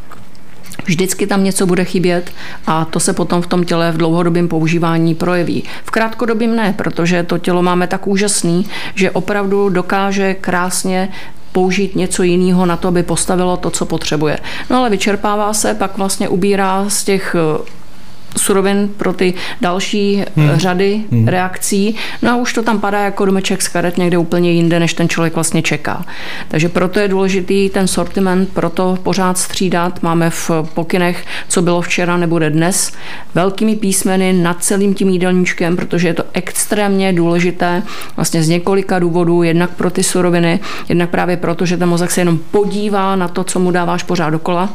Vždycky 0.85 1.27
tam 1.27 1.43
něco 1.43 1.65
bude 1.65 1.85
chybět 1.85 2.31
a 2.67 2.85
to 2.85 2.99
se 2.99 3.13
potom 3.13 3.41
v 3.41 3.47
tom 3.47 3.63
těle 3.63 3.91
v 3.91 3.97
dlouhodobém 3.97 4.47
používání 4.47 5.15
projeví. 5.15 5.63
V 5.83 5.91
krátkodobém 5.91 6.55
ne, 6.55 6.73
protože 6.77 7.23
to 7.23 7.37
tělo 7.37 7.63
máme 7.63 7.87
tak 7.87 8.07
úžasný, 8.07 8.65
že 8.95 9.11
opravdu 9.11 9.69
dokáže 9.69 10.33
krásně 10.33 11.09
použít 11.51 11.95
něco 11.95 12.23
jiného 12.23 12.65
na 12.65 12.77
to, 12.77 12.87
aby 12.87 13.03
postavilo 13.03 13.57
to, 13.57 13.69
co 13.69 13.85
potřebuje. 13.85 14.39
No 14.69 14.77
ale 14.77 14.89
vyčerpává 14.89 15.53
se, 15.53 15.73
pak 15.73 15.97
vlastně 15.97 16.29
ubírá 16.29 16.85
z 16.87 17.03
těch 17.03 17.35
surovin 18.37 18.89
pro 18.97 19.13
ty 19.13 19.33
další 19.61 20.21
eh, 20.21 20.25
hmm. 20.35 20.59
řady 20.59 21.01
hmm. 21.11 21.27
reakcí. 21.27 21.95
No 22.21 22.31
a 22.31 22.35
už 22.35 22.53
to 22.53 22.63
tam 22.63 22.79
padá 22.79 22.99
jako 22.99 23.25
domeček 23.25 23.61
z 23.61 23.67
karet 23.67 23.97
někde 23.97 24.17
úplně 24.17 24.51
jinde, 24.51 24.79
než 24.79 24.93
ten 24.93 25.09
člověk 25.09 25.35
vlastně 25.35 25.61
čeká. 25.61 26.05
Takže 26.47 26.69
proto 26.69 26.99
je 26.99 27.07
důležitý 27.07 27.69
ten 27.69 27.87
sortiment, 27.87 28.49
proto 28.53 28.97
pořád 29.03 29.37
střídat. 29.37 30.03
Máme 30.03 30.29
v 30.29 30.51
pokynech, 30.73 31.25
co 31.47 31.61
bylo 31.61 31.81
včera, 31.81 32.17
nebude 32.17 32.49
dnes, 32.49 32.91
velkými 33.35 33.75
písmeny 33.75 34.33
nad 34.33 34.63
celým 34.63 34.93
tím 34.93 35.09
jídelníčkem, 35.09 35.75
protože 35.75 36.07
je 36.07 36.13
to 36.13 36.23
extrémně 36.33 37.13
důležité 37.13 37.83
vlastně 38.15 38.43
z 38.43 38.49
několika 38.49 38.99
důvodů, 38.99 39.43
jednak 39.43 39.69
pro 39.69 39.89
ty 39.89 40.03
suroviny, 40.03 40.59
jednak 40.89 41.09
právě 41.09 41.37
proto, 41.37 41.65
že 41.65 41.77
ten 41.77 41.89
mozek 41.89 42.11
se 42.11 42.21
jenom 42.21 42.39
podívá 42.51 43.15
na 43.15 43.27
to, 43.27 43.43
co 43.43 43.59
mu 43.59 43.71
dáváš 43.71 44.03
pořád 44.03 44.29
dokola, 44.29 44.69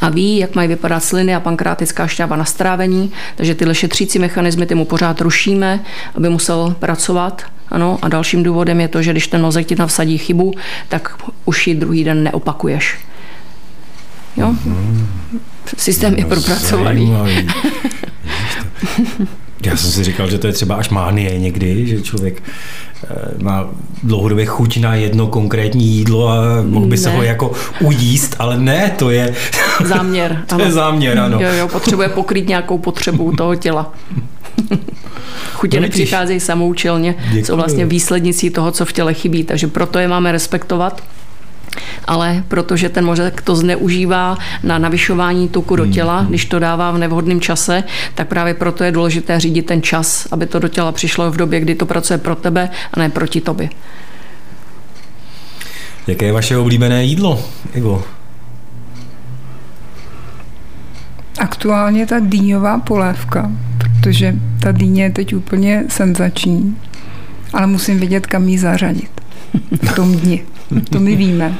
a 0.00 0.08
ví, 0.08 0.38
jak 0.38 0.54
mají 0.54 0.68
vypadat 0.68 1.04
sliny 1.04 1.34
a 1.34 1.40
pankrátická 1.40 2.06
šťáva 2.06 2.36
na 2.36 2.44
strávení, 2.44 3.12
takže 3.36 3.54
tyhle 3.54 3.74
šetřící 3.74 4.18
mechanismy 4.18 4.66
ty 4.66 4.74
mu 4.74 4.84
pořád 4.84 5.20
rušíme, 5.20 5.80
aby 6.14 6.28
musel 6.28 6.76
pracovat. 6.78 7.42
Ano, 7.70 7.98
a 8.02 8.08
dalším 8.08 8.42
důvodem 8.42 8.80
je 8.80 8.88
to, 8.88 9.02
že 9.02 9.10
když 9.10 9.26
ten 9.26 9.42
mozek 9.42 9.66
ti 9.66 9.76
tam 9.76 9.88
vsadí 9.88 10.18
chybu, 10.18 10.54
tak 10.88 11.16
už 11.44 11.66
ji 11.66 11.74
druhý 11.74 12.04
den 12.04 12.22
neopakuješ. 12.22 12.98
Jo? 14.36 14.54
Mm-hmm. 14.66 15.06
Systém 15.76 16.14
je 16.14 16.24
propracovaný. 16.24 17.12
Já 19.66 19.76
jsem 19.76 19.90
si 19.90 20.04
říkal, 20.04 20.30
že 20.30 20.38
to 20.38 20.46
je 20.46 20.52
třeba 20.52 20.74
až 20.74 20.88
mánie 20.88 21.38
někdy, 21.38 21.86
že 21.86 22.02
člověk 22.02 22.42
má 23.42 23.68
dlouhodobě 24.02 24.46
chuť 24.46 24.76
na 24.76 24.94
jedno 24.94 25.26
konkrétní 25.26 25.86
jídlo 25.86 26.28
a 26.28 26.62
mohl 26.62 26.86
by 26.86 26.96
ne. 26.96 27.02
se 27.02 27.10
ho 27.10 27.22
jako 27.22 27.52
ujíst, 27.80 28.36
ale 28.38 28.58
ne, 28.58 28.92
to 28.98 29.10
je... 29.10 29.34
Záměr. 29.84 30.44
to 30.48 30.54
ano. 30.54 30.64
je 30.64 30.72
záměr, 30.72 31.18
ano. 31.18 31.40
Jo, 31.40 31.48
jo, 31.52 31.68
potřebuje 31.68 32.08
pokrýt 32.08 32.48
nějakou 32.48 32.78
potřebu 32.78 33.32
toho 33.36 33.54
těla. 33.54 33.92
Chutě 35.52 35.76
no, 35.76 35.82
nepřicházejí 35.82 36.40
samoučelně, 36.40 37.14
Děkuji. 37.24 37.44
jsou 37.44 37.56
vlastně 37.56 37.86
výslednicí 37.86 38.50
toho, 38.50 38.72
co 38.72 38.84
v 38.84 38.92
těle 38.92 39.14
chybí, 39.14 39.44
takže 39.44 39.66
proto 39.66 39.98
je 39.98 40.08
máme 40.08 40.32
respektovat 40.32 41.02
ale 42.04 42.44
protože 42.48 42.88
ten 42.88 43.04
mozek 43.04 43.42
to 43.42 43.56
zneužívá 43.56 44.36
na 44.62 44.78
navyšování 44.78 45.48
tuku 45.48 45.76
do 45.76 45.82
hmm, 45.82 45.92
těla, 45.92 46.18
hmm. 46.18 46.28
když 46.28 46.44
to 46.44 46.58
dává 46.58 46.90
v 46.90 46.98
nevhodném 46.98 47.40
čase, 47.40 47.84
tak 48.14 48.28
právě 48.28 48.54
proto 48.54 48.84
je 48.84 48.92
důležité 48.92 49.40
řídit 49.40 49.66
ten 49.66 49.82
čas, 49.82 50.28
aby 50.30 50.46
to 50.46 50.58
do 50.58 50.68
těla 50.68 50.92
přišlo 50.92 51.30
v 51.30 51.36
době, 51.36 51.60
kdy 51.60 51.74
to 51.74 51.86
pracuje 51.86 52.18
pro 52.18 52.34
tebe 52.34 52.70
a 52.92 53.00
ne 53.00 53.08
proti 53.08 53.40
tobě. 53.40 53.68
Jaké 56.06 56.26
je 56.26 56.32
vaše 56.32 56.56
oblíbené 56.56 57.04
jídlo, 57.04 57.44
Ivo? 57.74 58.04
Aktuálně 61.38 62.06
ta 62.06 62.16
dýňová 62.20 62.78
polévka, 62.78 63.50
protože 63.78 64.34
ta 64.60 64.72
dýně 64.72 65.02
je 65.02 65.10
teď 65.10 65.34
úplně 65.34 65.84
senzační, 65.88 66.76
ale 67.52 67.66
musím 67.66 67.98
vědět, 67.98 68.26
kam 68.26 68.48
ji 68.48 68.58
zařadit 68.58 69.17
v 69.82 69.94
tom 69.94 70.16
dni. 70.16 70.44
To 70.90 71.00
my 71.00 71.16
víme. 71.16 71.54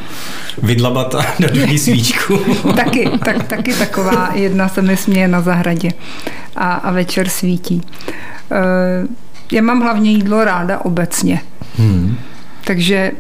Vydlabat 0.63 1.15
a 1.15 1.27
dát 1.41 1.79
svíčku. 1.79 2.39
taky, 2.77 3.11
tak, 3.25 3.43
taky 3.43 3.75
taková 3.75 4.31
jedna 4.35 4.69
se 4.69 4.83
mi 4.83 4.97
směje 4.97 5.29
na 5.29 5.41
zahradě 5.41 5.91
a, 6.57 6.73
a 6.73 6.91
večer 6.91 7.29
svítí. 7.29 7.83
Uh, 8.51 9.15
já 9.53 9.63
mám 9.63 9.81
hlavně 9.81 10.11
jídlo 10.11 10.45
ráda 10.45 10.79
obecně. 10.79 11.41
Hmm. 11.79 12.17
Takže 12.69 13.13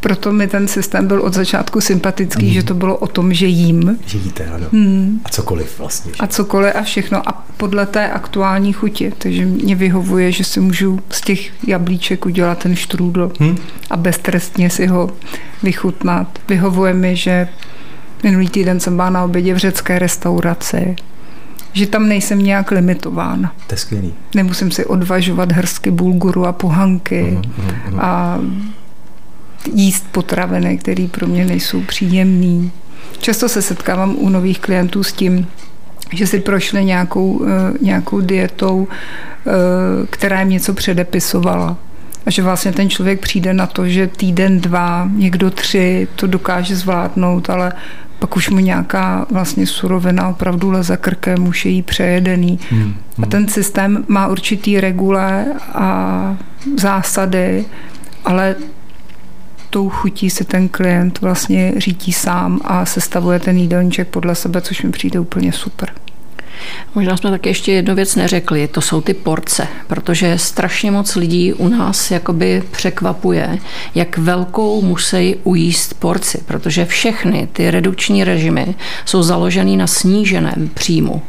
proto 0.00 0.32
mi 0.32 0.48
ten 0.48 0.68
systém 0.68 1.06
byl 1.06 1.22
od 1.22 1.34
začátku 1.34 1.80
sympatický, 1.80 2.46
mm. 2.46 2.52
že 2.52 2.62
to 2.62 2.74
bylo 2.74 2.96
o 2.96 3.06
tom, 3.06 3.34
že 3.34 3.46
jím. 3.46 3.98
Že 4.06 4.18
jíte, 4.18 4.46
ano. 4.46 4.66
Mm. 4.72 5.20
A 5.24 5.28
cokoliv 5.28 5.78
vlastně. 5.78 6.12
Že? 6.12 6.18
A 6.20 6.26
cokoliv 6.26 6.72
a 6.74 6.82
všechno. 6.82 7.28
A 7.28 7.46
podle 7.56 7.86
té 7.86 8.10
aktuální 8.10 8.72
chuti. 8.72 9.12
Takže 9.18 9.46
mě 9.46 9.74
vyhovuje, 9.74 10.32
že 10.32 10.44
si 10.44 10.60
můžu 10.60 11.00
z 11.10 11.20
těch 11.20 11.66
jablíček 11.68 12.26
udělat 12.26 12.58
ten 12.58 12.76
štrůdl 12.76 13.32
mm. 13.40 13.56
a 13.90 13.96
beztrestně 13.96 14.70
si 14.70 14.86
ho 14.86 15.10
vychutnat. 15.62 16.38
Vyhovuje 16.48 16.94
mi, 16.94 17.16
že 17.16 17.48
minulý 18.22 18.48
týden 18.48 18.80
jsem 18.80 18.96
byla 18.96 19.10
na 19.10 19.24
obědě 19.24 19.54
v 19.54 19.58
řecké 19.58 19.98
restauraci 19.98 20.96
že 21.72 21.86
tam 21.86 22.08
nejsem 22.08 22.38
nějak 22.38 22.70
limitována. 22.70 23.54
To 23.66 23.74
je 23.74 23.78
skvělý. 23.78 24.14
Nemusím 24.34 24.70
si 24.70 24.84
odvažovat 24.84 25.52
hrsky 25.52 25.90
bulguru 25.90 26.46
a 26.46 26.52
pohanky 26.52 27.38
uh-huh, 27.40 27.72
uh-huh. 27.90 28.00
a 28.00 28.38
jíst 29.74 30.06
potraviny, 30.12 30.78
které 30.78 31.06
pro 31.10 31.26
mě 31.26 31.44
nejsou 31.44 31.80
příjemné. 31.80 32.70
Často 33.18 33.48
se 33.48 33.62
setkávám 33.62 34.14
u 34.18 34.28
nových 34.28 34.60
klientů 34.60 35.02
s 35.02 35.12
tím, 35.12 35.46
že 36.12 36.26
si 36.26 36.40
prošli 36.40 36.84
nějakou, 36.84 37.44
eh, 37.46 37.78
nějakou 37.80 38.20
dietou, 38.20 38.88
eh, 38.88 39.50
která 40.10 40.40
jim 40.40 40.50
něco 40.50 40.74
předepisovala. 40.74 41.76
A 42.26 42.30
že 42.30 42.42
vlastně 42.42 42.72
ten 42.72 42.90
člověk 42.90 43.20
přijde 43.20 43.54
na 43.54 43.66
to, 43.66 43.88
že 43.88 44.06
týden, 44.06 44.60
dva, 44.60 45.08
někdo 45.14 45.50
tři 45.50 46.08
to 46.16 46.26
dokáže 46.26 46.76
zvládnout, 46.76 47.50
ale 47.50 47.72
pak 48.18 48.36
už 48.36 48.50
mu 48.50 48.58
nějaká 48.58 49.26
vlastně 49.30 49.66
surovina 49.66 50.28
opravdu 50.28 50.70
leze 50.70 50.96
krkem, 50.96 51.48
už 51.48 51.64
je 51.64 51.70
jí 51.70 51.82
přejedený. 51.82 52.58
Hmm, 52.70 52.82
hmm. 52.82 52.94
A 53.22 53.26
ten 53.26 53.48
systém 53.48 54.04
má 54.08 54.26
určitý 54.26 54.80
regule 54.80 55.46
a 55.74 56.36
zásady, 56.78 57.64
ale 58.24 58.54
tou 59.72 59.88
chutí 59.88 60.30
se 60.30 60.44
ten 60.44 60.68
klient 60.68 61.20
vlastně 61.20 61.72
řídí 61.76 62.12
sám 62.12 62.60
a 62.64 62.86
sestavuje 62.86 63.38
ten 63.38 63.56
jídelníček 63.56 64.08
podle 64.08 64.34
sebe, 64.34 64.60
což 64.60 64.82
mi 64.82 64.90
přijde 64.90 65.20
úplně 65.20 65.52
super. 65.52 65.92
Možná 66.94 67.16
jsme 67.16 67.30
taky 67.30 67.48
ještě 67.48 67.72
jednu 67.72 67.94
věc 67.94 68.16
neřekli, 68.16 68.68
to 68.68 68.80
jsou 68.80 69.00
ty 69.00 69.14
porce, 69.14 69.68
protože 69.86 70.38
strašně 70.38 70.90
moc 70.90 71.16
lidí 71.16 71.52
u 71.52 71.68
nás 71.68 72.10
jakoby 72.10 72.62
překvapuje, 72.70 73.58
jak 73.94 74.18
velkou 74.18 74.82
musí 74.82 75.36
ujíst 75.44 75.94
porci, 75.94 76.38
protože 76.46 76.84
všechny 76.84 77.48
ty 77.52 77.70
redukční 77.70 78.24
režimy 78.24 78.74
jsou 79.04 79.22
založeny 79.22 79.76
na 79.76 79.86
sníženém 79.86 80.70
příjmu 80.74 81.22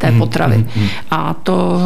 té 0.00 0.06
hmm, 0.06 0.18
potravy. 0.18 0.54
Hmm, 0.54 0.66
hmm. 0.76 0.88
A 1.10 1.34
to, 1.34 1.80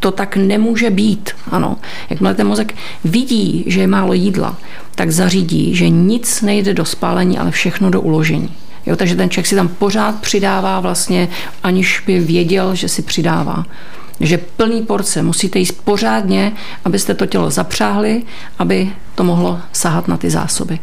to 0.00 0.10
tak 0.10 0.36
nemůže 0.36 0.90
být. 0.90 1.30
Ano. 1.50 1.76
Jakmile 2.10 2.34
ten 2.34 2.46
mozek 2.46 2.74
vidí, 3.04 3.64
že 3.66 3.80
je 3.80 3.86
málo 3.86 4.12
jídla, 4.12 4.56
tak 4.94 5.10
zařídí, 5.10 5.74
že 5.74 5.88
nic 5.88 6.42
nejde 6.42 6.74
do 6.74 6.84
spálení, 6.84 7.38
ale 7.38 7.50
všechno 7.50 7.90
do 7.90 8.00
uložení. 8.00 8.48
Jo, 8.86 8.96
takže 8.96 9.16
ten 9.16 9.30
člověk 9.30 9.46
si 9.46 9.54
tam 9.54 9.68
pořád 9.68 10.20
přidává 10.20 10.80
vlastně, 10.80 11.28
aniž 11.62 12.02
by 12.06 12.20
věděl, 12.20 12.74
že 12.74 12.88
si 12.88 13.02
přidává. 13.02 13.64
Že 14.20 14.38
plný 14.38 14.82
porce 14.82 15.22
musíte 15.22 15.58
jíst 15.58 15.84
pořádně, 15.84 16.52
abyste 16.84 17.14
to 17.14 17.26
tělo 17.26 17.50
zapřáhli, 17.50 18.22
aby 18.58 18.92
to 19.14 19.24
mohlo 19.24 19.60
sahat 19.72 20.08
na 20.08 20.16
ty 20.16 20.30
zásoby. 20.30 20.78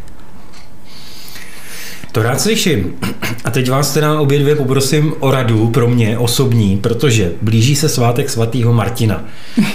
To 2.18 2.24
rád 2.24 2.41
slyším. 2.41 2.93
A 3.45 3.51
teď 3.51 3.70
vás 3.70 3.93
teda 3.93 4.20
obě 4.20 4.39
dvě 4.39 4.55
poprosím 4.55 5.13
o 5.20 5.32
radu 5.32 5.68
pro 5.68 5.88
mě 5.88 6.18
osobní, 6.18 6.78
protože 6.78 7.32
blíží 7.41 7.76
se 7.76 7.89
svátek 7.89 8.30
svatého 8.30 8.74
Martina. 8.74 9.24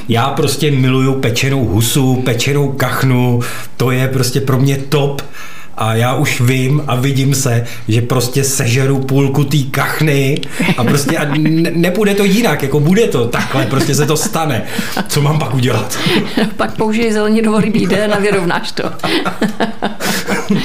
Já 0.09 0.31
prostě 0.31 0.71
miluju 0.71 1.15
pečenou 1.15 1.65
husu, 1.65 2.23
pečenou 2.25 2.73
kachnu, 2.73 3.41
to 3.77 3.91
je 3.91 4.09
prostě 4.09 4.41
pro 4.41 4.59
mě 4.59 4.77
top 4.77 5.23
a 5.77 5.95
já 5.95 6.15
už 6.15 6.41
vím 6.41 6.83
a 6.87 6.97
vidím 6.97 7.35
se, 7.35 7.65
že 7.89 8.03
prostě 8.03 8.45
sežeru 8.45 8.99
půlku 8.99 9.45
té 9.45 9.59
kachny 9.71 10.41
a 10.77 10.85
prostě 10.85 11.19
a 11.19 11.25
ne, 11.25 11.71
nepůjde 11.75 12.15
to 12.15 12.25
jinak, 12.25 12.63
jako 12.63 12.81
bude 12.81 13.09
to 13.09 13.29
takhle, 13.29 13.67
prostě 13.67 13.95
se 13.95 14.07
to 14.07 14.17
stane. 14.17 14.63
Co 15.09 15.23
mám 15.23 15.39
pak 15.39 15.55
udělat? 15.55 15.99
pak 16.57 16.77
použij 16.77 17.13
zeleninu 17.13 17.61
rybí 17.61 17.87
den 17.87 18.15
a 18.15 18.19
vyrovnáš 18.19 18.73
to. 18.73 18.83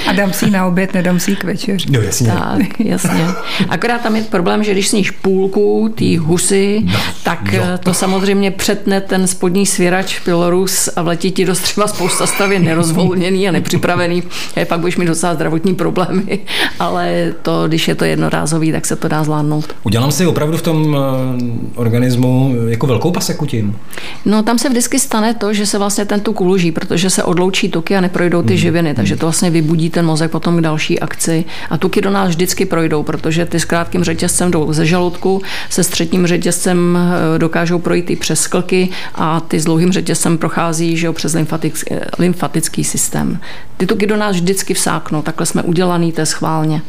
a 0.06 0.12
dám 0.12 0.32
si 0.32 0.50
na 0.50 0.66
oběd, 0.66 0.94
nedám 0.94 1.20
si 1.20 1.36
k 1.36 1.44
večeři. 1.44 1.86
No 1.90 2.00
jasně. 2.00 2.28
Tak, 2.28 2.80
jasně. 2.80 3.26
Akorát 3.68 4.02
tam 4.02 4.16
je 4.16 4.22
problém, 4.22 4.64
že 4.64 4.72
když 4.72 4.88
sníš 4.88 5.10
půlku 5.10 5.94
té 5.94 6.18
husy, 6.18 6.80
no, 6.84 6.98
tak 7.22 7.52
jo. 7.52 7.62
to 7.84 7.94
samozřejmě 7.94 8.50
přetne 8.50 9.00
ten 9.00 9.26
spodní 9.26 9.66
svěrač 9.66 10.18
pylorus 10.18 10.88
a 10.96 11.02
vletí 11.02 11.30
ti 11.30 11.44
do 11.44 11.54
třeba 11.54 11.86
spousta 11.86 12.26
stavy 12.26 12.58
nerozvolněný 12.58 13.48
a 13.48 13.52
nepřipravený. 13.52 14.22
A 14.62 14.64
pak 14.64 14.80
budeš 14.80 14.96
mít 14.98 15.06
docela 15.06 15.34
zdravotní 15.34 15.74
problémy, 15.74 16.38
ale 16.78 17.34
to, 17.42 17.68
když 17.68 17.88
je 17.88 17.94
to 17.94 18.04
jednorázový, 18.04 18.72
tak 18.72 18.86
se 18.86 18.96
to 18.96 19.08
dá 19.08 19.24
zvládnout. 19.24 19.74
Udělám 19.82 20.12
si 20.12 20.26
opravdu 20.26 20.56
v 20.56 20.62
tom 20.62 20.96
eh, 20.96 21.78
organismu 21.80 22.54
jako 22.66 22.86
velkou 22.86 23.10
paseku 23.10 23.46
tím? 23.46 23.76
No 24.24 24.42
tam 24.42 24.58
se 24.58 24.68
vždycky 24.68 24.98
stane 24.98 25.34
to, 25.34 25.52
že 25.52 25.66
se 25.66 25.78
vlastně 25.78 26.04
ten 26.04 26.20
tuk 26.20 26.40
uloží, 26.40 26.72
protože 26.72 27.10
se 27.10 27.22
odloučí 27.22 27.68
tuky 27.68 27.96
a 27.96 28.00
neprojdou 28.00 28.42
ty 28.42 28.52
mm. 28.52 28.58
živiny, 28.58 28.94
takže 28.94 29.16
to 29.16 29.26
vlastně 29.26 29.50
vybudí 29.50 29.90
ten 29.90 30.06
mozek 30.06 30.30
potom 30.30 30.56
k 30.56 30.60
další 30.60 31.00
akci. 31.00 31.44
A 31.70 31.78
tuky 31.78 32.00
do 32.00 32.10
nás 32.10 32.28
vždycky 32.28 32.64
projdou, 32.64 33.02
protože 33.02 33.46
ty 33.46 33.60
s 33.60 33.64
krátkým 33.64 34.04
řetězcem 34.04 34.50
jdou 34.50 34.72
ze 34.72 34.86
žaludku, 34.86 35.42
se 35.70 35.84
středním 35.84 36.26
řetězcem 36.26 36.98
eh, 36.98 37.38
dokážou 37.38 37.78
projít 37.78 38.10
i 38.10 38.16
přes 38.16 38.40
sklky 38.40 38.88
a 39.14 39.40
ty 39.40 39.60
s 39.60 39.64
dlouhým 39.64 39.92
řetězcem 39.92 40.38
prochází 40.38 40.88
že 40.96 41.06
jo, 41.06 41.12
přes 41.12 41.34
lymfatický, 41.34 41.94
eh, 41.94 42.00
lymfatický 42.18 42.84
systém. 42.84 43.40
Ty 43.78 43.86
tuky 43.86 44.06
do 44.06 44.16
nás 44.16 44.36
vždycky 44.36 44.74
vsáknou, 44.74 45.22
takhle 45.22 45.46
jsme 45.46 45.62
udělaný, 45.62 46.12
to 46.12 46.20
je 46.20 46.26
schválně. 46.26 46.82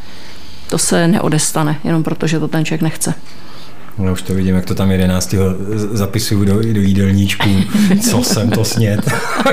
To 0.70 0.78
se 0.78 1.08
neodestane, 1.08 1.80
jenom 1.84 2.04
protože 2.04 2.40
to 2.40 2.48
ten 2.48 2.66
člověk 2.66 2.82
nechce. 2.82 3.14
No 3.98 4.12
už 4.12 4.22
to 4.22 4.34
vidím, 4.34 4.56
jak 4.56 4.66
to 4.66 4.76
tam 4.76 4.92
11. 4.92 5.36
zapisuju 5.92 6.46
do, 6.46 6.54
do 6.54 6.82
jídelníčku, 6.82 7.50
co 8.10 8.24
jsem 8.24 8.50
to 8.50 8.66
snět. 8.66 9.12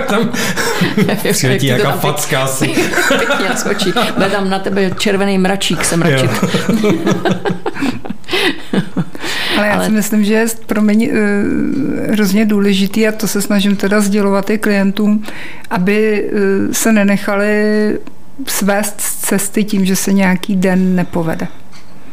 tam 0.09 0.32
světí 1.32 1.66
jaká 1.66 1.93
facka 1.93 2.43
asi. 2.43 2.66
Pěkně 3.09 3.57
skočí. 3.57 3.93
Bude 4.14 4.30
tam 4.30 4.51
na 4.51 4.59
tebe 4.59 4.91
červený 4.99 5.39
mračík 5.39 5.84
se 5.84 5.97
mračit. 5.97 6.30
Ale 9.57 9.67
já 9.67 9.75
Ale... 9.75 9.87
si 9.87 9.93
myslím, 9.93 10.25
že 10.25 10.35
je 10.35 10.47
pro 10.67 10.83
mě 10.83 11.09
uh, 11.09 11.17
hrozně 12.11 12.45
důležitý 12.45 13.09
a 13.09 13.13
to 13.13 13.29
se 13.29 13.43
snažím 13.43 13.77
teda 13.77 14.01
sdělovat 14.01 14.51
i 14.51 14.59
klientům, 14.59 15.23
aby 15.71 16.25
uh, 16.33 16.73
se 16.73 16.93
nenechali 16.93 17.55
svést 18.47 19.01
z 19.01 19.17
cesty 19.17 19.65
tím, 19.65 19.85
že 19.85 19.97
se 19.97 20.13
nějaký 20.13 20.57
den 20.57 20.97
nepovede. 20.97 21.49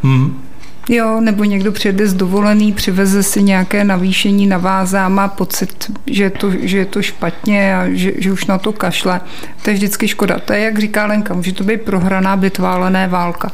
Hmm. 0.04 0.42
Jo, 0.90 1.22
nebo 1.22 1.44
někdo 1.44 1.72
přijede 1.72 2.08
z 2.08 2.14
dovolený, 2.14 2.74
přiveze 2.74 3.24
si 3.24 3.44
nějaké 3.44 3.84
navýšení, 3.84 4.48
navázá, 4.48 5.10
má 5.10 5.28
pocit, 5.28 5.92
že 6.08 6.24
je 6.24 6.30
to, 6.30 6.52
že 6.52 6.78
je 6.78 6.86
to 6.86 7.02
špatně 7.02 7.76
a 7.76 7.88
že, 7.92 8.12
že 8.18 8.32
už 8.32 8.46
na 8.46 8.58
to 8.58 8.74
kašle. 8.74 9.22
To 9.62 9.70
je 9.70 9.74
vždycky 9.74 10.08
škoda. 10.08 10.40
To 10.40 10.54
je, 10.54 10.60
jak 10.60 10.80
říká 10.80 11.06
Lenka, 11.06 11.34
může 11.34 11.54
to 11.54 11.64
být 11.64 11.82
prohraná 11.82 12.38
bitválené 12.38 13.08
válka. 13.08 13.52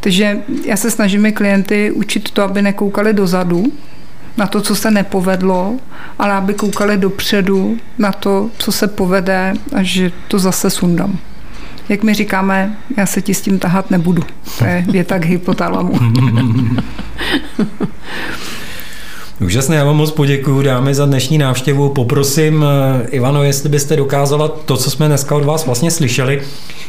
Takže 0.00 0.38
já 0.64 0.76
se 0.76 0.90
snažím 0.90 1.32
klienty 1.32 1.90
učit 1.90 2.30
to, 2.30 2.42
aby 2.42 2.62
nekoukali 2.62 3.12
dozadu, 3.12 3.72
na 4.36 4.46
to, 4.46 4.60
co 4.60 4.74
se 4.74 4.90
nepovedlo, 4.90 5.76
ale 6.18 6.32
aby 6.32 6.54
koukali 6.54 6.96
dopředu 6.96 7.76
na 7.98 8.12
to, 8.12 8.50
co 8.58 8.72
se 8.72 8.88
povede 8.88 9.54
a 9.76 9.82
že 9.82 10.12
to 10.28 10.38
zase 10.38 10.70
sundám 10.70 11.18
jak 11.88 12.02
my 12.02 12.14
říkáme, 12.14 12.76
já 12.96 13.06
se 13.06 13.22
ti 13.22 13.34
s 13.34 13.40
tím 13.40 13.58
tahat 13.58 13.90
nebudu. 13.90 14.22
To 14.58 14.64
je 14.64 14.84
věta 14.90 15.18
k 15.18 15.24
hypotalamu. 15.24 15.98
Úžasné, 19.40 19.76
já 19.76 19.84
vám 19.84 19.96
moc 19.96 20.10
poděkuji, 20.10 20.62
dámy, 20.62 20.94
za 20.94 21.06
dnešní 21.06 21.38
návštěvu. 21.38 21.88
Poprosím, 21.88 22.64
eh, 22.64 23.08
Ivano, 23.08 23.42
jestli 23.42 23.68
byste 23.68 23.96
dokázala 23.96 24.48
to, 24.48 24.76
co 24.76 24.90
jsme 24.90 25.06
dneska 25.06 25.36
od 25.36 25.44
vás 25.44 25.66
vlastně 25.66 25.90
slyšeli, 25.90 26.42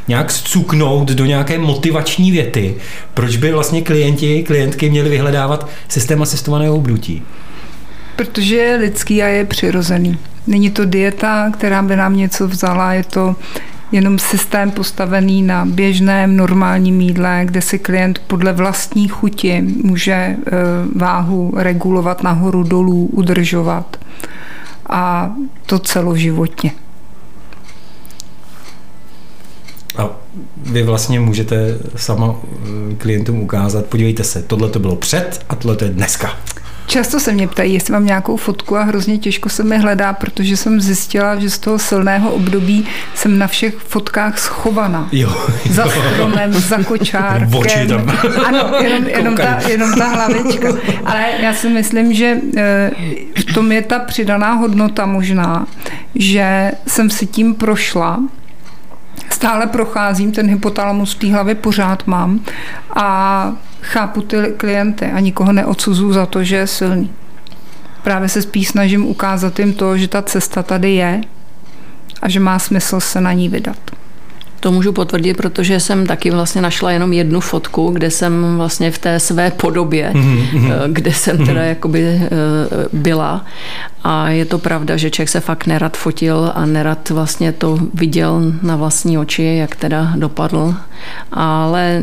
nějak 0.08 0.32
zcuknout 0.32 1.10
do 1.10 1.26
nějaké 1.26 1.58
motivační 1.58 2.32
věty. 2.32 2.76
Proč 3.14 3.38
by 3.38 3.52
vlastně 3.52 3.82
klienti, 3.82 4.43
klientky 4.43 4.89
měli 4.89 5.10
vyhledávat 5.10 5.70
systém 5.88 6.22
asistovaného 6.22 6.76
obdutí? 6.76 7.24
Protože 8.16 8.56
je 8.56 8.76
lidský 8.76 9.24
a 9.24 9.28
je 9.28 9.45
přirozený. 9.45 10.18
Není 10.47 10.70
to 10.70 10.86
dieta, 10.86 11.52
která 11.54 11.82
by 11.82 11.95
nám 11.95 12.18
něco 12.18 12.47
vzala, 12.47 12.93
je 12.93 13.04
to 13.04 13.36
jenom 13.91 14.19
systém 14.19 14.71
postavený 14.71 15.41
na 15.41 15.65
běžném 15.65 16.37
normálním 16.37 17.01
jídle, 17.01 17.41
kde 17.45 17.61
si 17.61 17.79
klient 17.79 18.19
podle 18.27 18.53
vlastní 18.53 19.07
chuti 19.07 19.61
může 19.61 20.13
e, 20.13 20.37
váhu 20.95 21.53
regulovat 21.57 22.23
nahoru, 22.23 22.63
dolů, 22.63 23.05
udržovat 23.05 23.97
a 24.89 25.33
to 25.65 25.79
celoživotně. 25.79 26.71
A 29.97 30.09
vy 30.57 30.83
vlastně 30.83 31.19
můžete 31.19 31.77
sama 31.95 32.35
e, 32.91 32.95
klientům 32.95 33.41
ukázat, 33.41 33.85
podívejte 33.85 34.23
se, 34.23 34.43
tohle 34.43 34.69
to 34.69 34.79
bylo 34.79 34.95
před 34.95 35.45
a 35.49 35.55
tohle 35.55 35.75
to 35.75 35.83
je 35.85 35.91
dneska. 35.91 36.31
Často 36.89 37.19
se 37.19 37.31
mě 37.31 37.47
ptají, 37.47 37.73
jestli 37.73 37.93
mám 37.93 38.05
nějakou 38.05 38.37
fotku 38.37 38.77
a 38.77 38.83
hrozně 38.83 39.17
těžko 39.17 39.49
se 39.49 39.63
mi 39.63 39.77
hledá, 39.77 40.13
protože 40.13 40.57
jsem 40.57 40.81
zjistila, 40.81 41.35
že 41.35 41.49
z 41.49 41.59
toho 41.59 41.79
silného 41.79 42.31
období 42.31 42.85
jsem 43.15 43.39
na 43.39 43.47
všech 43.47 43.75
fotkách 43.77 44.39
schovaná. 44.39 45.09
Jo, 45.11 45.29
jo. 45.65 45.73
Za 45.73 45.85
stromem, 45.89 46.53
za 46.53 46.83
kočárkem. 46.83 47.55
Oči 47.55 47.87
tam. 47.87 48.17
Ano, 48.45 48.71
jenom, 48.81 49.07
jenom, 49.07 49.35
ta, 49.35 49.59
jenom 49.67 49.93
ta 49.93 50.07
hlavička. 50.07 50.67
Ale 51.05 51.25
já 51.39 51.53
si 51.53 51.69
myslím, 51.69 52.13
že 52.13 52.37
eh, 52.57 52.91
v 53.49 53.53
tom 53.53 53.71
je 53.71 53.81
ta 53.81 53.99
přidaná 53.99 54.53
hodnota 54.53 55.05
možná, 55.05 55.67
že 56.15 56.71
jsem 56.87 57.09
si 57.09 57.25
tím 57.25 57.55
prošla, 57.55 58.19
stále 59.30 59.67
procházím, 59.67 60.32
ten 60.32 60.49
hypotalamus 60.49 61.15
v 61.15 61.20
té 61.20 61.32
hlavě 61.32 61.55
pořád 61.55 62.07
mám 62.07 62.39
a 62.95 63.51
chápu 63.82 64.22
ty 64.22 64.38
klienty 64.57 65.05
a 65.05 65.20
nikoho 65.20 65.53
neodsuzuju 65.53 66.13
za 66.13 66.26
to, 66.26 66.43
že 66.43 66.55
je 66.55 66.67
silný. 66.67 67.11
Právě 68.03 68.30
se 68.30 68.41
spíš 68.41 68.67
snažím 68.67 69.05
ukázat 69.05 69.59
jim 69.59 69.74
to, 69.74 69.97
že 69.97 70.07
ta 70.07 70.22
cesta 70.22 70.63
tady 70.63 70.95
je 70.95 71.22
a 72.22 72.30
že 72.30 72.39
má 72.39 72.59
smysl 72.59 72.99
se 72.99 73.22
na 73.22 73.34
ní 73.34 73.49
vydat. 73.49 73.88
To 74.60 74.72
můžu 74.72 74.91
potvrdit, 74.93 75.34
protože 75.34 75.80
jsem 75.80 76.07
taky 76.07 76.32
vlastně 76.32 76.62
našla 76.62 76.91
jenom 76.91 77.14
jednu 77.14 77.39
fotku, 77.39 77.89
kde 77.89 78.12
jsem 78.12 78.57
vlastně 78.57 78.91
v 78.91 78.97
té 78.97 79.20
své 79.20 79.51
podobě, 79.51 80.12
mm-hmm. 80.14 80.84
kde 80.88 81.14
jsem 81.14 81.38
mhm. 81.38 81.45
teda 81.45 81.62
mm-hmm. 81.62 81.70
jakoby 81.70 82.01
eh, 82.03 82.30
byla. 82.93 83.45
A 84.03 84.30
je 84.30 84.45
to 84.45 84.60
pravda, 84.60 84.97
že 84.97 85.10
člověk 85.10 85.30
se 85.30 85.39
fakt 85.39 85.68
nerad 85.68 85.97
fotil 85.97 86.51
a 86.55 86.66
nerad 86.66 87.10
vlastně 87.10 87.51
to 87.51 87.78
viděl 87.93 88.53
na 88.62 88.76
vlastní 88.76 89.18
oči, 89.18 89.43
jak 89.43 89.76
teda 89.76 90.14
dopadl. 90.16 90.76
Ale 91.32 92.01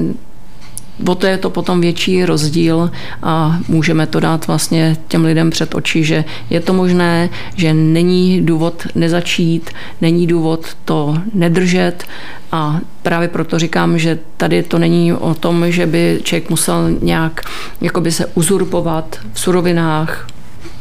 o 0.98 1.14
to 1.14 1.26
je 1.26 1.38
to 1.38 1.50
potom 1.50 1.80
větší 1.80 2.24
rozdíl 2.24 2.90
a 3.22 3.58
můžeme 3.68 4.06
to 4.06 4.20
dát 4.20 4.46
vlastně 4.46 4.96
těm 5.08 5.24
lidem 5.24 5.50
před 5.50 5.74
oči, 5.74 6.04
že 6.04 6.24
je 6.50 6.60
to 6.60 6.72
možné, 6.72 7.28
že 7.56 7.74
není 7.74 8.42
důvod 8.42 8.86
nezačít, 8.94 9.70
není 10.00 10.26
důvod 10.26 10.66
to 10.84 11.18
nedržet 11.34 12.04
a 12.52 12.80
právě 13.02 13.28
proto 13.28 13.58
říkám, 13.58 13.98
že 13.98 14.18
tady 14.36 14.62
to 14.62 14.78
není 14.78 15.12
o 15.12 15.34
tom, 15.34 15.72
že 15.72 15.86
by 15.86 16.20
člověk 16.22 16.50
musel 16.50 16.90
nějak 17.02 17.40
jakoby 17.80 18.12
se 18.12 18.26
uzurpovat 18.26 19.18
v 19.32 19.40
surovinách, 19.40 20.26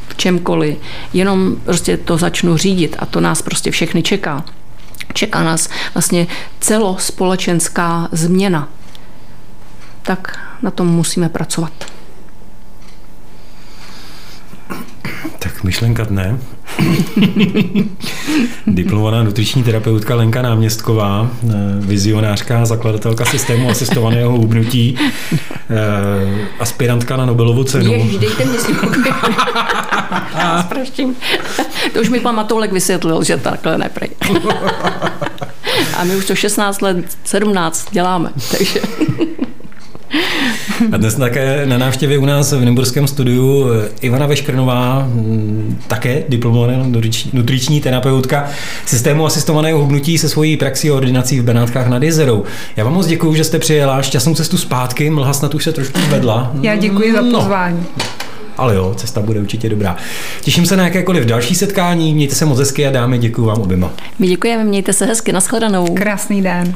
v 0.07 0.15
čemkoliv, 0.15 0.77
jenom 1.13 1.55
prostě 1.65 1.97
to 1.97 2.17
začnu 2.17 2.57
řídit 2.57 2.95
a 2.99 3.05
to 3.05 3.21
nás 3.21 3.41
prostě 3.41 3.71
všechny 3.71 4.03
čeká. 4.03 4.45
Čeká 5.13 5.43
nás 5.43 5.69
vlastně 5.93 6.27
celospolečenská 6.59 8.09
změna. 8.11 8.69
Tak 10.05 10.39
na 10.61 10.71
tom 10.71 10.87
musíme 10.87 11.29
pracovat. 11.29 11.71
Tak 15.39 15.63
myšlenka 15.63 16.03
dne. 16.03 16.37
Diplomovaná 18.67 19.23
nutriční 19.23 19.63
terapeutka 19.63 20.15
Lenka 20.15 20.41
Náměstková, 20.41 21.29
eh, 21.43 21.53
vizionářka, 21.79 22.65
zakladatelka 22.65 23.25
systému 23.25 23.69
asistovaného 23.69 24.31
hubnutí, 24.31 24.97
eh, 24.99 25.39
aspirantka 26.59 27.17
na 27.17 27.25
Nobelovu 27.25 27.63
cenu. 27.63 27.91
Ježiš, 27.91 28.17
dejte 28.17 28.45
mi 28.45 28.57
si 28.57 28.73
To 31.93 32.01
už 32.01 32.09
mi 32.09 32.19
pan 32.19 32.35
Matoulek 32.35 32.71
vysvětlil, 32.71 33.23
že 33.23 33.37
takhle 33.37 33.77
neprej. 33.77 34.09
A 35.97 36.03
my 36.03 36.15
už 36.15 36.25
to 36.25 36.35
16 36.35 36.81
let, 36.81 37.17
17 37.23 37.87
děláme, 37.91 38.31
takže... 38.51 38.81
A 40.91 40.97
dnes 40.97 41.15
také 41.15 41.65
na 41.65 41.77
návštěvě 41.77 42.17
u 42.17 42.25
nás 42.25 42.51
v 42.51 42.65
Nymburském 42.65 43.07
studiu 43.07 43.69
eh, 43.73 43.89
Ivana 44.01 44.25
Veškrnová, 44.25 45.07
hm, 45.07 45.77
také 45.87 46.23
diplomovaná 46.29 46.73
nutriční 47.33 47.81
terapeutka 47.81 48.47
systému 48.85 49.25
asistovaného 49.25 49.79
hubnutí 49.79 50.17
se 50.17 50.29
svojí 50.29 50.57
praxí 50.57 50.89
a 50.89 50.93
ordinací 50.93 51.39
v 51.39 51.43
Benátkách 51.43 51.87
nad 51.87 52.03
Jezerou. 52.03 52.43
Já 52.75 52.83
vám 52.83 52.93
moc 52.93 53.07
děkuji, 53.07 53.35
že 53.35 53.43
jste 53.43 53.59
přijela 53.59 54.01
šťastnou 54.01 54.35
cestu 54.35 54.57
zpátky, 54.57 55.09
mlha 55.09 55.33
snad 55.33 55.55
už 55.55 55.63
se 55.63 55.71
trošku 55.71 55.99
vedla. 56.09 56.51
Já 56.61 56.75
děkuji 56.75 57.13
za 57.13 57.21
no. 57.21 57.39
pozvání. 57.39 57.85
No. 57.97 58.05
Ale 58.57 58.75
jo, 58.75 58.93
cesta 58.97 59.21
bude 59.21 59.39
určitě 59.39 59.69
dobrá. 59.69 59.97
Těším 60.41 60.65
se 60.65 60.77
na 60.77 60.83
jakékoliv 60.83 61.25
další 61.25 61.55
setkání, 61.55 62.13
mějte 62.13 62.35
se 62.35 62.45
moc 62.45 62.59
hezky 62.59 62.87
a 62.87 62.91
dámy, 62.91 63.17
děkuji 63.17 63.45
vám 63.45 63.61
oběma. 63.61 63.91
My 64.19 64.27
děkujeme, 64.27 64.63
mějte 64.63 64.93
se 64.93 65.05
hezky, 65.05 65.31
nashledanou. 65.31 65.85
Krásný 65.93 66.41
den. 66.41 66.75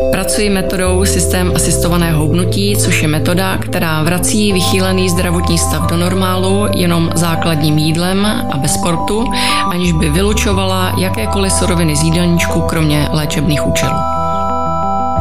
Pracuji 0.11 0.49
metodou 0.49 1.05
systém 1.05 1.51
asistovaného 1.55 2.21
hubnutí, 2.21 2.75
což 2.75 3.01
je 3.01 3.07
metoda, 3.07 3.57
která 3.57 4.03
vrací 4.03 4.53
vychýlený 4.53 5.09
zdravotní 5.09 5.57
stav 5.57 5.89
do 5.89 5.97
normálu 5.97 6.67
jenom 6.75 7.09
základním 7.15 7.77
jídlem 7.77 8.25
a 8.25 8.57
bez 8.57 8.73
sportu, 8.73 9.31
aniž 9.71 9.91
by 9.91 10.09
vylučovala 10.09 10.95
jakékoliv 10.97 11.53
suroviny 11.53 11.95
z 11.95 12.03
jídelníčku, 12.03 12.61
kromě 12.61 13.07
léčebných 13.11 13.67
účelů. 13.67 13.97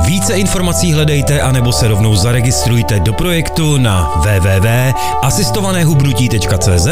Více 0.07 0.34
informací 0.34 0.93
hledejte 0.93 1.41
anebo 1.41 1.72
se 1.72 1.88
rovnou 1.88 2.16
zaregistrujte 2.16 3.01
do 3.01 3.12
projektu 3.12 3.78
na 3.78 4.11
www.asistovanéhubnutí.cz 4.16 6.88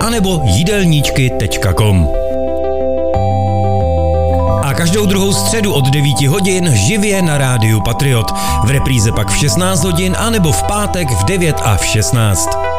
anebo 0.00 0.40
jídelníčky.com 0.44 2.08
každou 4.82 5.06
druhou 5.06 5.32
středu 5.32 5.72
od 5.72 5.88
9 5.90 6.26
hodin 6.26 6.70
živě 6.74 7.22
na 7.22 7.38
rádiu 7.38 7.80
Patriot. 7.80 8.32
V 8.64 8.70
repríze 8.70 9.12
pak 9.12 9.30
v 9.30 9.36
16 9.36 9.84
hodin 9.84 10.16
a 10.18 10.30
nebo 10.30 10.52
v 10.52 10.62
pátek 10.62 11.10
v 11.10 11.24
9 11.24 11.56
a 11.62 11.76
v 11.76 11.84
16. 11.86 12.71